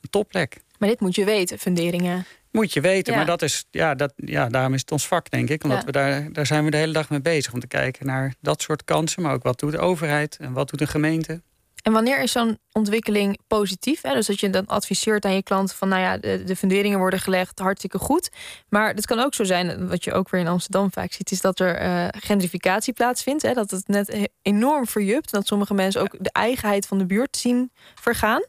Een 0.00 0.10
topplek. 0.10 0.60
Maar 0.78 0.88
dit 0.88 1.00
moet 1.00 1.14
je 1.14 1.24
weten, 1.24 1.58
funderingen. 1.58 2.26
Moet 2.50 2.72
je 2.72 2.80
weten, 2.80 3.12
Ja. 3.12 3.18
maar 3.18 3.26
dat 3.28 3.42
is, 3.42 3.64
ja, 3.70 3.94
dat, 3.94 4.12
ja, 4.16 4.48
daarom 4.48 4.74
is 4.74 4.80
het 4.80 4.92
ons 4.92 5.06
vak, 5.06 5.30
denk 5.30 5.48
ik. 5.48 5.64
Omdat 5.64 5.78
Ja. 5.78 5.84
we 5.84 5.92
daar, 5.92 6.32
daar 6.32 6.46
zijn 6.46 6.64
we 6.64 6.70
de 6.70 6.76
hele 6.76 6.92
dag 6.92 7.10
mee 7.10 7.20
bezig. 7.20 7.52
Om 7.52 7.60
te 7.60 7.66
kijken 7.66 8.06
naar 8.06 8.34
dat 8.40 8.62
soort 8.62 8.84
kansen. 8.84 9.22
Maar 9.22 9.32
ook 9.32 9.42
wat 9.42 9.58
doet 9.58 9.72
de 9.72 9.78
overheid 9.78 10.36
en 10.40 10.52
wat 10.52 10.70
doet 10.70 10.78
de 10.78 10.86
gemeente. 10.86 11.42
En 11.82 11.92
wanneer 11.92 12.22
is 12.22 12.32
zo'n 12.32 12.58
ontwikkeling 12.72 13.38
positief? 13.46 14.02
Hè? 14.02 14.14
Dus 14.14 14.26
dat 14.26 14.40
je 14.40 14.50
dan 14.50 14.66
adviseert 14.66 15.24
aan 15.24 15.34
je 15.34 15.42
klant 15.42 15.72
van, 15.72 15.88
nou 15.88 16.00
ja, 16.02 16.18
de, 16.18 16.42
de 16.44 16.56
funderingen 16.56 16.98
worden 16.98 17.20
gelegd, 17.20 17.58
hartstikke 17.58 17.98
goed. 17.98 18.30
Maar 18.68 18.94
het 18.94 19.06
kan 19.06 19.18
ook 19.20 19.34
zo 19.34 19.44
zijn, 19.44 19.88
wat 19.88 20.04
je 20.04 20.12
ook 20.12 20.30
weer 20.30 20.40
in 20.40 20.48
Amsterdam 20.48 20.92
vaak 20.92 21.12
ziet, 21.12 21.30
is 21.30 21.40
dat 21.40 21.60
er 21.60 21.74
eh, 21.76 22.06
gentrificatie 22.10 22.92
plaatsvindt. 22.92 23.42
Hè? 23.42 23.52
Dat 23.52 23.70
het 23.70 23.88
net 23.88 24.28
enorm 24.42 24.86
verjupt. 24.86 25.30
Dat 25.30 25.46
sommige 25.46 25.74
mensen 25.74 26.00
ook 26.00 26.16
de 26.18 26.32
eigenheid 26.32 26.86
van 26.86 26.98
de 26.98 27.06
buurt 27.06 27.36
zien 27.36 27.70
vergaan. 27.94 28.44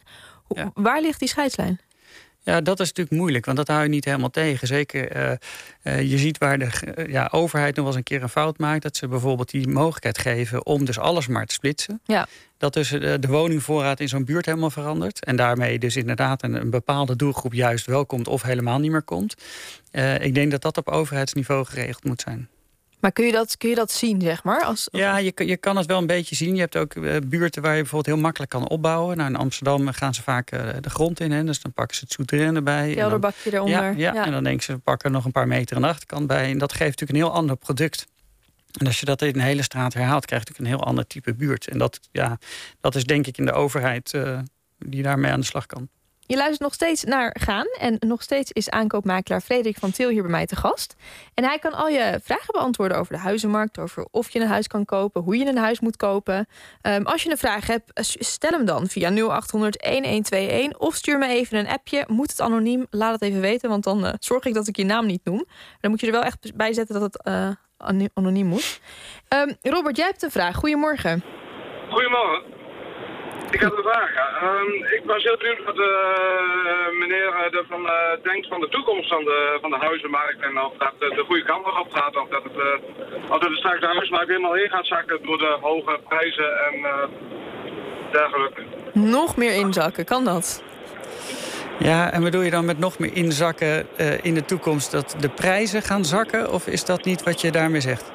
Ja. 0.47 0.71
Waar 0.73 1.01
ligt 1.01 1.19
die 1.19 1.27
scheidslijn? 1.27 1.79
Ja, 2.43 2.61
dat 2.61 2.79
is 2.79 2.87
natuurlijk 2.87 3.15
moeilijk, 3.15 3.45
want 3.45 3.57
dat 3.57 3.67
hou 3.67 3.83
je 3.83 3.89
niet 3.89 4.05
helemaal 4.05 4.29
tegen. 4.29 4.67
Zeker, 4.67 5.15
uh, 5.15 5.31
uh, 5.83 6.01
je 6.11 6.17
ziet 6.17 6.37
waar 6.37 6.59
de 6.59 6.69
uh, 6.97 7.07
ja, 7.07 7.27
overheid 7.31 7.75
nog 7.75 7.85
wel 7.85 7.87
eens 7.87 7.95
een 7.95 8.03
keer 8.03 8.23
een 8.23 8.29
fout 8.29 8.57
maakt... 8.57 8.81
dat 8.81 8.97
ze 8.97 9.07
bijvoorbeeld 9.07 9.49
die 9.49 9.67
mogelijkheid 9.67 10.17
geven 10.17 10.65
om 10.65 10.85
dus 10.85 10.99
alles 10.99 11.27
maar 11.27 11.45
te 11.45 11.53
splitsen. 11.53 12.01
Ja. 12.05 12.27
Dat 12.57 12.73
dus 12.73 12.89
de 12.89 13.27
woningvoorraad 13.27 13.99
in 13.99 14.07
zo'n 14.07 14.25
buurt 14.25 14.45
helemaal 14.45 14.69
verandert. 14.69 15.25
En 15.25 15.35
daarmee 15.35 15.79
dus 15.79 15.95
inderdaad 15.95 16.43
een, 16.43 16.53
een 16.53 16.69
bepaalde 16.69 17.15
doelgroep 17.15 17.53
juist 17.53 17.85
wel 17.85 18.05
komt... 18.05 18.27
of 18.27 18.41
helemaal 18.41 18.79
niet 18.79 18.91
meer 18.91 19.01
komt. 19.01 19.35
ik 20.19 20.33
denk 20.33 20.51
dat 20.51 20.61
dat 20.61 20.77
op 20.77 20.87
overheidsniveau 20.87 21.65
geregeld 21.65 22.03
moet 22.03 22.21
zijn. 22.21 22.49
Maar 22.99 23.11
kun 23.11 23.25
je 23.25 23.31
dat, 23.31 23.57
kun 23.57 23.69
je 23.69 23.75
dat 23.75 23.91
zien, 23.91 24.21
zeg 24.21 24.43
maar? 24.43 24.63
Als, 24.63 24.87
Ja, 24.91 25.17
je, 25.17 25.33
je 25.35 25.57
kan 25.57 25.77
het 25.77 25.85
wel 25.85 25.97
een 25.97 26.07
beetje 26.07 26.35
zien. 26.35 26.55
Je 26.55 26.59
hebt 26.59 26.77
ook 26.77 26.95
uh, 26.95 27.15
buurten 27.25 27.61
waar 27.61 27.75
je 27.75 27.81
bijvoorbeeld 27.81 28.15
heel 28.15 28.23
makkelijk 28.23 28.51
kan 28.51 28.67
opbouwen. 28.67 29.17
Nou, 29.17 29.29
in 29.29 29.35
Amsterdam 29.35 29.91
gaan 29.91 30.13
ze 30.13 30.23
vaak 30.23 30.51
uh, 30.51 30.69
de 30.79 30.89
grond 30.89 31.19
in. 31.19 31.31
Hè, 31.31 31.43
dus 31.43 31.61
dan 31.61 31.73
pakken 31.73 31.95
ze 31.95 32.03
het 32.03 32.13
souterrain 32.13 32.55
erbij. 32.55 32.93
Kelderbakje 32.93 33.53
eronder. 33.53 33.81
Ja, 33.81 33.89
ja, 33.89 34.13
ja, 34.13 34.25
en 34.25 34.31
dan 34.31 34.43
denken 34.43 34.63
ze, 34.63 34.71
we 34.73 34.79
pakken 34.79 35.11
nog 35.11 35.25
een 35.25 35.31
paar 35.31 35.47
meter 35.47 35.75
aan 35.75 35.81
de 35.81 35.87
achterkant 35.87 36.27
bij. 36.27 36.51
En 36.51 36.57
dat 36.57 36.71
geeft 36.71 36.99
natuurlijk 36.99 37.19
een 37.19 37.25
heel 37.25 37.35
ander 37.39 37.55
product. 37.55 38.07
En 38.77 38.85
als 38.85 38.99
je 38.99 39.05
dat 39.05 39.21
in 39.21 39.33
een 39.33 39.39
hele 39.39 39.63
straat 39.63 39.93
herhaalt, 39.93 40.25
krijg 40.25 40.41
je 40.43 40.49
natuurlijk 40.49 40.73
een 40.73 40.79
heel 40.79 40.89
ander 40.89 41.07
type 41.07 41.33
buurt. 41.33 41.67
En 41.67 41.77
dat, 41.77 41.99
ja, 42.11 42.37
dat 42.81 42.95
is 42.95 43.03
denk 43.03 43.27
ik 43.27 43.37
in 43.37 43.45
de 43.45 43.51
overheid 43.51 44.13
uh, 44.13 44.39
die 44.77 45.03
daarmee 45.03 45.31
aan 45.31 45.39
de 45.39 45.45
slag 45.45 45.65
kan. 45.65 45.89
Je 46.29 46.35
luistert 46.35 46.61
nog 46.61 46.73
steeds 46.73 47.03
naar 47.03 47.35
Gaan. 47.39 47.65
En 47.79 47.95
nog 47.99 48.21
steeds 48.21 48.51
is 48.51 48.69
aankoopmakelaar 48.69 49.41
Frederik 49.41 49.77
van 49.77 49.91
Til 49.91 50.09
hier 50.09 50.21
bij 50.21 50.31
mij 50.31 50.45
te 50.45 50.55
gast. 50.55 50.95
En 51.33 51.43
hij 51.43 51.59
kan 51.59 51.73
al 51.73 51.87
je 51.87 52.19
vragen 52.23 52.53
beantwoorden 52.53 52.97
over 52.97 53.13
de 53.13 53.19
huizenmarkt. 53.19 53.79
Over 53.79 54.07
of 54.11 54.29
je 54.29 54.39
een 54.39 54.47
huis 54.47 54.67
kan 54.67 54.85
kopen, 54.85 55.21
hoe 55.21 55.37
je 55.37 55.45
een 55.45 55.57
huis 55.57 55.79
moet 55.79 55.97
kopen. 55.97 56.47
Um, 56.81 57.05
als 57.05 57.23
je 57.23 57.31
een 57.31 57.37
vraag 57.37 57.67
hebt, 57.67 57.91
stel 58.19 58.51
hem 58.51 58.65
dan 58.65 58.87
via 58.87 59.09
0800 59.09 59.81
1121. 59.81 60.79
Of 60.79 60.95
stuur 60.95 61.17
me 61.17 61.27
even 61.27 61.57
een 61.57 61.67
appje. 61.67 62.03
Moet 62.07 62.29
het 62.29 62.41
anoniem? 62.41 62.87
Laat 62.89 63.13
het 63.13 63.21
even 63.21 63.41
weten. 63.41 63.69
Want 63.69 63.83
dan 63.83 64.05
uh, 64.05 64.13
zorg 64.19 64.45
ik 64.45 64.53
dat 64.53 64.67
ik 64.67 64.75
je 64.75 64.85
naam 64.85 65.05
niet 65.05 65.21
noem. 65.23 65.45
Dan 65.79 65.91
moet 65.91 65.99
je 65.99 66.05
er 66.05 66.13
wel 66.13 66.23
echt 66.23 66.55
bij 66.55 66.73
zetten 66.73 66.99
dat 66.99 67.13
het 67.13 67.27
uh, 67.27 68.07
anoniem 68.13 68.47
moet. 68.47 68.81
Um, 69.29 69.57
Robert, 69.61 69.97
jij 69.97 70.05
hebt 70.05 70.23
een 70.23 70.31
vraag. 70.31 70.55
Goedemorgen. 70.55 71.23
Goedemorgen. 71.89 72.58
Ik 73.51 73.59
heb 73.59 73.77
een 73.77 73.83
vraag. 73.83 74.11
Um, 74.43 74.73
ik 74.97 75.01
was 75.05 75.23
heel 75.23 75.37
benieuwd 75.37 75.63
wat 75.65 75.77
uh, 75.77 76.99
meneer 76.99 77.49
ervan 77.51 77.81
uh, 77.81 77.91
denkt 78.23 78.47
van 78.47 78.59
de 78.59 78.69
toekomst 78.69 79.09
van 79.09 79.23
de, 79.23 79.57
van 79.61 79.69
de 79.69 79.77
huizenmarkt. 79.77 80.41
En 80.41 80.61
of 80.61 80.73
dat 80.77 80.93
de 80.99 81.23
goede 81.27 81.43
kant 81.43 81.65
nog 81.65 81.79
op 81.79 81.91
gaat. 81.91 82.15
Of 82.15 82.29
dat 82.29 82.43
het, 82.43 82.55
uh, 82.55 83.31
of 83.31 83.39
dat 83.39 83.49
het 83.49 83.57
straks 83.57 83.79
de 83.79 83.85
huizenmarkt 83.85 84.27
helemaal 84.27 84.55
in 84.55 84.69
gaat 84.69 84.85
zakken 84.85 85.19
door 85.23 85.37
de 85.37 85.57
hoge 85.61 85.99
prijzen 86.07 86.51
en 86.67 86.75
dergelijke. 88.11 88.61
Nog 88.93 89.37
meer 89.37 89.53
inzakken, 89.53 90.05
kan 90.05 90.25
dat? 90.25 90.63
Ja, 91.79 92.11
en 92.11 92.23
bedoel 92.23 92.41
je 92.41 92.51
dan 92.51 92.65
met 92.65 92.79
nog 92.79 92.99
meer 92.99 93.15
inzakken 93.15 93.87
in 94.21 94.33
de 94.33 94.45
toekomst 94.45 94.91
dat 94.91 95.15
de 95.19 95.29
prijzen 95.29 95.81
gaan 95.81 96.05
zakken? 96.05 96.51
Of 96.51 96.67
is 96.67 96.85
dat 96.85 97.05
niet 97.05 97.23
wat 97.23 97.41
je 97.41 97.51
daarmee 97.51 97.81
zegt? 97.81 98.11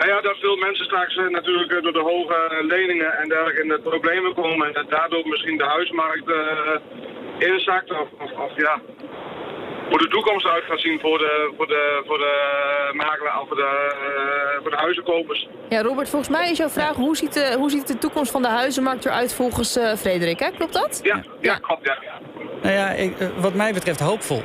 Nou 0.00 0.12
ja, 0.12 0.20
dat 0.20 0.36
veel 0.38 0.56
mensen 0.56 0.84
straks 0.84 1.14
natuurlijk 1.16 1.82
door 1.82 1.92
de 1.92 2.08
hoge 2.12 2.64
leningen 2.68 3.18
en 3.18 3.28
dergelijke 3.28 3.62
in 3.62 3.68
de 3.68 3.80
problemen 3.80 4.34
komen. 4.34 4.66
En 4.66 4.72
dat 4.72 4.90
daardoor 4.90 5.28
misschien 5.28 5.56
de 5.58 5.64
huismarkt 5.64 6.28
uh, 6.28 6.38
inzakt. 7.38 7.90
Of, 7.90 8.08
of, 8.18 8.30
of, 8.32 8.52
ja, 8.56 8.80
hoe 9.88 9.98
de 9.98 10.08
toekomst 10.08 10.46
uit 10.46 10.64
gaat 10.64 10.80
zien 10.80 11.00
voor 11.00 11.18
de, 11.18 11.52
voor 11.56 11.66
de, 11.66 12.02
voor 12.06 12.18
de 12.18 12.34
makelaar 12.92 13.40
of 13.40 13.48
voor 13.48 13.56
de, 13.56 13.92
uh, 13.92 14.62
voor 14.62 14.70
de 14.70 14.76
huizenkopers. 14.76 15.48
Ja, 15.68 15.82
Robert, 15.82 16.08
volgens 16.08 16.30
mij 16.30 16.50
is 16.50 16.58
jouw 16.58 16.68
vraag: 16.68 16.94
hoe 16.94 17.16
ziet 17.16 17.32
de, 17.32 17.54
hoe 17.58 17.70
ziet 17.70 17.86
de 17.86 17.98
toekomst 17.98 18.30
van 18.30 18.42
de 18.42 18.48
huizenmarkt 18.48 19.04
eruit 19.04 19.34
volgens 19.34 19.76
uh, 19.76 19.94
Frederik? 19.94 20.38
Hè? 20.38 20.50
Klopt 20.50 20.72
dat? 20.72 21.00
Ja, 21.02 21.24
ja, 21.40 21.56
klopt. 21.56 21.86
Ja. 21.86 21.98
Nou 22.62 22.74
ja, 22.74 22.90
ik, 22.90 23.12
wat 23.36 23.54
mij 23.54 23.72
betreft 23.72 24.00
hoopvol. 24.00 24.42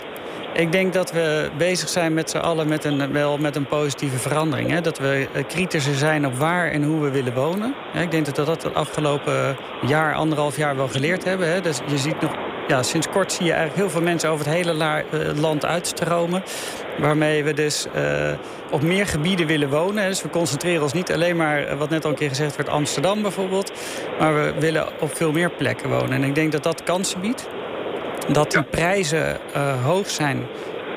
Ik 0.55 0.71
denk 0.71 0.93
dat 0.93 1.11
we 1.11 1.49
bezig 1.57 1.89
zijn 1.89 2.13
met 2.13 2.29
z'n 2.29 2.37
allen 2.37 2.67
met 2.67 2.83
een, 2.83 3.11
wel 3.11 3.37
met 3.37 3.55
een 3.55 3.65
positieve 3.65 4.17
verandering. 4.17 4.69
Hè? 4.69 4.81
Dat 4.81 4.97
we 4.97 5.27
kritischer 5.47 5.95
zijn 5.95 6.25
op 6.25 6.35
waar 6.35 6.71
en 6.71 6.83
hoe 6.83 7.01
we 7.01 7.09
willen 7.09 7.33
wonen. 7.33 7.75
Ik 7.93 8.11
denk 8.11 8.25
dat 8.25 8.37
we 8.37 8.43
dat 8.43 8.63
het 8.63 8.73
afgelopen 8.73 9.57
jaar, 9.87 10.13
anderhalf 10.13 10.57
jaar 10.57 10.75
wel 10.75 10.87
geleerd 10.87 11.23
hebben. 11.23 11.51
Hè? 11.51 11.61
Dus 11.61 11.79
je 11.87 11.97
ziet 11.97 12.21
nog, 12.21 12.31
ja, 12.67 12.83
sinds 12.83 13.09
kort 13.09 13.31
zie 13.31 13.45
je 13.45 13.51
eigenlijk 13.51 13.81
heel 13.81 13.89
veel 13.89 14.01
mensen 14.01 14.29
over 14.29 14.45
het 14.45 14.55
hele 14.55 15.03
land 15.35 15.65
uitstromen. 15.65 16.43
Waarmee 16.97 17.43
we 17.43 17.53
dus 17.53 17.87
uh, 17.95 18.31
op 18.71 18.81
meer 18.81 19.07
gebieden 19.07 19.47
willen 19.47 19.69
wonen. 19.69 20.07
Dus 20.07 20.21
we 20.21 20.29
concentreren 20.29 20.83
ons 20.83 20.93
niet 20.93 21.11
alleen 21.11 21.35
maar, 21.35 21.77
wat 21.77 21.89
net 21.89 22.05
al 22.05 22.11
een 22.11 22.17
keer 22.17 22.29
gezegd 22.29 22.55
werd, 22.55 22.69
Amsterdam 22.69 23.21
bijvoorbeeld. 23.21 23.71
Maar 24.19 24.33
we 24.33 24.53
willen 24.59 24.87
op 24.99 25.15
veel 25.15 25.31
meer 25.31 25.49
plekken 25.49 25.89
wonen. 25.89 26.11
En 26.11 26.23
ik 26.23 26.35
denk 26.35 26.51
dat 26.51 26.63
dat 26.63 26.83
kansen 26.83 27.21
biedt. 27.21 27.47
Dat 28.27 28.51
die 28.51 28.63
prijzen 28.63 29.37
uh, 29.55 29.83
hoog 29.83 30.09
zijn. 30.09 30.47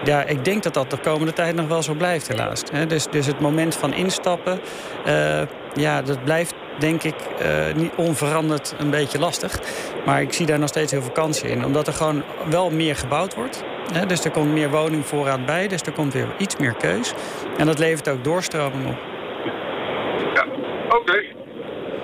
Ja, 0.05 0.23
ik 0.23 0.45
denk 0.45 0.63
dat 0.63 0.75
dat 0.75 0.91
de 0.91 0.99
komende 0.99 1.33
tijd 1.33 1.55
nog 1.55 1.69
wel 1.69 1.83
zo 1.83 1.95
blijft, 1.95 2.29
helaas. 2.29 2.63
Dus, 2.89 3.07
dus 3.07 3.27
het 3.27 3.41
moment 3.41 3.77
van 3.77 3.95
instappen, 3.95 4.61
uh, 5.07 5.41
ja, 5.75 6.03
dat 6.03 6.25
blijft 6.25 6.55
denk 6.79 7.03
ik 7.03 7.15
uh, 7.43 7.75
niet 7.75 7.93
onveranderd 7.97 8.75
een 8.79 8.91
beetje 8.91 9.19
lastig. 9.19 9.61
Maar 10.05 10.21
ik 10.21 10.33
zie 10.33 10.47
daar 10.47 10.59
nog 10.59 10.69
steeds 10.69 10.93
heel 10.93 11.03
veel 11.03 11.13
kansen 11.13 11.49
in. 11.49 11.65
Omdat 11.65 11.87
er 11.87 11.93
gewoon 11.93 12.23
wel 12.51 12.71
meer 12.71 12.97
gebouwd 12.97 13.35
wordt. 13.35 13.65
Hè? 13.93 14.07
Dus 14.07 14.25
er 14.25 14.31
komt 14.31 14.53
meer 14.53 14.71
woningvoorraad 14.71 15.47
bij. 15.47 15.69
Dus 15.69 15.83
er 15.83 15.93
komt 15.93 16.13
weer 16.13 16.29
iets 16.39 16.57
meer 16.57 16.75
keus. 16.75 17.13
En 17.57 17.67
dat 17.67 17.79
levert 17.79 18.09
ook 18.09 18.25
doorstroming 18.25 18.87
op. 18.87 18.99
Ja, 20.35 20.45
oké. 20.87 20.97
Okay. 20.97 21.35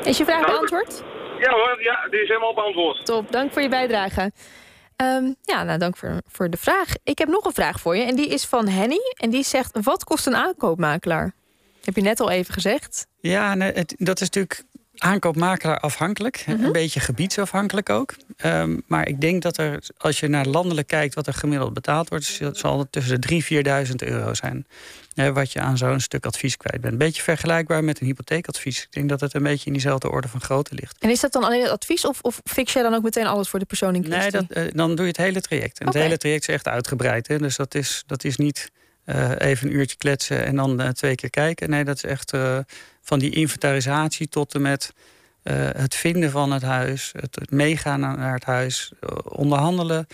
Is 0.03 0.19
je 0.19 0.25
vraag 0.25 0.41
nou, 0.41 0.53
beantwoord? 0.53 1.03
Ja 1.39 1.51
hoor, 1.51 1.77
ja, 1.83 2.07
die 2.11 2.23
is 2.23 2.29
helemaal 2.29 2.55
beantwoord. 2.55 3.07
Top, 3.07 3.33
dank 3.33 3.53
voor 3.53 3.63
je 3.63 3.69
bijdrage. 3.69 4.31
Um, 4.97 5.37
ja, 5.43 5.63
nou 5.63 5.79
dank 5.79 5.97
voor, 5.97 6.21
voor 6.29 6.51
de 6.51 6.57
vraag. 6.57 6.95
Ik 7.03 7.19
heb 7.19 7.29
nog 7.29 7.45
een 7.45 7.53
vraag 7.53 7.81
voor 7.81 7.97
je 7.97 8.03
en 8.03 8.17
die 8.17 8.29
is 8.29 8.45
van 8.45 8.69
Henny. 8.69 9.01
En 9.17 9.31
die 9.31 9.45
zegt, 9.45 9.79
wat 9.83 10.05
kost 10.05 10.27
een 10.27 10.37
aankoopmakelaar? 10.37 11.33
Heb 11.85 11.97
je 11.97 12.03
net 12.03 12.21
al 12.21 12.31
even 12.31 12.55
gezegd. 12.55 13.07
Ja, 13.21 13.57
het, 13.57 13.95
dat 13.99 14.21
is 14.21 14.31
natuurlijk 14.31 14.65
aankoopmakelaar 14.97 15.79
afhankelijk. 15.81 16.45
Mm 16.47 16.55
-hmm. 16.55 16.65
Een 16.65 16.73
beetje 16.73 17.01
gebiedsafhankelijk 17.01 17.91
ook. 17.91 18.15
Um, 18.45 18.83
maar 18.87 19.09
ik 19.09 19.21
denk 19.21 19.43
dat 19.43 19.57
er, 19.57 19.83
als 19.97 20.21
je 20.21 20.29
naar 20.29 20.47
landelijk 20.47 20.87
kijkt... 20.87 21.15
wat 21.15 21.27
er 21.27 21.35
gemiddeld 21.35 21.75
betaald 21.75 22.09
wordt... 22.09 22.41
zal 22.53 22.79
het 22.79 22.93
tussen 22.93 23.21
de 23.21 23.43
3.000, 23.85 23.89
4.000 23.89 23.95
euro 23.95 24.35
zijn. 24.35 24.67
Wat 25.15 25.53
je 25.53 25.61
aan 25.61 25.79
zo'n 25.79 26.01
stuk 26.01 26.27
advies 26.27 26.57
kwijt 26.57 26.81
bent. 26.81 26.93
Een 26.93 26.99
beetje 26.99 27.23
vergelijkbaar 27.23 27.85
met 27.85 28.01
een 28.01 28.07
hypotheekadvies. 28.07 28.83
Ik 28.83 28.93
denk 28.93 29.09
dat 29.09 29.21
het 29.21 29.35
een 29.35 29.43
beetje 29.43 29.67
in 29.67 29.73
diezelfde 29.73 30.11
orde 30.11 30.29
van 30.29 30.41
grootte 30.41 30.75
ligt. 30.75 30.97
En 30.99 31.11
is 31.11 31.21
dat 31.21 31.33
dan 31.33 31.45
alleen 31.45 31.63
het 31.63 31.71
advies? 31.71 32.05
Of, 32.05 32.21
of 32.21 32.41
fix 32.45 32.73
jij 32.73 32.83
dan 32.83 32.95
ook 32.95 33.03
meteen 33.03 33.27
alles 33.27 33.49
voor 33.49 33.59
de 33.59 33.65
persoon 33.65 33.95
in 33.95 34.03
kwestie? 34.03 34.33
Nee, 34.33 34.47
dat, 34.49 34.57
uh, 34.57 34.71
dan 34.73 34.89
doe 34.89 35.05
je 35.05 35.11
het 35.11 35.17
hele 35.17 35.41
traject. 35.41 35.79
En 35.79 35.87
okay. 35.87 36.01
het 36.01 36.03
hele 36.03 36.19
traject 36.19 36.49
is 36.49 36.55
echt 36.55 36.69
uitgebreid. 36.69 37.29
Hè? 37.29 37.39
Dus 37.39 37.57
dat 37.57 37.75
is, 37.75 38.03
dat 38.07 38.25
is 38.25 38.37
niet... 38.37 38.73
Uh, 39.07 39.31
even 39.39 39.69
een 39.69 39.75
uurtje 39.75 39.97
kletsen 39.97 40.45
en 40.45 40.57
dan 40.57 40.81
uh, 40.81 40.89
twee 40.89 41.15
keer 41.15 41.31
kijken. 41.31 41.71
Nee, 41.71 41.85
dat 41.85 41.97
is 41.97 42.05
echt 42.05 42.35
uh, 42.35 42.59
van 43.05 43.19
die 43.19 43.31
inventarisatie 43.31 44.29
tot 44.29 44.55
en 44.55 44.63
met 44.63 44.93
het 45.73 45.95
vinden 45.95 46.31
van 46.31 46.53
het 46.53 46.63
huis, 46.63 47.13
het, 47.17 47.51
meegaan 47.51 48.01
naar 48.01 48.35
het 48.35 48.45
huis, 48.45 48.93
onderhandelen, 49.25 50.07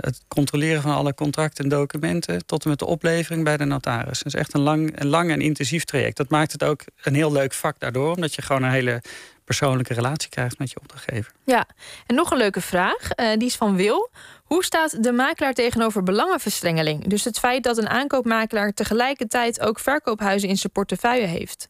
het 0.00 0.20
controleren 0.28 0.82
van 0.82 0.94
alle 0.94 1.14
contracten 1.14 1.64
en 1.64 1.70
documenten, 1.70 2.46
tot 2.46 2.64
en 2.64 2.70
met 2.70 2.78
de 2.78 2.86
oplevering 2.86 3.44
bij 3.44 3.56
de 3.56 3.64
notaris. 3.64 4.18
Het 4.18 4.26
is 4.26 4.34
echt 4.34 4.54
een 4.54 4.60
lang, 4.60 5.00
een 5.00 5.06
lang 5.06 5.30
en 5.30 5.40
intensief 5.40 5.84
traject. 5.84 6.16
Dat 6.16 6.30
maakt 6.30 6.52
het 6.52 6.64
ook 6.64 6.80
een 7.02 7.14
heel 7.14 7.32
leuk 7.32 7.52
vak 7.52 7.78
daardoor, 7.78 8.14
omdat 8.14 8.34
je 8.34 8.42
gewoon 8.42 8.62
een 8.62 8.70
hele 8.70 9.02
persoonlijke 9.44 9.94
relatie 9.94 10.30
krijgt 10.30 10.58
met 10.58 10.70
je 10.70 10.80
opdrachtgever. 10.80 11.32
Ja, 11.44 11.66
en 12.06 12.14
nog 12.14 12.30
een 12.30 12.38
leuke 12.38 12.60
vraag, 12.60 13.08
die 13.14 13.48
is 13.48 13.56
van 13.56 13.76
Wil. 13.76 14.10
Hoe 14.44 14.64
staat 14.64 15.02
de 15.02 15.12
makelaar 15.12 15.52
tegenover 15.52 16.02
belangenverstrengeling? 16.02 17.06
Dus 17.06 17.24
het 17.24 17.38
feit 17.38 17.62
dat 17.62 17.78
een 17.78 17.88
aankoopmakelaar 17.88 18.72
tegelijkertijd 18.72 19.60
ook 19.60 19.78
verkoophuizen 19.78 20.48
in 20.48 20.56
zijn 20.56 20.72
portefeuille 20.72 21.26
heeft. 21.26 21.68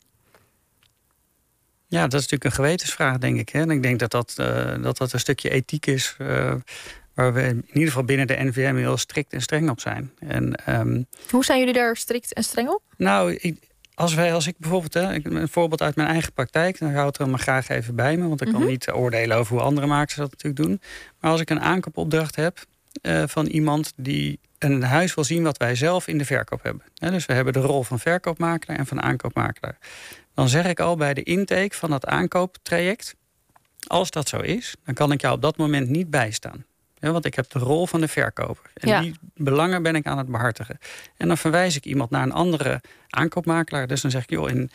Ja, 1.94 2.02
dat 2.02 2.20
is 2.20 2.20
natuurlijk 2.20 2.44
een 2.44 2.64
gewetensvraag, 2.64 3.18
denk 3.18 3.38
ik. 3.38 3.48
Hè? 3.48 3.60
En 3.60 3.70
ik 3.70 3.82
denk 3.82 3.98
dat 3.98 4.10
dat, 4.10 4.36
uh, 4.40 4.82
dat, 4.82 4.96
dat 4.96 5.12
een 5.12 5.20
stukje 5.20 5.50
ethiek 5.50 5.86
is. 5.86 6.16
Uh, 6.20 6.54
waar 7.14 7.32
we 7.32 7.42
in 7.42 7.64
ieder 7.66 7.88
geval 7.88 8.04
binnen 8.04 8.26
de 8.26 8.36
NVM 8.38 8.74
heel 8.74 8.96
strikt 8.96 9.32
en 9.32 9.42
streng 9.42 9.70
op 9.70 9.80
zijn. 9.80 10.12
En, 10.18 10.54
um, 10.68 11.06
Hoe 11.30 11.44
zijn 11.44 11.58
jullie 11.58 11.74
daar 11.74 11.96
strikt 11.96 12.32
en 12.32 12.42
streng 12.42 12.68
op? 12.68 12.82
Nou, 12.96 13.32
ik, 13.32 13.56
als, 13.94 14.14
wij, 14.14 14.34
als 14.34 14.46
ik 14.46 14.54
bijvoorbeeld, 14.58 14.94
hè, 14.94 15.24
een 15.24 15.48
voorbeeld 15.48 15.82
uit 15.82 15.96
mijn 15.96 16.08
eigen 16.08 16.32
praktijk, 16.32 16.78
dan 16.78 16.92
hou 16.92 17.06
het 17.06 17.18
er 17.18 17.28
maar 17.28 17.38
graag 17.38 17.68
even 17.68 17.94
bij 17.94 18.16
me, 18.16 18.28
want 18.28 18.40
ik 18.40 18.46
mm 18.46 18.52
-hmm. 18.52 18.62
kan 18.62 18.70
niet 18.70 18.90
oordelen 18.90 19.36
over 19.36 19.54
hoe 19.54 19.64
andere 19.64 19.86
makers 19.86 20.14
dat 20.14 20.30
natuurlijk 20.30 20.62
doen. 20.62 20.80
Maar 21.20 21.30
als 21.30 21.40
ik 21.40 21.50
een 21.50 21.60
aankoopopdracht 21.60 22.36
heb 22.36 22.58
uh, 23.02 23.22
van 23.26 23.46
iemand 23.46 23.92
die 23.96 24.38
een 24.58 24.82
huis 24.82 25.14
wil 25.14 25.24
zien 25.24 25.42
wat 25.42 25.56
wij 25.56 25.74
zelf 25.74 26.08
in 26.08 26.18
de 26.18 26.24
verkoop 26.24 26.62
hebben. 26.62 26.82
He, 26.98 27.10
dus 27.10 27.26
we 27.26 27.32
hebben 27.32 27.52
de 27.52 27.60
rol 27.60 27.82
van 27.82 27.98
verkoopmakelaar 27.98 28.78
en 28.78 28.86
van 28.86 29.02
aankoopmakelaar. 29.02 29.78
Dan 30.34 30.48
zeg 30.48 30.66
ik 30.66 30.80
al 30.80 30.96
bij 30.96 31.14
de 31.14 31.22
intake 31.22 31.76
van 31.76 31.90
dat 31.90 32.06
aankooptraject, 32.06 33.14
als 33.86 34.10
dat 34.10 34.28
zo 34.28 34.40
is, 34.40 34.74
dan 34.84 34.94
kan 34.94 35.12
ik 35.12 35.20
jou 35.20 35.34
op 35.34 35.42
dat 35.42 35.56
moment 35.56 35.88
niet 35.88 36.10
bijstaan. 36.10 36.64
Want 37.12 37.24
ik 37.24 37.34
heb 37.34 37.50
de 37.50 37.58
rol 37.58 37.86
van 37.86 38.00
de 38.00 38.08
verkoper. 38.08 38.70
En 38.74 38.88
ja. 38.88 39.00
die 39.00 39.14
belangen 39.34 39.82
ben 39.82 39.94
ik 39.94 40.06
aan 40.06 40.18
het 40.18 40.26
behartigen. 40.26 40.78
En 41.16 41.28
dan 41.28 41.38
verwijs 41.38 41.76
ik 41.76 41.84
iemand 41.84 42.10
naar 42.10 42.22
een 42.22 42.32
andere 42.32 42.80
aankoopmakelaar. 43.08 43.86
Dus 43.86 44.00
dan 44.00 44.10
zeg 44.10 44.22
ik, 44.22 44.30
joh, 44.30 44.48
in, 44.48 44.70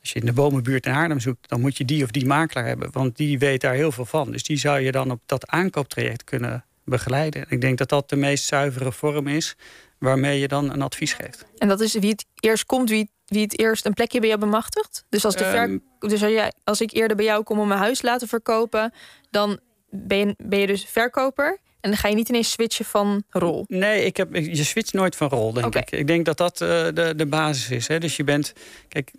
als 0.00 0.12
je 0.12 0.20
in 0.20 0.26
de 0.26 0.32
bomenbuurt 0.32 0.86
in 0.86 0.92
Haarlem 0.92 1.20
zoekt... 1.20 1.48
dan 1.48 1.60
moet 1.60 1.76
je 1.76 1.84
die 1.84 2.04
of 2.04 2.10
die 2.10 2.26
makelaar 2.26 2.66
hebben. 2.66 2.92
Want 2.92 3.16
die 3.16 3.38
weet 3.38 3.60
daar 3.60 3.74
heel 3.74 3.92
veel 3.92 4.04
van. 4.04 4.32
Dus 4.32 4.42
die 4.42 4.56
zou 4.56 4.80
je 4.80 4.92
dan 4.92 5.10
op 5.10 5.20
dat 5.26 5.46
aankooptraject 5.46 6.24
kunnen 6.24 6.64
begeleiden. 6.84 7.44
Ik 7.48 7.60
denk 7.60 7.78
dat 7.78 7.88
dat 7.88 8.08
de 8.08 8.16
meest 8.16 8.44
zuivere 8.44 8.92
vorm 8.92 9.28
is 9.28 9.56
waarmee 9.98 10.40
je 10.40 10.48
dan 10.48 10.70
een 10.72 10.82
advies 10.82 11.12
geeft. 11.12 11.44
En 11.58 11.68
dat 11.68 11.80
is 11.80 11.94
wie 11.94 12.10
het 12.10 12.26
eerst 12.40 12.64
komt, 12.64 12.88
wie, 12.88 13.10
wie 13.24 13.42
het 13.42 13.58
eerst 13.58 13.86
een 13.86 13.94
plekje 13.94 14.20
bij 14.20 14.28
jou 14.28 14.40
bemachtigt? 14.40 15.04
Dus 15.08 15.24
als, 15.24 15.36
de 15.36 15.44
ver, 15.44 15.62
Ehm. 15.62 15.78
dus 15.98 16.22
als, 16.22 16.32
jij, 16.32 16.52
als 16.64 16.80
ik 16.80 16.92
eerder 16.92 17.16
bij 17.16 17.26
jou 17.26 17.42
kom 17.42 17.58
om 17.58 17.68
mijn 17.68 17.80
huis 17.80 17.98
te 17.98 18.06
laten 18.06 18.28
verkopen, 18.28 18.92
dan 19.30 19.58
ben 19.90 20.18
je, 20.18 20.34
ben 20.38 20.58
je 20.58 20.66
dus 20.66 20.84
verkoper. 20.84 21.58
En 21.80 21.90
dan 21.90 21.98
ga 21.98 22.08
je 22.08 22.14
niet 22.14 22.28
ineens 22.28 22.50
switchen 22.50 22.84
van 22.84 23.24
rol. 23.28 23.64
Nee, 23.68 24.04
ik 24.04 24.16
heb, 24.16 24.34
je 24.34 24.64
switcht 24.64 24.92
nooit 24.92 25.16
van 25.16 25.28
rol, 25.28 25.52
denk 25.52 25.74
ik. 25.74 25.90
Ik 25.90 26.06
denk 26.06 26.24
dat 26.24 26.36
dat 26.36 26.60
eh, 26.60 26.68
de, 26.68 27.12
de 27.16 27.26
basis 27.26 27.70
is. 27.70 27.88
Hè. 27.88 27.98
Dus 27.98 28.16
je 28.16 28.24
bent... 28.24 28.52
Kijk, 28.88 29.10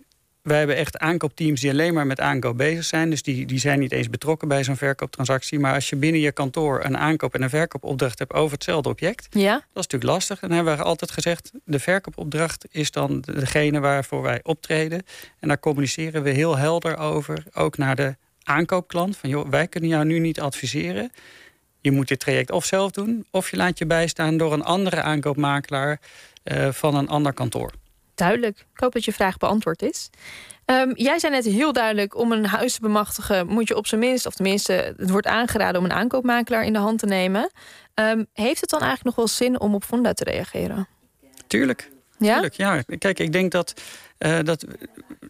wij 0.46 0.58
hebben 0.58 0.76
echt 0.76 0.98
aankoopteams 0.98 1.60
die 1.60 1.70
alleen 1.70 1.94
maar 1.94 2.06
met 2.06 2.20
aankoop 2.20 2.56
bezig 2.56 2.84
zijn. 2.84 3.10
Dus 3.10 3.22
die, 3.22 3.46
die 3.46 3.58
zijn 3.58 3.78
niet 3.78 3.92
eens 3.92 4.10
betrokken 4.10 4.48
bij 4.48 4.64
zo'n 4.64 4.76
verkooptransactie. 4.76 5.58
Maar 5.58 5.74
als 5.74 5.88
je 5.88 5.96
binnen 5.96 6.20
je 6.20 6.32
kantoor 6.32 6.84
een 6.84 6.98
aankoop- 6.98 7.34
en 7.34 7.42
een 7.42 7.50
verkoopopdracht 7.50 8.18
hebt 8.18 8.32
over 8.32 8.52
hetzelfde 8.52 8.88
object... 8.88 9.26
Ja? 9.30 9.52
Dat 9.52 9.62
is 9.64 9.72
natuurlijk 9.72 10.10
lastig. 10.10 10.40
En 10.40 10.48
dan 10.48 10.56
hebben 10.56 10.76
we 10.76 10.82
altijd 10.82 11.10
gezegd... 11.10 11.50
de 11.64 11.78
verkoopopdracht 11.78 12.66
is 12.70 12.90
dan 12.90 13.20
degene 13.20 13.80
waarvoor 13.80 14.22
wij 14.22 14.40
optreden. 14.42 15.02
En 15.40 15.48
daar 15.48 15.60
communiceren 15.60 16.22
we 16.22 16.30
heel 16.30 16.56
helder 16.56 16.96
over. 16.96 17.44
Ook 17.52 17.76
naar 17.76 17.96
de 17.96 18.16
aankoopklant. 18.42 19.16
Van 19.16 19.30
joh, 19.30 19.48
wij 19.48 19.66
kunnen 19.66 19.90
jou 19.90 20.04
nu 20.04 20.18
niet 20.18 20.40
adviseren. 20.40 21.10
Je 21.80 21.90
moet 21.90 22.08
dit 22.08 22.20
traject 22.20 22.50
of 22.50 22.64
zelf 22.64 22.90
doen... 22.90 23.26
of 23.30 23.50
je 23.50 23.56
laat 23.56 23.78
je 23.78 23.86
bijstaan 23.86 24.36
door 24.36 24.52
een 24.52 24.64
andere 24.64 25.02
aankoopmakelaar... 25.02 26.00
eh, 26.42 26.68
van 26.72 26.94
een 26.94 27.08
ander 27.08 27.32
kantoor. 27.32 27.72
Duidelijk. 28.16 28.58
Ik 28.58 28.80
hoop 28.80 28.92
dat 28.92 29.04
je 29.04 29.12
vraag 29.12 29.36
beantwoord 29.36 29.82
is. 29.82 30.10
Ehm, 30.64 30.90
jij 30.94 31.18
zei 31.18 31.32
net 31.32 31.44
heel 31.44 31.72
duidelijk, 31.72 32.16
om 32.16 32.32
een 32.32 32.46
huis 32.46 32.74
te 32.74 32.80
bemachtigen... 32.80 33.46
moet 33.46 33.68
je 33.68 33.76
op 33.76 33.86
zijn 33.86 34.00
minst, 34.00 34.26
of 34.26 34.34
tenminste, 34.34 34.94
het 34.96 35.10
wordt 35.10 35.26
aangeraden... 35.26 35.80
om 35.80 35.84
een 35.84 35.92
aankoopmakelaar 35.92 36.64
in 36.64 36.72
de 36.72 36.78
hand 36.78 36.98
te 36.98 37.06
nemen. 37.06 37.50
Ehm, 37.94 38.24
heeft 38.32 38.60
het 38.60 38.70
dan 38.70 38.80
eigenlijk 38.80 39.16
nog 39.16 39.26
wel 39.26 39.36
zin 39.36 39.60
om 39.60 39.74
op 39.74 39.84
Fonda 39.84 40.12
te 40.12 40.24
reageren? 40.24 40.88
Tuurlijk. 41.46 41.90
Ja? 42.18 42.32
Tuurlijk, 42.32 42.54
ja. 42.54 42.82
Kijk, 42.98 43.18
ik 43.18 43.32
denk 43.32 43.52
dat, 43.52 43.80
eh, 44.18 44.38
dat 44.42 44.64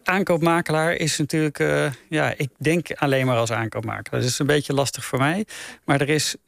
aankoopmakelaar 0.04 0.94
is 0.94 1.18
natuurlijk... 1.18 1.58
eh, 1.58 1.92
ja, 2.08 2.34
ik 2.36 2.48
denk 2.58 2.90
alleen 2.94 3.26
maar 3.26 3.36
als 3.36 3.52
aankoopmakelaar. 3.52 4.20
Dat 4.20 4.30
is 4.30 4.38
een 4.38 4.46
beetje 4.46 4.72
lastig 4.74 5.04
voor 5.04 5.18
mij. 5.18 5.46
Maar 5.84 6.00
er 6.00 6.08
is 6.08 6.36
70% 6.36 6.38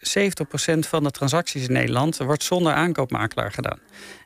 van 0.79 1.03
de 1.05 1.11
transacties 1.11 1.67
in 1.67 1.73
Nederland... 1.73 2.17
wordt 2.17 2.43
zonder 2.43 2.73
aankoopmakelaar 2.73 3.53
gedaan. 3.53 3.79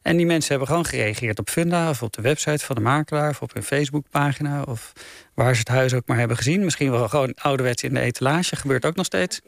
En 0.03 0.17
die 0.17 0.27
mensen 0.27 0.51
hebben 0.51 0.69
gewoon 0.69 0.85
gereageerd 0.87 1.39
op 1.39 1.49
Funda... 1.51 1.89
of 1.91 2.03
op 2.03 2.13
de 2.13 2.23
website 2.23 2.65
van 2.65 2.75
de 2.77 2.83
makelaar... 2.83 3.31
of 3.31 3.43
op 3.43 3.53
hun 3.55 3.63
Facebookpagina... 3.63 4.63
of 4.63 4.93
waar 5.35 5.53
ze 5.53 5.59
het 5.59 5.69
huis 5.69 5.95
ook 5.95 6.07
maar 6.07 6.19
hebben 6.19 6.37
gezien. 6.37 6.65
Misschien 6.65 6.91
wel 6.91 7.09
gewoon 7.09 7.35
ouderwets 7.35 7.83
in 7.83 7.95
de 7.95 8.01
etalage. 8.01 8.57
Gebeurt 8.57 8.85
ook 8.85 8.97
nog 8.97 9.07
steeds. 9.07 9.41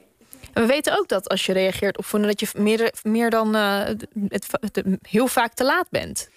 We 0.54 0.66
weten 0.66 0.98
ook 0.98 1.08
dat 1.08 1.28
als 1.28 1.46
je 1.46 1.52
reageert 1.52 1.98
op 1.98 2.04
Fonda... 2.04 2.26
dat 2.26 2.40
je 2.40 2.48
meer, 2.58 2.92
meer 3.02 3.30
dan 3.30 3.54
eh, 3.56 3.80
het- 4.28 4.82
heel 5.02 5.26
vaak 5.26 5.54
te 5.54 5.64
laat 5.64 5.86
bent. 5.90 6.28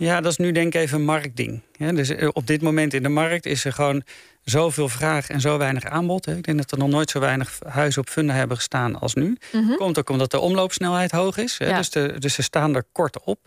Ja, 0.00 0.20
dat 0.20 0.32
is 0.32 0.38
nu 0.38 0.52
denk 0.52 0.74
ik 0.74 0.80
even 0.80 0.98
een 0.98 1.04
marktding. 1.04 1.62
Ja, 1.72 1.92
dus 1.92 2.08
eh, 2.08 2.28
op 2.32 2.46
dit 2.46 2.62
moment 2.62 2.94
in 2.94 3.02
de 3.02 3.08
markt 3.08 3.46
is 3.46 3.64
er 3.64 3.72
gewoon 3.72 4.02
zoveel 4.44 4.88
vraag 4.88 5.28
en 5.28 5.40
zo 5.40 5.58
weinig 5.58 5.84
aanbod. 5.84 6.24
hè. 6.24 6.36
Ik 6.36 6.44
denk 6.44 6.58
dat 6.58 6.70
er 6.72 6.78
nog 6.78 6.88
nooit 6.88 7.10
zo 7.10 7.20
weinig 7.20 7.58
huizen 7.66 8.00
op 8.00 8.08
funda 8.08 8.34
hebben 8.34 8.56
gestaan 8.56 9.00
als 9.00 9.14
nu. 9.14 9.36
Komt 9.76 9.98
ook 9.98 10.10
omdat 10.10 10.30
de 10.30 10.38
omloopsnelheid 10.38 11.10
hoog 11.10 11.36
is. 11.36 11.56
Ja. 11.56 11.76
dus, 11.76 11.90
de, 11.90 12.14
dus 12.18 12.34
ze 12.34 12.42
staan 12.42 12.74
er 12.74 12.84
kort 12.92 13.24
op. 13.24 13.38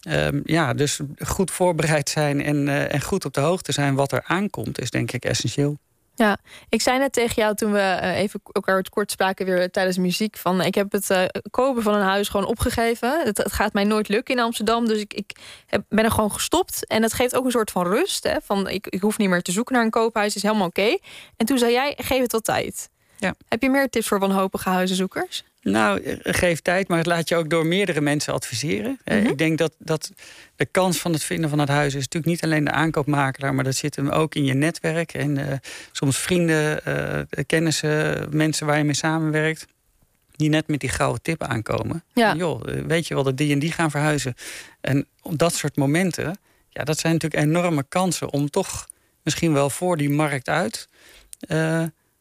Ehm, 0.00 0.40
ja, 0.44 0.74
dus 0.74 1.00
goed 1.18 1.50
voorbereid 1.50 2.08
zijn 2.08 2.42
en, 2.42 2.68
eh, 2.68 2.94
en 2.94 3.00
goed 3.00 3.24
op 3.24 3.32
de 3.32 3.40
hoogte 3.40 3.72
zijn 3.72 3.94
wat 3.94 4.12
er 4.12 4.22
aankomt... 4.24 4.80
is 4.80 4.90
denk 4.90 5.12
ik 5.12 5.24
essentieel. 5.24 5.78
Ja, 6.14 6.38
ik 6.68 6.82
zei 6.82 6.98
net 6.98 7.12
tegen 7.12 7.34
jou 7.34 7.54
toen 7.54 7.72
we 7.72 7.78
eh, 7.78 8.18
even 8.18 8.40
elkaar 8.52 8.76
het 8.76 8.88
kort 8.88 9.10
spraken 9.10 9.46
weer 9.46 9.70
tijdens 9.70 9.96
de 9.96 10.02
muziek 10.02 10.36
van 10.36 10.60
ik 10.60 10.74
heb 10.74 10.92
het 10.92 11.10
eh, 11.10 11.24
kopen 11.50 11.82
van 11.82 11.94
een 11.94 12.02
huis 12.02 12.28
gewoon 12.28 12.46
opgegeven. 12.46 13.20
Het, 13.24 13.36
het 13.36 13.52
gaat 13.52 13.72
mij 13.72 13.84
nooit 13.84 14.08
lukken 14.08 14.34
in 14.34 14.42
Amsterdam, 14.42 14.86
dus 14.86 14.98
ik, 14.98 15.14
ik 15.14 15.32
heb, 15.66 15.84
ben 15.88 16.04
er 16.04 16.10
gewoon 16.10 16.32
gestopt. 16.32 16.86
En 16.86 17.00
dat 17.00 17.12
geeft 17.12 17.36
ook 17.36 17.44
een 17.44 17.50
soort 17.50 17.70
van 17.70 17.86
rust. 17.86 18.24
Hè, 18.24 18.36
van 18.42 18.68
ik, 18.68 18.86
ik 18.86 19.00
hoef 19.00 19.18
niet 19.18 19.28
meer 19.28 19.42
te 19.42 19.52
zoeken 19.52 19.74
naar 19.74 19.84
een 19.84 19.90
koophuis, 19.90 20.36
is 20.36 20.42
helemaal 20.42 20.66
oké. 20.66 20.98
En 21.36 21.46
toen 21.46 21.58
zei 21.58 21.72
jij, 21.72 21.94
geef 21.96 22.20
het 22.20 22.32
wat 22.32 22.44
tijd. 22.44 22.90
Ja. 23.16 23.34
Heb 23.48 23.62
je 23.62 23.70
meer 23.70 23.88
tips 23.88 24.08
voor 24.08 24.18
wanhopige 24.18 24.68
huizenzoekers? 24.68 25.44
Nou, 25.62 26.02
eh, 26.02 26.16
geef 26.22 26.60
tijd, 26.60 26.88
maar 26.88 26.98
het 26.98 27.06
laat 27.06 27.28
je 27.28 27.36
ook 27.36 27.50
door 27.50 27.66
meerdere 27.66 28.00
mensen 28.00 28.32
adviseren. 28.32 28.98
Eh, 29.04 29.24
Ik 29.24 29.38
denk 29.38 29.58
dat, 29.58 29.74
dat 29.78 30.10
de 30.56 30.66
kans 30.66 30.98
van 30.98 31.12
het 31.12 31.22
vinden 31.24 31.50
van 31.50 31.58
het 31.58 31.68
huis 31.68 31.94
is 31.94 32.02
natuurlijk 32.02 32.32
niet 32.32 32.42
alleen 32.42 32.64
de 32.64 32.70
aankoopmakelaar, 32.70 33.54
maar 33.54 33.64
dat 33.64 33.74
zit 33.74 33.96
hem 33.96 34.08
ook 34.08 34.34
in 34.34 34.44
je 34.44 34.54
netwerk. 34.54 35.14
En 35.14 35.36
eh, 35.50 35.58
soms 35.92 36.18
vrienden, 36.18 36.84
eh, 36.84 37.44
kennissen, 37.46 38.26
mensen 38.36 38.66
waar 38.66 38.78
je 38.78 38.84
mee 38.84 38.94
samenwerkt. 38.94 39.66
Die 40.36 40.48
net 40.48 40.68
met 40.68 40.80
die 40.80 40.88
gouden 40.88 41.22
tip 41.22 41.42
aankomen. 41.42 42.04
Ja. 42.14 42.34
Joh, 42.34 42.62
weet 42.86 43.06
je 43.06 43.14
wel 43.14 43.22
dat 43.22 43.36
die 43.36 43.52
en 43.52 43.58
die 43.58 43.72
gaan 43.72 43.90
verhuizen. 43.90 44.34
En 44.80 45.06
op 45.22 45.38
dat 45.38 45.54
soort 45.54 45.76
momenten, 45.76 46.38
ja, 46.68 46.84
dat 46.84 46.98
zijn 46.98 47.12
natuurlijk 47.12 47.42
enorme 47.42 47.84
kansen 47.88 48.30
om 48.30 48.50
toch 48.50 48.88
misschien 49.22 49.52
wel 49.52 49.70
voor 49.70 49.96
die 49.96 50.10
markt 50.10 50.48
uit 50.48 50.88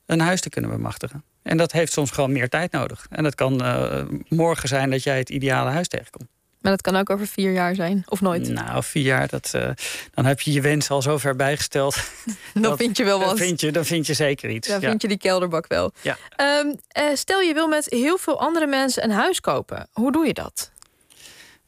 een 0.05 0.19
huis 0.19 0.41
te 0.41 0.49
kunnen 0.49 0.71
bemachtigen. 0.71 1.23
En 1.43 1.57
dat 1.57 1.71
heeft 1.71 1.91
soms 1.91 2.11
gewoon 2.11 2.31
meer 2.31 2.49
tijd 2.49 2.71
nodig. 2.71 3.05
En 3.09 3.23
dat 3.23 3.35
kan 3.35 3.61
eh, 3.63 4.01
morgen 4.29 4.67
zijn 4.67 4.89
dat 4.89 5.03
jij 5.03 5.17
het 5.17 5.29
ideale 5.29 5.69
huis 5.69 5.87
tegenkomt. 5.87 6.27
Maar 6.61 6.71
dat 6.71 6.81
kan 6.81 6.95
ook 6.95 7.09
over 7.09 7.27
vier 7.27 7.51
jaar 7.51 7.75
zijn, 7.75 8.03
of 8.07 8.21
nooit. 8.21 8.49
Nou, 8.49 8.83
vier 8.83 9.03
jaar, 9.03 9.27
dat, 9.27 9.51
eh, 9.53 9.69
dan 10.13 10.25
heb 10.25 10.41
je 10.41 10.51
je 10.51 10.61
wens 10.61 10.89
al 10.89 11.01
zo 11.01 11.17
ver 11.17 11.35
bijgesteld. 11.35 11.95
dan 12.53 12.61
dat- 12.61 12.77
vind 12.77 12.97
je 12.97 13.03
wel 13.03 13.19
Dan 13.19 13.27
wat. 13.27 13.37
vind 13.37 13.61
je, 13.61 13.71
dan 13.71 13.85
vind 13.85 14.07
je 14.07 14.13
zeker 14.13 14.49
iets. 14.49 14.67
Dan 14.67 14.81
ja. 14.81 14.89
vind 14.89 15.01
je 15.01 15.07
die 15.07 15.17
kelderbak 15.17 15.67
wel. 15.67 15.91
Ja. 16.01 16.17
Ehm, 16.35 16.73
eh, 16.87 17.03
stel 17.13 17.39
je 17.41 17.53
wil 17.53 17.67
met 17.67 17.85
heel 17.89 18.17
veel 18.17 18.39
andere 18.39 18.67
mensen 18.67 19.03
een 19.03 19.11
huis 19.11 19.41
kopen. 19.41 19.87
Hoe 19.91 20.11
doe 20.11 20.25
je 20.25 20.33
dat? 20.33 20.71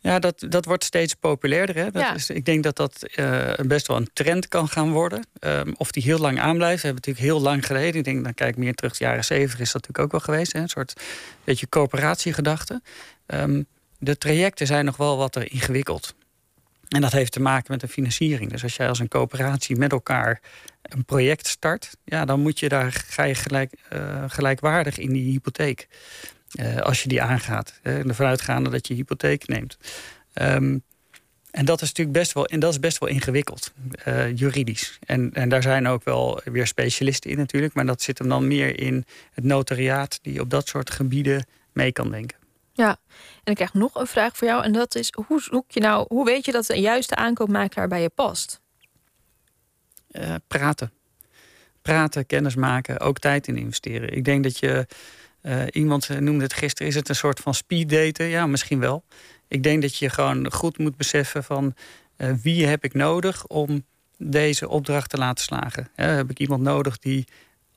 Ja, 0.04 0.20
dat, 0.20 0.45
dat 0.49 0.66
wordt 0.66 0.84
steeds 0.84 1.14
populairder. 1.14 1.76
Hè? 1.76 1.91
Dat 1.91 2.02
Ja. 2.02 2.14
is, 2.14 2.30
ik 2.30 2.45
denk 2.45 2.64
dat 2.64 2.76
dat 2.76 3.04
eh, 3.04 3.54
best 3.66 3.88
wel 3.88 3.97
een 3.97 4.10
trend 4.14 4.47
kan 4.47 4.68
gaan 4.68 4.91
worden. 4.91 5.26
Ehm, 5.39 5.72
of 5.78 5.91
die 5.91 6.04
heel 6.04 6.18
lang 6.20 6.39
aanblijft. 6.39 6.82
We 6.82 6.88
hebben 6.88 7.04
natuurlijk 7.06 7.34
heel 7.34 7.41
lang 7.41 7.66
geleden. 7.66 7.95
Ik 7.95 8.04
denk, 8.04 8.24
dan 8.24 8.34
kijk 8.34 8.49
ik 8.49 8.58
meer 8.58 8.74
terug 8.74 8.97
de 8.97 9.04
jaren 9.04 9.24
zeventig 9.26 9.60
is 9.60 9.72
dat 9.72 9.82
natuurlijk 9.88 9.99
ook 10.06 10.12
wel 10.12 10.36
geweest. 10.36 10.54
Hè? 10.54 10.60
Een 10.60 10.70
soort 10.70 10.93
beetje 11.43 11.70
coöperatiegedachte. 11.70 12.82
Ehm, 13.26 13.64
de 13.99 14.18
trajecten 14.18 14.68
zijn 14.68 14.86
nog 14.86 14.97
wel 14.97 15.18
wat 15.18 15.36
er 15.36 15.52
ingewikkeld. 15.52 16.16
En 16.88 17.02
dat 17.02 17.12
heeft 17.12 17.32
te 17.32 17.39
maken 17.41 17.72
met 17.72 17.80
de 17.80 17.88
financiering. 17.88 18.52
Dus 18.52 18.64
als 18.64 18.76
jij 18.76 18.88
als 18.88 18.99
een 18.99 19.08
coöperatie 19.08 19.76
met 19.76 19.91
elkaar 19.91 20.41
een 20.82 21.06
project 21.06 21.47
start, 21.47 21.89
ja, 22.04 22.26
dan 22.26 22.39
moet 22.39 22.60
je 22.60 22.70
daar 22.70 23.04
ga 23.08 23.24
je 23.24 23.36
gelijk, 23.36 23.74
eh, 23.89 24.24
gelijkwaardig 24.28 24.97
in 24.97 25.14
die 25.14 25.32
hypotheek. 25.32 25.88
Eh, 26.52 26.78
als 26.78 27.04
je 27.04 27.10
die 27.10 27.22
aangaat. 27.22 27.80
Hè, 27.82 27.99
en 27.99 28.08
ervan 28.08 28.26
uitgaande 28.26 28.70
dat 28.70 28.88
je 28.88 28.93
hypotheek 28.93 29.47
neemt. 29.47 29.78
Ehm, 30.34 30.78
en 31.52 31.66
dat 31.66 31.82
is 31.82 31.88
natuurlijk 31.88 32.18
best 32.18 32.34
wel, 32.34 32.45
en 32.45 32.60
dat 32.60 32.72
is 32.72 32.80
best 32.80 32.97
wel 32.97 33.10
ingewikkeld, 33.10 33.74
eh, 34.04 34.38
juridisch. 34.38 34.99
En, 35.06 35.34
en 35.34 35.49
daar 35.49 35.62
zijn 35.62 35.88
ook 35.88 36.04
wel 36.04 36.41
weer 36.43 36.68
specialisten 36.68 37.32
in 37.32 37.38
natuurlijk. 37.38 37.74
Maar 37.74 37.86
dat 37.86 38.02
zit 38.02 38.18
hem 38.18 38.28
dan 38.28 38.47
meer 38.47 38.80
in 38.80 39.06
het 39.34 39.43
notariaat 39.43 40.20
die 40.22 40.41
op 40.41 40.49
dat 40.49 40.68
soort 40.68 40.89
gebieden 40.89 41.45
mee 41.74 41.91
kan 41.91 42.12
denken. 42.12 42.38
Ja, 42.74 42.97
en 43.43 43.52
ik 43.52 43.56
krijg 43.56 43.74
nog 43.74 43.95
een 43.95 44.08
vraag 44.08 44.38
voor 44.38 44.47
jou. 44.47 44.64
En 44.64 44.72
dat 44.72 44.95
is, 44.95 45.14
hoe, 45.28 45.41
zoek 45.41 45.72
je 45.72 45.80
nou, 45.80 46.06
hoe 46.08 46.26
weet 46.26 46.45
je 46.45 46.52
dat 46.52 46.66
de 46.66 46.80
juiste 46.80 47.16
aankoopmakelaar 47.16 47.88
bij 47.88 48.02
je 48.02 48.10
past? 48.10 48.62
Eh, 50.12 50.36
praten. 50.47 50.91
Praten, 51.82 52.26
kennis 52.26 52.56
maken, 52.56 52.99
ook 52.99 53.20
tijd 53.20 53.47
in 53.47 53.58
investeren. 53.58 54.16
Ik 54.16 54.24
denk 54.26 54.43
dat 54.43 54.60
je, 54.60 54.88
eh, 55.42 55.62
iemand 55.72 56.20
noemde 56.20 56.44
het 56.44 56.54
gisteren, 56.54 56.88
is 56.88 56.96
het 56.96 57.10
een 57.10 57.16
soort 57.16 57.39
van 57.39 57.54
speed 57.54 57.89
daten? 57.89 58.26
Ja, 58.26 58.48
misschien 58.48 58.80
wel. 58.80 59.04
Ik 59.48 59.64
denk 59.64 59.82
dat 59.82 59.96
je 59.96 60.10
gewoon 60.10 60.52
goed 60.52 60.78
moet 60.78 60.98
beseffen 60.98 61.44
van 61.44 61.76
eh, 62.16 62.30
wie 62.42 62.66
heb 62.66 62.84
ik 62.84 62.94
nodig 62.94 63.48
om 63.48 63.86
deze 64.18 64.70
opdracht 64.70 65.10
te 65.10 65.18
laten 65.18 65.44
slagen. 65.44 65.88
Heb 65.96 66.30
ik 66.30 66.39
iemand 66.39 66.62
nodig 66.62 66.98
die 66.98 67.26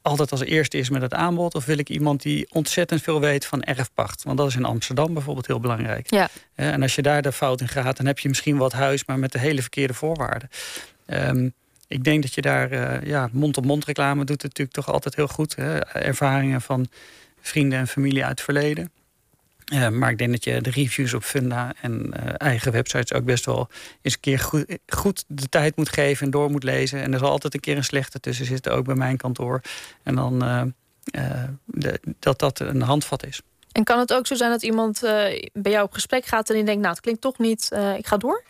altijd 0.02 0.30
als 0.30 0.40
eerste 0.40 0.78
is 0.78 0.90
met 0.90 1.02
het 1.02 1.14
aanbod? 1.14 1.54
Of 1.54 1.64
wil 1.64 1.78
ik 1.78 1.88
iemand 1.88 2.22
die 2.22 2.46
ontzettend 2.52 3.02
veel 3.02 3.20
weet 3.20 3.46
van 3.46 3.62
erfpacht? 3.62 4.22
Want 4.22 4.38
dat 4.38 4.46
is 4.46 4.56
in 4.56 4.64
Amsterdam 4.64 5.14
bijvoorbeeld 5.14 5.46
heel 5.46 5.60
belangrijk. 5.60 6.10
Ja. 6.10 6.28
Eh, 6.54 6.68
en 6.68 6.82
als 6.82 6.94
je 6.94 7.02
daar 7.02 7.22
de 7.22 7.32
fout 7.32 7.60
in 7.60 7.68
gaat, 7.68 7.96
dan 7.96 8.06
heb 8.06 8.18
je 8.18 8.28
misschien 8.28 8.56
wat 8.56 8.72
huis, 8.72 9.04
maar 9.04 9.18
met 9.18 9.32
de 9.32 9.38
hele 9.38 9.60
verkeerde 9.60 9.94
voorwaarden. 9.94 10.48
Ehm, 11.06 11.48
ik 11.88 12.04
denk 12.04 12.22
dat 12.22 12.34
je 12.34 12.40
daar 12.40 12.70
eh, 12.70 13.08
ja, 13.08 13.28
mond-op-mond 13.32 13.84
reclame 13.84 14.24
doet 14.24 14.42
het 14.42 14.42
natuurlijk 14.42 14.76
toch 14.76 14.92
altijd 14.92 15.14
heel 15.14 15.28
goed. 15.28 15.56
Hè? 15.56 15.78
Ervaringen 15.78 16.60
van 16.60 16.86
vrienden 17.48 17.78
en 17.78 17.88
familie 17.88 18.22
uit 18.22 18.30
het 18.30 18.40
verleden. 18.40 18.92
Eh, 19.64 19.88
maar 19.88 20.10
ik 20.10 20.18
denk 20.18 20.30
dat 20.30 20.44
je 20.44 20.60
de 20.60 20.70
reviews 20.70 21.14
op 21.14 21.22
Funda 21.22 21.72
en 21.80 22.12
eh, 22.12 22.34
eigen 22.36 22.72
websites 22.72 23.12
ook 23.12 23.24
best 23.24 23.44
wel 23.44 23.68
eens 24.02 24.14
een 24.14 24.20
keer 24.20 24.38
goed, 24.86 25.24
de 25.26 25.48
tijd 25.48 25.76
moet 25.76 25.88
geven 25.88 26.24
en 26.24 26.30
door 26.30 26.50
moet 26.50 26.62
lezen. 26.62 27.02
En 27.02 27.12
er 27.12 27.18
zal 27.18 27.30
altijd 27.30 27.54
een 27.54 27.60
keer 27.60 27.76
een 27.76 27.84
slechte 27.84 28.20
tussen 28.20 28.46
zitten, 28.46 28.72
ook 28.72 28.84
bij 28.84 28.94
mijn 28.94 29.16
kantoor. 29.16 29.60
En 30.02 30.14
dan 30.14 30.42
eh, 31.04 31.44
dat 32.18 32.38
dat 32.38 32.60
een 32.60 32.82
handvat 32.82 33.26
is. 33.26 33.40
En 33.72 33.84
kan 33.84 33.98
het 33.98 34.12
ook 34.12 34.26
zo 34.26 34.34
zijn 34.34 34.50
dat 34.50 34.62
iemand 34.62 35.00
bij 35.52 35.72
jou 35.72 35.84
op 35.84 35.92
gesprek 35.92 36.24
gaat 36.24 36.48
en 36.48 36.54
die 36.54 36.64
denkt, 36.64 36.80
nou, 36.80 36.92
het 36.92 37.02
klinkt 37.02 37.20
toch 37.20 37.38
niet, 37.38 37.70
ik 37.96 38.06
ga 38.06 38.16
door? 38.16 38.42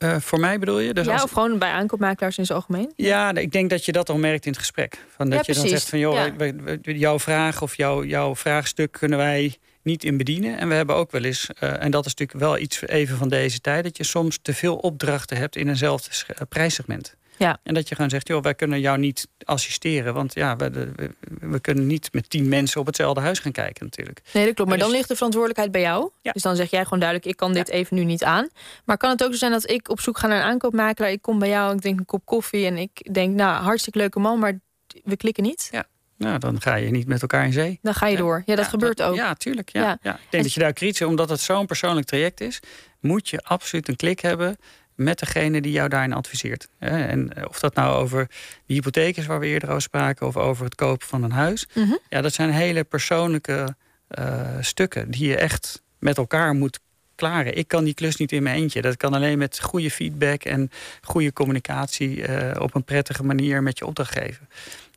Eh, 0.00 0.16
voor 0.20 0.40
mij 0.40 0.58
bedoel 0.58 0.78
je? 0.78 0.94
Dus 0.94 1.06
ja, 1.06 1.12
als- 1.12 1.22
of 1.22 1.30
gewoon 1.30 1.58
bij 1.58 1.70
aankoopmakelaars 1.70 2.38
in 2.38 2.46
zijn 2.46 2.58
algemeen? 2.58 2.92
Ja, 2.96 3.34
ik 3.34 3.52
denk 3.52 3.70
dat 3.70 3.84
je 3.84 3.92
dat 3.92 4.08
al 4.10 4.18
merkt 4.18 4.44
in 4.44 4.50
het 4.50 4.60
gesprek. 4.60 4.98
Van 5.16 5.30
dat 5.30 5.46
Ja, 5.46 5.52
je 5.54 5.60
dan 5.60 5.68
zegt 5.68 5.88
van 5.88 5.98
joh, 5.98 6.14
Ja. 6.14 6.76
jouw 6.82 7.18
vraag 7.18 7.62
of 7.62 7.76
jouw, 7.76 8.04
jouw 8.04 8.34
vraagstuk 8.36 8.92
kunnen 8.92 9.18
wij 9.18 9.56
niet 9.82 10.04
in 10.04 10.16
bedienen. 10.16 10.58
En 10.58 10.68
we 10.68 10.74
hebben 10.74 10.96
ook 10.96 11.10
wel 11.10 11.22
eens, 11.24 11.46
eh, 11.58 11.82
en 11.82 11.90
dat 11.90 12.06
is 12.06 12.14
natuurlijk 12.14 12.38
wel 12.40 12.58
iets 12.58 12.86
even 12.86 13.16
van 13.16 13.28
deze 13.28 13.60
tijd, 13.60 13.84
dat 13.84 13.96
je 13.96 14.04
soms 14.04 14.38
te 14.42 14.54
veel 14.54 14.76
opdrachten 14.76 15.36
hebt 15.36 15.56
in 15.56 15.68
eenzelfde 15.68 16.10
eh, 16.26 16.36
prijssegment. 16.48 17.14
Ja. 17.40 17.58
En 17.62 17.74
dat 17.74 17.88
je 17.88 17.94
gewoon 17.94 18.10
zegt, 18.10 18.28
joh, 18.28 18.42
wij 18.42 18.54
kunnen 18.54 18.80
jou 18.80 18.98
niet 18.98 19.28
assisteren. 19.44 20.14
Want 20.14 20.34
ja, 20.34 20.56
we, 20.56 20.70
we, 20.70 21.10
we 21.40 21.60
kunnen 21.60 21.86
niet 21.86 22.12
met 22.12 22.30
tien 22.30 22.48
mensen 22.48 22.80
op 22.80 22.86
hetzelfde 22.86 23.20
huis 23.20 23.38
gaan 23.38 23.52
kijken 23.52 23.84
natuurlijk. 23.84 24.20
Nee, 24.32 24.44
dat 24.44 24.54
klopt. 24.54 24.70
Maar 24.70 24.78
dan 24.78 24.88
dus- 24.88 24.96
ligt 24.96 25.08
de 25.08 25.14
verantwoordelijkheid 25.14 25.72
bij 25.72 25.80
jou. 25.80 26.10
Ja. 26.22 26.32
Dus 26.32 26.42
dan 26.42 26.56
zeg 26.56 26.70
jij 26.70 26.84
gewoon 26.84 26.98
duidelijk: 26.98 27.30
ik 27.30 27.36
kan 27.36 27.52
dit 27.52 27.68
even 27.68 27.96
nu 27.96 28.04
niet 28.04 28.24
aan. 28.24 28.48
Maar 28.84 28.96
kan 28.96 29.10
het 29.10 29.24
ook 29.24 29.32
zo 29.32 29.38
zijn 29.38 29.52
dat 29.52 29.70
ik 29.70 29.88
op 29.88 30.00
zoek 30.00 30.18
ga 30.18 30.26
naar 30.26 30.38
een 30.38 30.44
aankoopmakelaar? 30.44 31.10
Ik 31.10 31.22
kom 31.22 31.38
bij 31.38 31.48
jou, 31.48 31.74
ik 31.74 31.80
drink 31.80 31.98
een 31.98 32.04
kop 32.04 32.24
koffie 32.24 32.66
en 32.66 32.76
ik 32.78 33.14
denk, 33.14 33.34
nou, 33.34 33.62
hartstikke 33.62 33.98
leuke 33.98 34.18
man, 34.18 34.38
maar 34.38 34.60
we 35.04 35.16
klikken 35.16 35.42
niet. 35.42 35.70
Nou, 36.16 36.38
dan 36.38 36.60
ga 36.60 36.74
je 36.74 36.90
niet 36.90 37.06
met 37.06 37.22
elkaar 37.22 37.44
in 37.44 37.52
zee. 37.52 37.78
Dan 37.82 37.94
ga 37.94 38.06
je 38.06 38.12
Ja. 38.12 38.18
door. 38.18 38.42
Ja, 38.46 38.56
dat 38.56 38.66
gebeurt 38.66 39.02
ook. 39.02 39.14
Ja, 39.14 39.34
tuurlijk. 39.34 39.68
Ja, 39.72 39.80
Ja. 39.82 39.98
ja. 40.02 40.14
Ik 40.14 40.30
denk 40.30 40.42
dat 40.42 40.52
je 40.52 40.60
daar 40.60 40.72
kritisch, 40.72 41.02
omdat 41.06 41.28
het 41.28 41.40
zo'n 41.40 41.66
persoonlijk 41.66 42.06
traject 42.06 42.40
is, 42.40 42.60
moet 43.00 43.28
je 43.28 43.38
absoluut 43.42 43.88
een 43.88 43.96
klik 43.96 44.20
hebben 44.20 44.56
met 45.00 45.18
degene 45.18 45.60
die 45.60 45.72
jou 45.72 45.88
daarin 45.88 46.12
adviseert. 46.12 46.68
En 46.78 47.32
eh, 47.34 47.44
of 47.48 47.60
dat 47.60 47.74
nou 47.74 48.02
over 48.02 48.26
de 48.66 48.74
hypotheek 48.74 49.16
is 49.16 49.26
waar 49.26 49.40
we 49.40 49.46
eerder 49.46 49.68
over 49.68 49.82
spraken, 49.82 50.26
of 50.26 50.36
over 50.36 50.64
het 50.64 50.74
kopen 50.74 51.06
van 51.06 51.22
een 51.22 51.30
huis. 51.30 51.66
Mhm. 51.74 51.94
Ja, 52.08 52.20
dat 52.20 52.32
zijn 52.32 52.50
hele 52.50 52.84
persoonlijke 52.84 53.74
eh, 54.08 54.46
stukken 54.60 55.10
die 55.10 55.28
je 55.28 55.36
echt 55.36 55.82
met 55.98 56.16
elkaar 56.16 56.54
moet 56.54 56.80
klaren. 57.14 57.56
Ik 57.56 57.68
kan 57.68 57.84
die 57.84 57.94
klus 57.94 58.16
niet 58.16 58.32
in 58.32 58.42
mijn 58.42 58.56
eentje. 58.56 58.82
Dat 58.82 58.96
kan 58.96 59.14
alleen 59.14 59.38
met 59.38 59.60
goede 59.60 59.90
feedback 59.90 60.44
en 60.44 60.70
goede 61.02 61.32
communicatie 61.32 62.24
eh, 62.24 62.60
op 62.60 62.74
een 62.74 62.84
prettige 62.84 63.24
manier 63.24 63.62
met 63.62 63.78
je 63.78 63.86
opdrachtgever. 63.86 64.46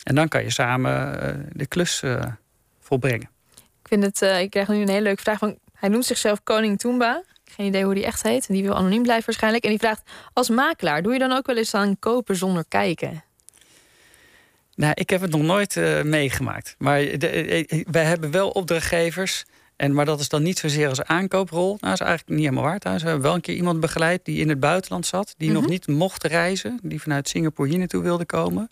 En 0.04 0.16
dan 0.16 0.28
kan 0.28 0.44
je 0.44 0.50
samen 0.50 1.50
de 1.54 1.66
klus 1.66 2.04
volbrengen. 2.80 3.30
Ik 3.56 3.88
vind 3.88 4.04
het, 4.04 4.22
ik 4.22 4.50
krijg 4.50 4.68
nu 4.68 4.82
een 4.82 4.90
hele 4.90 5.02
leuke 5.02 5.22
vraag 5.22 5.40
van. 5.40 5.58
Hij 5.74 5.90
noemt 5.90 6.06
zichzelf 6.06 6.44
Koning 6.44 6.80
Toomba. 6.80 7.24
Geen 7.56 7.66
idee 7.66 7.84
hoe 7.84 7.94
die 7.94 8.06
echt 8.06 8.24
heet. 8.24 8.48
En 8.48 8.54
die 8.54 8.64
wil 8.64 8.76
anoniem 8.76 9.02
blijven 9.04 9.26
waarschijnlijk. 9.26 9.64
En 9.64 9.70
die 9.70 9.80
vraagt: 9.80 10.02
als 10.34 10.50
makelaar, 10.50 11.02
doe 11.02 11.14
je 11.14 11.20
dan 11.20 11.32
ook 11.32 11.46
wel 11.46 11.58
eens 11.58 11.74
aan 11.74 12.00
kopen 12.00 12.36
zonder 12.36 12.66
kijken? 12.68 13.24
Nou, 14.76 14.92
ik 14.96 15.10
heb 15.10 15.22
het 15.22 15.32
nog 15.32 15.42
nooit 15.42 15.78
eh, 15.78 16.02
meegemaakt. 16.02 16.76
Maar 16.78 17.00
de, 17.00 17.28
eh, 17.28 17.60
eh, 17.60 17.86
wij 17.92 18.04
hebben 18.04 18.32
wel 18.32 18.50
opdrachtgevers. 18.50 19.46
En, 19.76 19.94
maar 19.94 20.06
dat 20.06 20.20
is 20.20 20.30
dan 20.30 20.44
niet 20.44 20.60
zozeer 20.60 20.90
als 20.90 21.04
aankooprol. 21.04 21.68
Nou, 21.68 21.78
dat 21.80 21.94
is 21.94 22.00
eigenlijk 22.00 22.30
niet 22.30 22.48
helemaal 22.48 22.70
waar. 22.70 22.80
Trouwens. 22.80 23.04
We 23.06 23.12
hebben 23.12 23.28
wel 23.28 23.38
een 23.38 23.44
keer 23.46 23.56
iemand 23.56 23.80
begeleid 23.80 24.26
die 24.26 24.40
in 24.40 24.50
het 24.50 24.60
buitenland 24.60 25.06
zat. 25.06 25.34
Die 25.38 25.52
nog 25.52 25.62
Mhm. 25.62 25.72
niet 25.72 25.88
mocht 25.88 26.24
reizen. 26.24 26.80
Die 26.84 27.02
vanuit 27.02 27.30
Singapore 27.30 27.70
hier 27.70 27.78
naartoe 27.78 28.04
wilde 28.04 28.26
komen. 28.26 28.70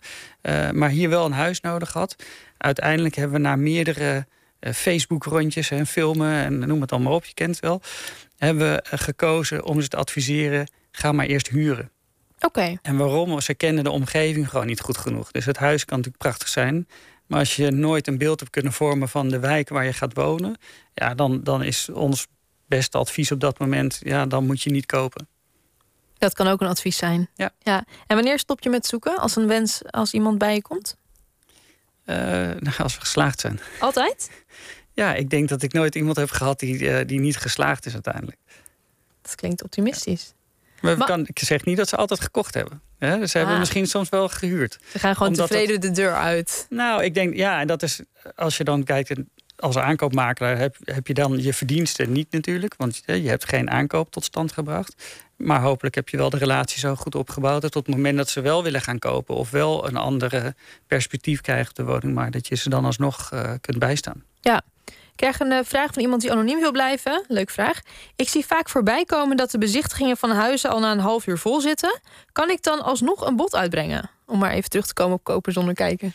maar 0.72 0.88
hier 0.90 1.08
wel 1.08 1.24
een 1.24 1.32
huis 1.32 1.60
nodig 1.60 1.92
had. 1.92 2.16
Uiteindelijk 2.58 3.14
hebben 3.14 3.36
we 3.36 3.42
na 3.42 3.56
meerdere 3.56 4.26
Facebook-rondjes 4.60 5.70
en 5.70 5.86
filmen 5.86 6.32
en 6.32 6.58
noem 6.58 6.80
het 6.80 6.92
allemaal 6.92 7.14
op, 7.14 7.24
je 7.24 7.34
kent 7.34 7.50
het 7.50 7.64
wel. 7.64 7.80
Hebben 8.42 8.72
we 8.72 8.96
gekozen 8.96 9.64
om 9.64 9.80
ze 9.80 9.88
te 9.88 9.96
adviseren: 9.96 10.68
ga 10.90 11.12
maar 11.12 11.26
eerst 11.26 11.48
huren. 11.48 11.90
Oké. 12.40 12.78
En 12.82 12.96
waarom? 12.96 13.40
Ze 13.40 13.54
kennen 13.54 13.84
de 13.84 13.90
omgeving 13.90 14.48
gewoon 14.48 14.66
niet 14.66 14.80
goed 14.80 14.96
genoeg. 14.96 15.30
Dus 15.30 15.44
het 15.44 15.56
huis 15.56 15.84
kan 15.84 15.96
natuurlijk 15.96 16.22
prachtig 16.22 16.48
zijn. 16.48 16.88
Maar 17.26 17.38
als 17.38 17.56
je 17.56 17.70
nooit 17.70 18.06
een 18.06 18.18
beeld 18.18 18.40
hebt 18.40 18.52
kunnen 18.52 18.72
vormen 18.72 19.08
van 19.08 19.28
de 19.28 19.38
wijk 19.38 19.68
waar 19.68 19.84
je 19.84 19.92
gaat 19.92 20.14
wonen, 20.14 20.56
ja, 20.94 21.14
dan, 21.14 21.42
dan 21.42 21.62
is 21.62 21.88
ons 21.88 22.26
beste 22.66 22.98
advies 22.98 23.32
op 23.32 23.40
dat 23.40 23.58
moment, 23.58 24.00
ja, 24.02 24.26
dan 24.26 24.46
moet 24.46 24.62
je 24.62 24.70
niet 24.70 24.86
kopen. 24.86 25.28
Dat 26.18 26.34
kan 26.34 26.46
ook 26.46 26.60
een 26.60 26.68
advies 26.68 26.96
zijn. 26.96 27.28
Ja. 27.34 27.50
ja. 27.58 27.84
En 28.06 28.16
wanneer 28.16 28.38
stop 28.38 28.62
je 28.62 28.70
met 28.70 28.86
zoeken? 28.86 29.18
Als 29.18 29.36
een 29.36 29.46
wens, 29.46 29.82
als 29.90 30.12
iemand 30.12 30.38
bij 30.38 30.54
je 30.54 30.62
komt? 30.62 30.96
Eh, 32.04 32.16
nou, 32.58 32.76
als 32.78 32.94
we 32.94 33.00
geslaagd 33.00 33.40
zijn. 33.40 33.60
Altijd? 33.80 34.30
Ja, 34.94 35.14
ik 35.14 35.30
denk 35.30 35.48
dat 35.48 35.62
ik 35.62 35.72
nooit 35.72 35.94
iemand 35.94 36.16
heb 36.16 36.30
gehad 36.30 36.58
die, 36.58 36.90
eh, 36.90 37.06
die 37.06 37.20
niet 37.20 37.36
geslaagd 37.36 37.86
is 37.86 37.92
uiteindelijk. 37.92 38.38
Dat 39.22 39.34
klinkt 39.34 39.62
optimistisch. 39.62 40.32
Maar 40.80 40.96
Maar- 40.98 41.06
kan, 41.06 41.26
ik 41.26 41.38
zeg 41.38 41.64
niet 41.64 41.76
dat 41.76 41.88
ze 41.88 41.96
altijd 41.96 42.20
gekocht 42.20 42.54
hebben. 42.54 42.80
Hè? 42.98 43.26
Ze 43.26 43.36
hebben 43.36 43.54
Ah. 43.54 43.60
misschien 43.60 43.86
soms 43.86 44.08
wel 44.08 44.28
gehuurd. 44.28 44.78
Ze 44.90 44.98
gaan 44.98 45.16
gewoon 45.16 45.32
tevreden 45.34 45.80
de 45.80 45.90
deur 45.90 46.14
uit. 46.14 46.66
Nou, 46.70 47.02
ik 47.04 47.14
denk, 47.14 47.34
ja, 47.34 47.60
en 47.60 47.66
dat 47.66 47.82
is, 47.82 48.00
als 48.34 48.56
je 48.56 48.64
dan 48.64 48.84
kijkt, 48.84 49.12
als 49.56 49.76
aankoopmakelaar 49.78 50.58
heb, 50.58 50.76
heb 50.84 51.06
je 51.06 51.14
dan 51.14 51.42
je 51.42 51.52
verdiensten 51.52 52.12
niet 52.12 52.30
natuurlijk, 52.30 52.74
want 52.76 53.02
je 53.06 53.12
hebt 53.28 53.48
geen 53.48 53.70
aankoop 53.70 54.10
tot 54.10 54.24
stand 54.24 54.52
gebracht. 54.52 55.20
Maar 55.36 55.60
hopelijk 55.60 55.94
heb 55.94 56.08
je 56.08 56.16
wel 56.16 56.30
de 56.30 56.36
relatie 56.36 56.78
zo 56.78 56.94
goed 56.94 57.14
opgebouwd 57.14 57.62
dat 57.62 57.76
op 57.76 57.86
het 57.86 57.94
moment 57.94 58.16
dat 58.16 58.28
ze 58.28 58.40
wel 58.40 58.62
willen 58.62 58.80
gaan 58.80 58.98
kopen 58.98 59.34
of 59.34 59.50
wel 59.50 59.86
een 59.86 59.96
andere 59.96 60.54
perspectief 60.86 61.40
krijgen 61.40 61.68
op 61.68 61.74
de 61.76 61.84
woningmarkt, 61.84 62.32
dat 62.32 62.48
je 62.48 62.56
ze 62.56 62.68
dan 62.68 62.84
alsnog 62.84 63.30
eh, 63.32 63.52
kunt 63.60 63.78
bijstaan. 63.78 64.24
Ik 64.42 64.60
krijg 65.16 65.40
een 65.40 65.52
eh, 65.52 65.58
vraag 65.64 65.92
van 65.92 66.02
iemand 66.02 66.20
die 66.22 66.32
anoniem 66.32 66.60
wil 66.60 66.72
blijven. 66.72 67.24
Leuk 67.28 67.50
vraag. 67.50 67.80
Ik 68.16 68.28
zie 68.28 68.46
vaak 68.46 68.68
voorbij 68.68 69.04
komen 69.04 69.36
dat 69.36 69.50
de 69.50 69.58
bezichtigingen 69.58 70.16
van 70.16 70.30
huizen 70.30 70.70
al 70.70 70.80
na 70.80 70.92
een 70.92 70.98
half 70.98 71.26
uur 71.26 71.38
vol 71.38 71.60
zitten. 71.60 72.00
Kan 72.32 72.50
ik 72.50 72.62
dan 72.62 72.82
alsnog 72.82 73.26
een 73.26 73.36
bod 73.36 73.54
uitbrengen? 73.54 74.10
Om 74.26 74.38
maar 74.38 74.52
even 74.52 74.70
terug 74.70 74.86
te 74.86 74.94
komen 74.94 75.14
op 75.16 75.24
kopen 75.24 75.52
zonder 75.52 75.74
kijken. 75.74 76.12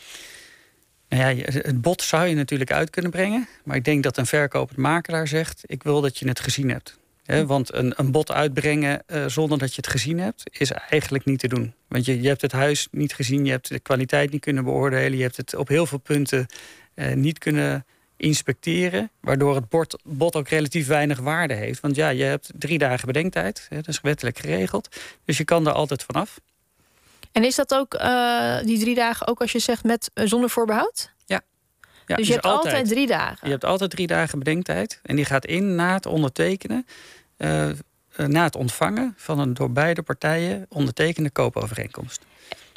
Nou 1.08 1.22
ja, 1.22 1.28
je- 1.28 1.42
het 1.62 1.80
bod 1.80 2.02
zou 2.02 2.26
je 2.26 2.34
natuurlijk 2.34 2.72
uit 2.72 2.90
kunnen 2.90 3.10
brengen. 3.10 3.48
Maar 3.64 3.76
ik 3.76 3.84
denk 3.84 4.02
dat 4.02 4.16
een 4.16 4.26
verkopend 4.26 4.78
makelaar 4.78 5.28
zegt: 5.28 5.62
Ik 5.66 5.82
wil 5.82 6.00
dat 6.00 6.18
je 6.18 6.28
het 6.28 6.40
gezien 6.40 6.70
hebt. 6.70 6.98
Want 7.46 7.74
een, 7.74 7.92
een 7.96 8.10
bod 8.10 8.32
uitbrengen 8.32 9.02
eh, 9.06 9.24
zonder 9.26 9.58
dat 9.58 9.68
je 9.74 9.76
het 9.76 9.90
gezien 9.90 10.18
hebt, 10.20 10.42
is 10.58 10.70
eigenlijk 10.70 11.24
niet 11.24 11.38
te 11.38 11.48
doen. 11.48 11.74
Want 11.88 12.04
je, 12.04 12.20
je 12.20 12.28
hebt 12.28 12.42
het 12.42 12.52
huis 12.52 12.88
niet 12.90 13.14
gezien, 13.14 13.44
je 13.44 13.50
hebt 13.50 13.68
de 13.68 13.78
kwaliteit 13.80 14.30
niet 14.30 14.40
kunnen 14.40 14.64
beoordelen, 14.64 15.16
je 15.16 15.22
hebt 15.22 15.36
het 15.36 15.54
op 15.54 15.68
heel 15.68 15.86
veel 15.86 15.98
punten 15.98 16.46
eh, 16.94 17.14
niet 17.14 17.38
kunnen 17.38 17.86
inspecteren. 18.18 19.10
Waardoor 19.20 19.54
het 19.54 19.68
bod, 19.68 19.98
bod 20.04 20.36
ook 20.36 20.48
relatief 20.48 20.86
weinig 20.86 21.18
waarde 21.18 21.54
heeft. 21.54 21.80
Want 21.80 21.96
ja, 21.96 22.08
je 22.08 22.24
hebt 22.24 22.50
drie 22.54 22.78
dagen 22.78 23.06
bedenktijd, 23.06 23.66
hè, 23.68 23.76
dat 23.76 23.88
is 23.88 24.00
wettelijk 24.00 24.38
geregeld. 24.38 24.88
Dus 25.24 25.38
je 25.38 25.44
kan 25.44 25.66
er 25.66 25.72
altijd 25.72 26.02
vanaf. 26.02 26.40
En 27.32 27.44
is 27.44 27.54
dat 27.54 27.74
ook 27.74 27.94
eh, 27.94 28.58
die 28.62 28.78
drie 28.78 28.94
dagen 28.94 29.26
ook 29.26 29.40
als 29.40 29.52
je 29.52 29.58
zegt 29.58 29.84
met 29.84 30.10
eh, 30.14 30.26
zonder 30.26 30.50
voorbehoud? 30.50 31.10
Ja, 32.06 32.16
dus 32.16 32.26
je 32.26 32.32
hebt 32.32 32.44
altijd, 32.46 32.88
drie 32.88 33.06
dagen. 33.06 33.38
Je 33.42 33.50
hebt 33.50 33.64
altijd 33.64 33.90
drie 33.90 34.06
dagen 34.06 34.38
bedenktijd. 34.38 35.00
En 35.02 35.16
die 35.16 35.24
gaat 35.24 35.46
in 35.46 35.74
na 35.74 35.94
het 35.94 36.06
ondertekenen. 36.06 36.86
eh, 37.36 37.68
na 38.26 38.42
het 38.44 38.56
ontvangen 38.56 39.14
van 39.16 39.38
een 39.38 39.54
door 39.54 39.70
beide 39.70 40.02
partijen 40.02 40.66
ondertekende 40.68 41.30
koopovereenkomst. 41.30 42.22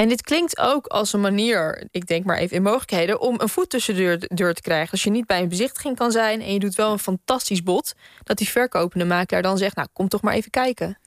En 0.02 0.08
dit 0.08 0.22
klinkt 0.22 0.60
ook 0.60 0.88
als 0.88 1.14
een 1.14 1.22
manier, 1.22 1.84
ik 1.92 2.08
denk 2.08 2.26
maar 2.26 2.38
even 2.38 2.56
in 2.56 2.64
mogelijkheden, 2.64 3.20
om 3.20 3.36
een 3.40 3.50
voet 3.50 3.70
tussen 3.70 3.96
de 3.96 4.30
deur, 4.34 4.54
te 4.54 4.62
krijgen. 4.62 4.92
Als 4.92 5.04
je 5.04 5.10
niet 5.10 5.26
bij 5.26 5.42
een 5.42 5.50
bezichtiging 5.50 5.98
kan 5.98 6.12
zijn 6.12 6.42
en 6.42 6.54
je 6.54 6.60
doet 6.60 6.76
wel 6.76 6.92
een 6.92 7.00
fantastisch 7.00 7.64
bod, 7.64 7.94
dat 8.24 8.38
die 8.38 8.50
verkopende 8.50 9.06
makelaar 9.06 9.42
dan 9.42 9.58
zegt: 9.58 9.76
Nou, 9.76 9.88
kom 9.94 10.08
toch 10.08 10.22
maar 10.22 10.34
even 10.34 10.52
kijken. 10.52 10.98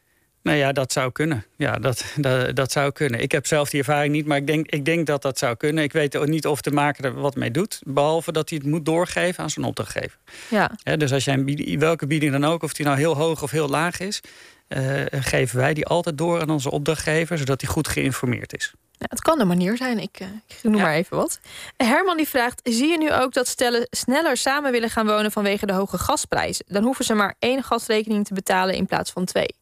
Nou 0.42 0.58
ja, 0.58 0.72
dat 0.72 0.92
zou 0.92 1.12
kunnen. 1.12 1.44
Ja, 1.56 1.78
dat, 1.78 2.04
dat, 2.16 2.56
dat 2.56 2.72
zou 2.72 2.92
kunnen. 2.92 3.20
Ik 3.20 3.32
heb 3.32 3.46
zelf 3.46 3.70
die 3.70 3.78
ervaring 3.78 4.12
niet, 4.12 4.26
maar 4.26 4.36
ik 4.36 4.46
denk, 4.46 4.70
ik 4.70 4.84
denk 4.84 5.06
dat 5.06 5.22
dat 5.22 5.38
zou 5.38 5.56
kunnen. 5.56 5.84
Ik 5.84 5.92
weet 5.92 6.16
ook 6.16 6.26
niet 6.26 6.46
of 6.46 6.60
de 6.60 6.70
maker 6.70 7.04
er 7.04 7.14
wat 7.14 7.36
mee 7.36 7.50
doet, 7.50 7.80
behalve 7.86 8.32
dat 8.32 8.48
hij 8.48 8.58
het 8.58 8.66
moet 8.66 8.84
doorgeven 8.84 9.42
aan 9.42 9.50
zijn 9.50 9.66
opdrachtgever. 9.66 10.18
Ja, 10.50 10.96
dus 10.96 11.12
als 11.12 11.24
jij 11.24 11.34
een 11.34 11.44
bieding, 11.44 11.78
welke 11.78 12.06
bieding 12.06 12.32
dan 12.32 12.44
ook, 12.44 12.62
of 12.62 12.72
die 12.72 12.86
nou 12.86 12.98
heel 12.98 13.16
hoog 13.16 13.42
of 13.42 13.50
heel 13.50 13.68
laag 13.68 14.00
is, 14.00 14.20
eh, 14.68 15.02
geven 15.10 15.56
wij 15.58 15.74
die 15.74 15.86
altijd 15.86 16.18
door 16.18 16.40
aan 16.40 16.50
onze 16.50 16.70
opdrachtgever, 16.70 17.38
zodat 17.38 17.60
hij 17.60 17.70
goed 17.70 17.88
geïnformeerd 17.88 18.54
is. 18.56 18.74
Ja, 18.98 19.06
het 19.08 19.20
kan 19.20 19.40
een 19.40 19.46
manier 19.46 19.76
zijn. 19.76 19.98
Ik, 19.98 20.16
eh, 20.20 20.26
ik 20.46 20.58
noem 20.62 20.76
Ja. 20.76 20.82
maar 20.82 20.94
even 20.94 21.16
wat. 21.16 21.40
Herman 21.76 22.16
die 22.16 22.28
vraagt: 22.28 22.60
Zie 22.64 22.88
je 22.88 22.98
nu 22.98 23.12
ook 23.12 23.32
dat 23.32 23.48
stellen 23.48 23.86
sneller 23.90 24.36
samen 24.36 24.72
willen 24.72 24.90
gaan 24.90 25.06
wonen 25.06 25.32
vanwege 25.32 25.66
de 25.66 25.72
hoge 25.72 25.98
gasprijzen? 25.98 26.64
Dan 26.68 26.82
hoeven 26.82 27.04
ze 27.04 27.14
maar 27.14 27.34
één 27.38 27.62
gasrekening 27.62 28.26
te 28.26 28.34
betalen 28.34 28.74
in 28.74 28.86
plaats 28.86 29.10
van 29.10 29.24
twee. 29.24 29.54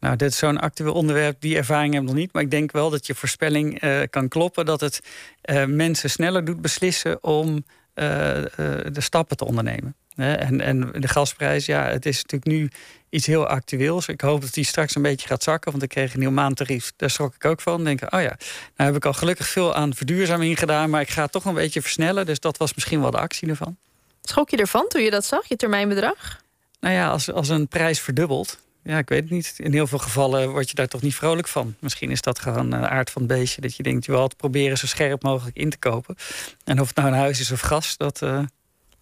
Nou, 0.00 0.16
dit 0.16 0.30
is 0.30 0.38
zo'n 0.38 0.60
actueel 0.60 0.92
onderwerp. 0.92 1.40
Die 1.40 1.56
ervaring 1.56 1.92
heb 1.92 2.02
ik 2.02 2.08
nog 2.08 2.16
niet. 2.18 2.32
Maar 2.32 2.42
ik 2.42 2.50
denk 2.50 2.72
wel 2.72 2.90
dat 2.90 3.06
je 3.06 3.14
voorspelling 3.14 3.80
eh, 3.80 4.00
kan 4.10 4.28
kloppen. 4.28 4.64
Dat 4.66 4.80
het 4.80 5.00
eh, 5.40 5.64
mensen 5.64 6.10
sneller 6.10 6.44
doet 6.44 6.60
beslissen 6.60 7.24
om 7.24 7.64
de 7.94 8.90
stappen 9.00 9.36
te 9.36 9.44
ondernemen. 9.44 9.96
En, 10.16 10.60
en 10.60 10.92
de 10.92 11.08
gasprijs, 11.08 11.66
ja, 11.66 11.84
het 11.84 12.06
is 12.06 12.16
natuurlijk 12.22 12.44
nu 12.50 12.70
iets 13.10 13.26
heel 13.26 13.46
actueels. 13.46 14.08
Ik 14.08 14.20
hoop 14.20 14.40
dat 14.40 14.52
die 14.54 14.64
straks 14.64 14.94
een 14.94 15.02
beetje 15.02 15.26
gaat 15.26 15.42
zakken. 15.42 15.70
Want 15.70 15.82
ik 15.82 15.88
kreeg 15.88 16.14
een 16.14 16.20
nieuw 16.20 16.30
maandtarief. 16.30 16.92
Daar 16.96 17.10
schrok 17.10 17.34
ik 17.34 17.44
ook 17.44 17.60
van. 17.60 17.84
Denk, 17.84 18.02
oh 18.02 18.20
ja, 18.20 18.36
nou 18.76 18.90
heb 18.90 18.96
ik 18.96 19.04
al 19.04 19.12
gelukkig 19.12 19.48
veel 19.48 19.74
aan 19.74 19.94
verduurzaming 19.94 20.58
gedaan. 20.58 20.90
Maar 20.90 21.00
ik 21.00 21.08
ga 21.08 21.22
het 21.22 21.32
toch 21.32 21.44
een 21.44 21.54
beetje 21.54 21.82
versnellen. 21.82 22.26
Dus 22.26 22.40
dat 22.40 22.56
was 22.56 22.74
misschien 22.74 23.00
wel 23.00 23.10
de 23.10 23.18
actie 23.18 23.48
ervan. 23.48 23.76
Schrok 24.22 24.50
je 24.50 24.56
ervan 24.56 24.88
toen 24.88 25.02
je 25.02 25.10
dat 25.10 25.24
zag, 25.24 25.48
je 25.48 25.56
termijnbedrag? 25.56 26.40
Nou 26.80 26.94
ja, 26.94 27.10
als, 27.10 27.32
als 27.32 27.48
een 27.48 27.68
prijs 27.68 28.00
verdubbelt. 28.00 28.58
Ja, 28.82 28.98
ik 28.98 29.08
weet 29.08 29.22
het 29.22 29.30
niet. 29.30 29.54
In 29.56 29.72
heel 29.72 29.86
veel 29.86 29.98
gevallen 29.98 30.50
word 30.50 30.68
je 30.68 30.74
daar 30.74 30.88
toch 30.88 31.02
niet 31.02 31.14
vrolijk 31.14 31.48
van. 31.48 31.74
Misschien 31.80 32.10
is 32.10 32.20
dat 32.20 32.38
gewoon 32.38 32.70
de 32.70 32.76
aard 32.76 33.10
van 33.10 33.22
het 33.22 33.30
beestje. 33.30 33.60
Dat 33.60 33.76
je 33.76 33.82
denkt, 33.82 34.04
je 34.04 34.10
wil 34.10 34.20
altijd 34.20 34.40
proberen 34.40 34.78
zo 34.78 34.86
scherp 34.86 35.22
mogelijk 35.22 35.56
in 35.56 35.70
te 35.70 35.78
kopen. 35.78 36.16
En 36.64 36.80
of 36.80 36.86
het 36.86 36.96
nou 36.96 37.08
een 37.08 37.14
huis 37.14 37.40
is 37.40 37.50
of 37.50 37.60
gas, 37.60 37.96
dat... 37.96 38.22
eh, 38.22 38.42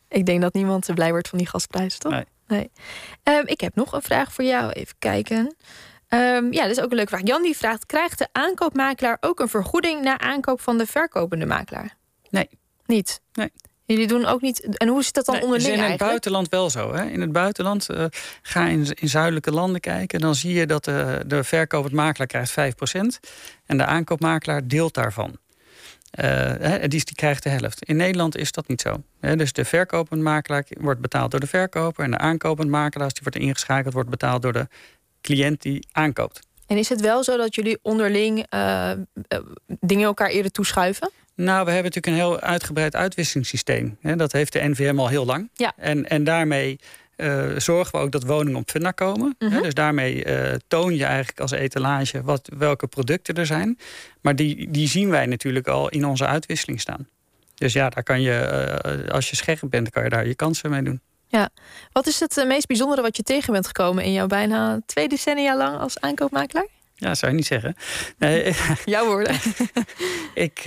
Ik 0.08 0.26
denk 0.26 0.40
dat 0.40 0.54
niemand 0.54 0.94
blij 0.94 1.10
wordt 1.10 1.28
van 1.28 1.38
die 1.38 1.46
gasprijzen, 1.48 2.00
toch? 2.00 2.12
Nee. 2.12 2.24
Ehm, 2.46 3.42
ik 3.44 3.60
heb 3.60 3.74
nog 3.74 3.92
een 3.92 4.02
vraag 4.02 4.32
voor 4.32 4.44
jou. 4.44 4.70
Even 4.70 4.94
kijken. 4.98 5.56
Ehm, 6.08 6.52
ja, 6.52 6.62
dat 6.62 6.70
is 6.70 6.80
ook 6.80 6.90
een 6.90 6.96
leuke 6.96 7.10
vraag. 7.10 7.26
Jan 7.26 7.42
die 7.42 7.56
vraagt: 7.56 7.86
krijgt 7.86 8.18
de 8.18 8.28
aankoopmakelaar 8.32 9.16
ook 9.20 9.40
een 9.40 9.48
vergoeding 9.48 10.02
na 10.02 10.18
aankoop 10.18 10.60
van 10.60 10.78
de 10.78 10.86
verkopende 10.86 11.46
makelaar? 11.46 11.96
Nee. 12.30 12.48
Niet. 12.86 13.20
Nee. 13.32 13.52
Jullie 13.86 14.06
doen 14.06 14.24
ook 14.24 14.40
niet. 14.40 14.76
En 14.76 14.88
hoe 14.88 15.02
zit 15.02 15.14
dat 15.14 15.24
dan 15.24 15.34
Nee, 15.34 15.44
onderling 15.44 15.68
is 15.70 15.74
in 15.76 15.80
het 15.82 15.88
eigenlijk? 15.88 16.10
buitenland 16.10 16.48
wel 16.48 16.70
zo. 16.70 16.94
Hè? 16.94 17.04
In 17.04 17.20
het 17.20 17.32
buitenland 17.32 17.90
uh, 17.90 18.04
ga 18.42 18.66
in, 18.66 18.86
in 18.94 19.08
zuidelijke 19.08 19.50
landen 19.50 19.80
kijken. 19.80 20.20
Dan 20.20 20.34
zie 20.34 20.54
je 20.54 20.66
dat 20.66 20.84
de, 20.84 21.22
de 21.26 21.44
verkopend 21.44 21.94
makelaar 21.94 22.26
krijgt 22.26 22.76
5%. 22.96 23.00
En 23.66 23.76
de 23.76 23.84
aankoopmakelaar 23.84 24.68
deelt 24.68 24.94
daarvan. 24.94 25.38
Hè, 26.14 26.88
die, 26.88 27.04
die 27.04 27.14
krijgt 27.14 27.42
de 27.42 27.48
helft. 27.48 27.84
In 27.84 27.96
Nederland 27.96 28.36
is 28.36 28.52
dat 28.52 28.68
niet 28.68 28.80
zo. 28.80 29.02
Hè? 29.20 29.36
Dus 29.36 29.52
de 29.52 29.64
verkopend 29.64 30.22
makelaar 30.22 30.64
wordt 30.68 31.00
betaald 31.00 31.30
door 31.30 31.40
de 31.40 31.46
verkoper. 31.46 32.04
En 32.04 32.10
de 32.10 32.18
aankopend 32.18 32.70
makelaar, 32.70 33.04
als 33.04 33.14
die 33.14 33.22
wordt 33.22 33.38
ingeschakeld, 33.38 33.94
wordt 33.94 34.10
betaald 34.10 34.42
door 34.42 34.52
de 34.52 34.68
cliënt 35.20 35.62
die 35.62 35.86
aankoopt. 35.92 36.40
En 36.66 36.76
is 36.76 36.88
het 36.88 37.00
wel 37.00 37.24
zo 37.24 37.36
dat 37.36 37.54
jullie 37.54 37.78
onderling 37.82 38.46
uh, 38.54 38.90
dingen 39.66 40.04
elkaar 40.04 40.28
eerder 40.28 40.50
toeschuiven? 40.50 41.10
Nou, 41.34 41.64
we 41.64 41.70
hebben 41.70 41.92
natuurlijk 41.92 42.06
een 42.06 42.28
heel 42.28 42.40
uitgebreid 42.40 42.96
uitwisselingssysteem. 42.96 43.98
Dat 44.00 44.32
heeft 44.32 44.52
de 44.52 44.68
NVM 44.68 44.98
al 44.98 45.08
heel 45.08 45.26
lang. 45.26 45.50
Ja. 45.54 45.72
En, 45.76 46.08
en 46.08 46.24
daarmee 46.24 46.78
uh, 47.16 47.58
zorgen 47.58 47.98
we 47.98 48.04
ook 48.04 48.10
dat 48.10 48.24
woningen 48.24 48.60
op 48.60 48.70
funda 48.70 48.90
komen. 48.90 49.34
Mhm. 49.38 49.62
Dus 49.62 49.74
daarmee 49.74 50.24
uh, 50.26 50.54
toon 50.68 50.94
je 50.94 51.04
eigenlijk 51.04 51.40
als 51.40 51.50
etalage 51.50 52.22
wat, 52.22 52.50
welke 52.56 52.86
producten 52.86 53.34
er 53.34 53.46
zijn. 53.46 53.78
Maar 54.20 54.36
die, 54.36 54.70
die 54.70 54.88
zien 54.88 55.10
wij 55.10 55.26
natuurlijk 55.26 55.68
al 55.68 55.88
in 55.88 56.06
onze 56.06 56.26
uitwisseling 56.26 56.80
staan. 56.80 57.08
Dus 57.54 57.72
ja, 57.72 57.88
daar 57.88 58.02
kan 58.02 58.20
je, 58.20 58.72
uh, 59.04 59.10
als 59.10 59.30
je 59.30 59.36
scherp 59.36 59.60
bent, 59.70 59.90
kan 59.90 60.02
je 60.02 60.08
daar 60.08 60.26
je 60.26 60.34
kansen 60.34 60.70
mee 60.70 60.82
doen. 60.82 61.00
Ja. 61.26 61.48
Wat 61.92 62.06
is 62.06 62.20
het 62.20 62.44
meest 62.46 62.66
bijzondere 62.66 63.02
wat 63.02 63.16
je 63.16 63.22
tegen 63.22 63.52
bent 63.52 63.66
gekomen 63.66 64.04
in 64.04 64.12
jouw 64.12 64.26
bijna 64.26 64.80
twee 64.86 65.08
decennia 65.08 65.56
lang 65.56 65.78
als 65.78 66.00
aankoopmakelaar? 66.00 66.66
Ja, 66.94 67.14
zou 67.14 67.30
je 67.30 67.36
niet 67.36 67.46
zeggen. 67.46 67.76
Nee, 68.18 68.54
Jouw 68.84 69.06
woorden. 69.06 69.36
ik, 70.34 70.64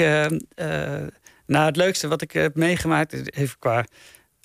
nou, 1.45 1.65
het 1.65 1.75
leukste 1.75 2.07
wat 2.07 2.21
ik 2.21 2.31
heb 2.31 2.55
meegemaakt, 2.55 3.35
even 3.37 3.59
qua 3.59 3.85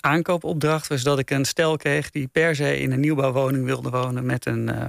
aankoopopdracht, 0.02 0.86
was 0.86 1.02
dat 1.02 1.18
ik 1.18 1.30
een 1.30 1.44
stel 1.44 1.76
kreeg 1.76 2.10
die 2.10 2.26
per 2.26 2.54
se 2.54 2.78
in 2.78 2.92
een 2.92 3.00
nieuwbouwwoning 3.00 3.64
wilde 3.64 3.90
wonen 3.90 4.26
met 4.26 4.46
een, 4.46 4.68
uh, 4.68 4.86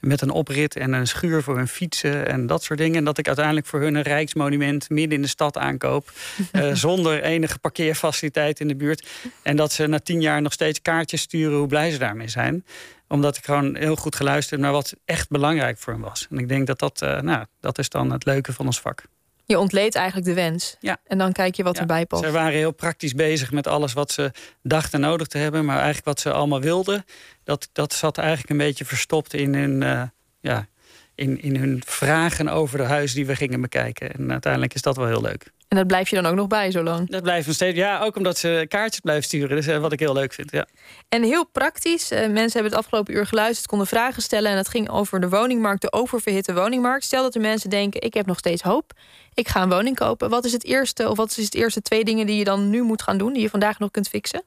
met 0.00 0.20
een 0.20 0.30
oprit 0.30 0.76
en 0.76 0.92
een 0.92 1.06
schuur 1.06 1.42
voor 1.42 1.56
hun 1.56 1.68
fietsen 1.68 2.26
en 2.26 2.46
dat 2.46 2.62
soort 2.62 2.78
dingen. 2.78 2.96
En 2.96 3.04
dat 3.04 3.18
ik 3.18 3.26
uiteindelijk 3.26 3.66
voor 3.66 3.80
hun 3.80 3.94
een 3.94 4.02
rijksmonument 4.02 4.90
midden 4.90 5.16
in 5.16 5.22
de 5.22 5.28
stad 5.28 5.58
aankoop, 5.58 6.12
zonder 6.72 7.22
enige 7.22 7.58
parkeerfaciliteit 7.58 8.60
in 8.60 8.68
de 8.68 8.76
buurt. 8.76 9.08
En 9.42 9.56
dat 9.56 9.72
ze 9.72 9.86
na 9.86 9.98
tien 9.98 10.20
jaar 10.20 10.42
nog 10.42 10.52
steeds 10.52 10.82
kaartjes 10.82 11.20
sturen 11.20 11.58
hoe 11.58 11.66
blij 11.66 11.90
ze 11.90 11.98
daarmee 11.98 12.28
zijn 12.28 12.64
omdat 13.08 13.36
ik 13.36 13.44
gewoon 13.44 13.76
heel 13.76 13.96
goed 13.96 14.16
geluisterd 14.16 14.60
naar 14.60 14.72
wat 14.72 14.94
echt 15.04 15.28
belangrijk 15.28 15.78
voor 15.78 15.92
hem 15.92 16.02
was. 16.02 16.26
En 16.30 16.38
ik 16.38 16.48
denk 16.48 16.66
dat 16.66 16.78
dat, 16.78 17.02
uh, 17.02 17.20
nou, 17.20 17.44
dat 17.60 17.78
is 17.78 17.88
dan 17.88 18.12
het 18.12 18.24
leuke 18.24 18.52
van 18.52 18.66
ons 18.66 18.80
vak. 18.80 19.04
Je 19.44 19.58
ontleedt 19.58 19.94
eigenlijk 19.94 20.26
de 20.26 20.34
wens. 20.34 20.76
Ja. 20.80 20.98
En 21.06 21.18
dan 21.18 21.32
kijk 21.32 21.54
je 21.54 21.62
wat 21.62 21.74
ja. 21.74 21.80
erbij 21.80 22.06
past. 22.06 22.24
Ze 22.24 22.30
waren 22.30 22.52
heel 22.52 22.72
praktisch 22.72 23.14
bezig 23.14 23.52
met 23.52 23.66
alles 23.66 23.92
wat 23.92 24.12
ze 24.12 24.30
dachten 24.62 25.00
nodig 25.00 25.26
te 25.26 25.38
hebben. 25.38 25.64
Maar 25.64 25.76
eigenlijk 25.76 26.06
wat 26.06 26.20
ze 26.20 26.32
allemaal 26.32 26.60
wilden, 26.60 27.04
dat, 27.44 27.68
dat 27.72 27.92
zat 27.92 28.18
eigenlijk 28.18 28.50
een 28.50 28.56
beetje 28.56 28.84
verstopt 28.84 29.34
in 29.34 29.54
hun, 29.54 29.80
uh, 29.82 30.02
ja, 30.40 30.66
in, 31.14 31.42
in 31.42 31.56
hun 31.56 31.82
vragen 31.86 32.48
over 32.48 32.78
de 32.78 32.84
huis 32.84 33.12
die 33.12 33.26
we 33.26 33.36
gingen 33.36 33.60
bekijken. 33.60 34.12
En 34.12 34.30
uiteindelijk 34.30 34.74
is 34.74 34.82
dat 34.82 34.96
wel 34.96 35.06
heel 35.06 35.20
leuk. 35.20 35.52
En 35.74 35.80
dat 35.80 35.88
blijf 35.88 36.08
je 36.08 36.16
dan 36.16 36.26
ook 36.26 36.34
nog 36.34 36.46
bij 36.46 36.70
zo 36.70 36.82
lang? 36.82 37.10
Dat 37.10 37.22
blijft 37.22 37.46
nog 37.46 37.54
steeds. 37.54 37.76
Ja, 37.76 38.00
ook 38.00 38.16
omdat 38.16 38.38
ze 38.38 38.66
kaartjes 38.68 39.00
blijven 39.00 39.24
sturen. 39.24 39.56
Dus 39.56 39.66
uh, 39.66 39.78
wat 39.78 39.92
ik 39.92 39.98
heel 39.98 40.12
leuk 40.12 40.32
vind. 40.32 40.50
Ja. 40.50 40.66
En 41.08 41.22
heel 41.22 41.46
praktisch. 41.46 42.12
Uh, 42.12 42.18
mensen 42.18 42.52
hebben 42.52 42.70
het 42.70 42.74
afgelopen 42.74 43.14
uur 43.14 43.26
geluisterd, 43.26 43.66
konden 43.66 43.86
vragen 43.86 44.22
stellen. 44.22 44.50
En 44.50 44.56
het 44.56 44.68
ging 44.68 44.88
over 44.88 45.20
de 45.20 45.28
woningmarkt, 45.28 45.82
de 45.82 45.92
oververhitte 45.92 46.54
woningmarkt. 46.54 47.04
Stel 47.04 47.22
dat 47.22 47.32
de 47.32 47.38
mensen 47.38 47.70
denken: 47.70 48.00
ik 48.00 48.14
heb 48.14 48.26
nog 48.26 48.38
steeds 48.38 48.62
hoop. 48.62 48.92
Ik 49.34 49.48
ga 49.48 49.62
een 49.62 49.68
woning 49.68 49.96
kopen. 49.96 50.30
Wat 50.30 50.44
is 50.44 50.52
het 50.52 50.64
eerste, 50.64 51.10
of 51.10 51.16
wat 51.16 51.30
is 51.30 51.44
het 51.44 51.54
eerste 51.54 51.82
twee 51.82 52.04
dingen 52.04 52.26
die 52.26 52.36
je 52.36 52.44
dan 52.44 52.70
nu 52.70 52.82
moet 52.82 53.02
gaan 53.02 53.18
doen, 53.18 53.32
die 53.32 53.42
je 53.42 53.50
vandaag 53.50 53.78
nog 53.78 53.90
kunt 53.90 54.08
fixen? 54.08 54.42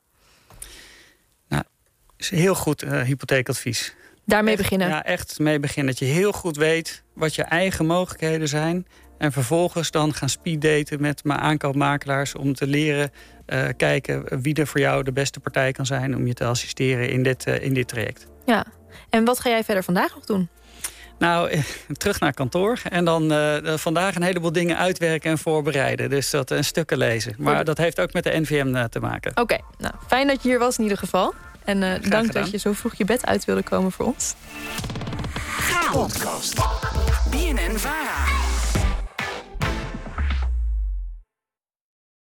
Nou, 1.48 1.64
is 2.18 2.30
heel 2.30 2.56
goed 2.56 2.84
uh, 2.84 3.02
hypotheekadvies. 3.02 3.96
Daarmee 4.26 4.54
echt, 4.54 4.62
beginnen. 4.62 4.88
Ja, 4.88 5.04
echt 5.04 5.40
mee 5.40 5.60
beginnen. 5.60 5.96
Dat 5.96 6.08
je 6.08 6.14
heel 6.14 6.32
goed 6.32 6.58
weet 6.58 7.04
wat 7.14 7.36
je 7.36 7.44
eigen 7.44 7.86
mogelijkheden 7.86 8.48
zijn. 8.48 8.88
En 9.18 9.32
vervolgens 9.32 9.92
dan 9.92 10.14
gaan 10.14 10.30
speeddaten 10.30 11.02
met 11.02 11.24
mijn 11.24 11.40
aankoopmakelaars 11.40 12.36
om 12.36 12.54
te 12.54 12.68
leren 12.68 13.12
uh, 13.48 13.68
kijken 13.78 14.42
wie 14.42 14.56
er 14.56 14.68
voor 14.68 14.80
jou 14.80 15.04
de 15.04 15.12
beste 15.12 15.40
partij 15.40 15.72
kan 15.72 15.86
zijn 15.86 16.16
om 16.16 16.28
je 16.28 16.34
te 16.34 16.46
assisteren 16.46 17.10
in 17.10 17.24
dit, 17.24 17.48
uh, 17.48 17.64
in 17.64 17.74
dit 17.74 17.88
traject. 17.88 18.28
Ja, 18.46 18.66
en 19.10 19.26
wat 19.26 19.40
ga 19.40 19.50
jij 19.50 19.64
verder 19.64 19.84
vandaag 19.84 20.16
nog 20.16 20.26
doen? 20.26 20.50
Nou, 21.20 21.62
terug 21.98 22.20
naar 22.20 22.34
kantoor 22.34 22.80
en 22.90 23.06
dan 23.06 23.32
uh, 23.32 23.58
vandaag 23.78 24.16
een 24.16 24.22
heleboel 24.22 24.52
dingen 24.52 24.78
uitwerken 24.78 25.32
en 25.32 25.38
voorbereiden. 25.38 26.10
Dus 26.10 26.30
dat 26.30 26.52
en 26.52 26.66
stukken 26.66 26.98
lezen. 26.98 27.36
Maar 27.38 27.66
dat 27.66 27.78
heeft 27.78 28.00
ook 28.00 28.14
met 28.14 28.24
de 28.24 28.40
NVM 28.40 28.88
te 28.90 29.00
maken. 29.00 29.32
Oké, 29.32 29.42
okay, 29.42 29.62
nou 29.78 29.94
fijn 30.08 30.28
dat 30.28 30.44
je 30.44 30.50
hier 30.50 30.60
was 30.60 30.78
in 30.78 30.84
ieder 30.84 30.98
geval. 30.98 31.34
En 31.64 31.80
dank 31.80 32.02
gedaan. 32.04 32.30
dat 32.32 32.52
je 32.52 32.58
zo 32.58 32.74
vroeg 32.74 32.96
je 32.96 33.06
bed 33.06 33.26
uit 33.26 33.46
wilde 33.46 33.64
komen 33.64 33.92
voor 33.92 34.06
ons. 34.06 34.34
Podcast. 35.92 36.56
BNN 37.32 37.78
Vara. 37.78 38.57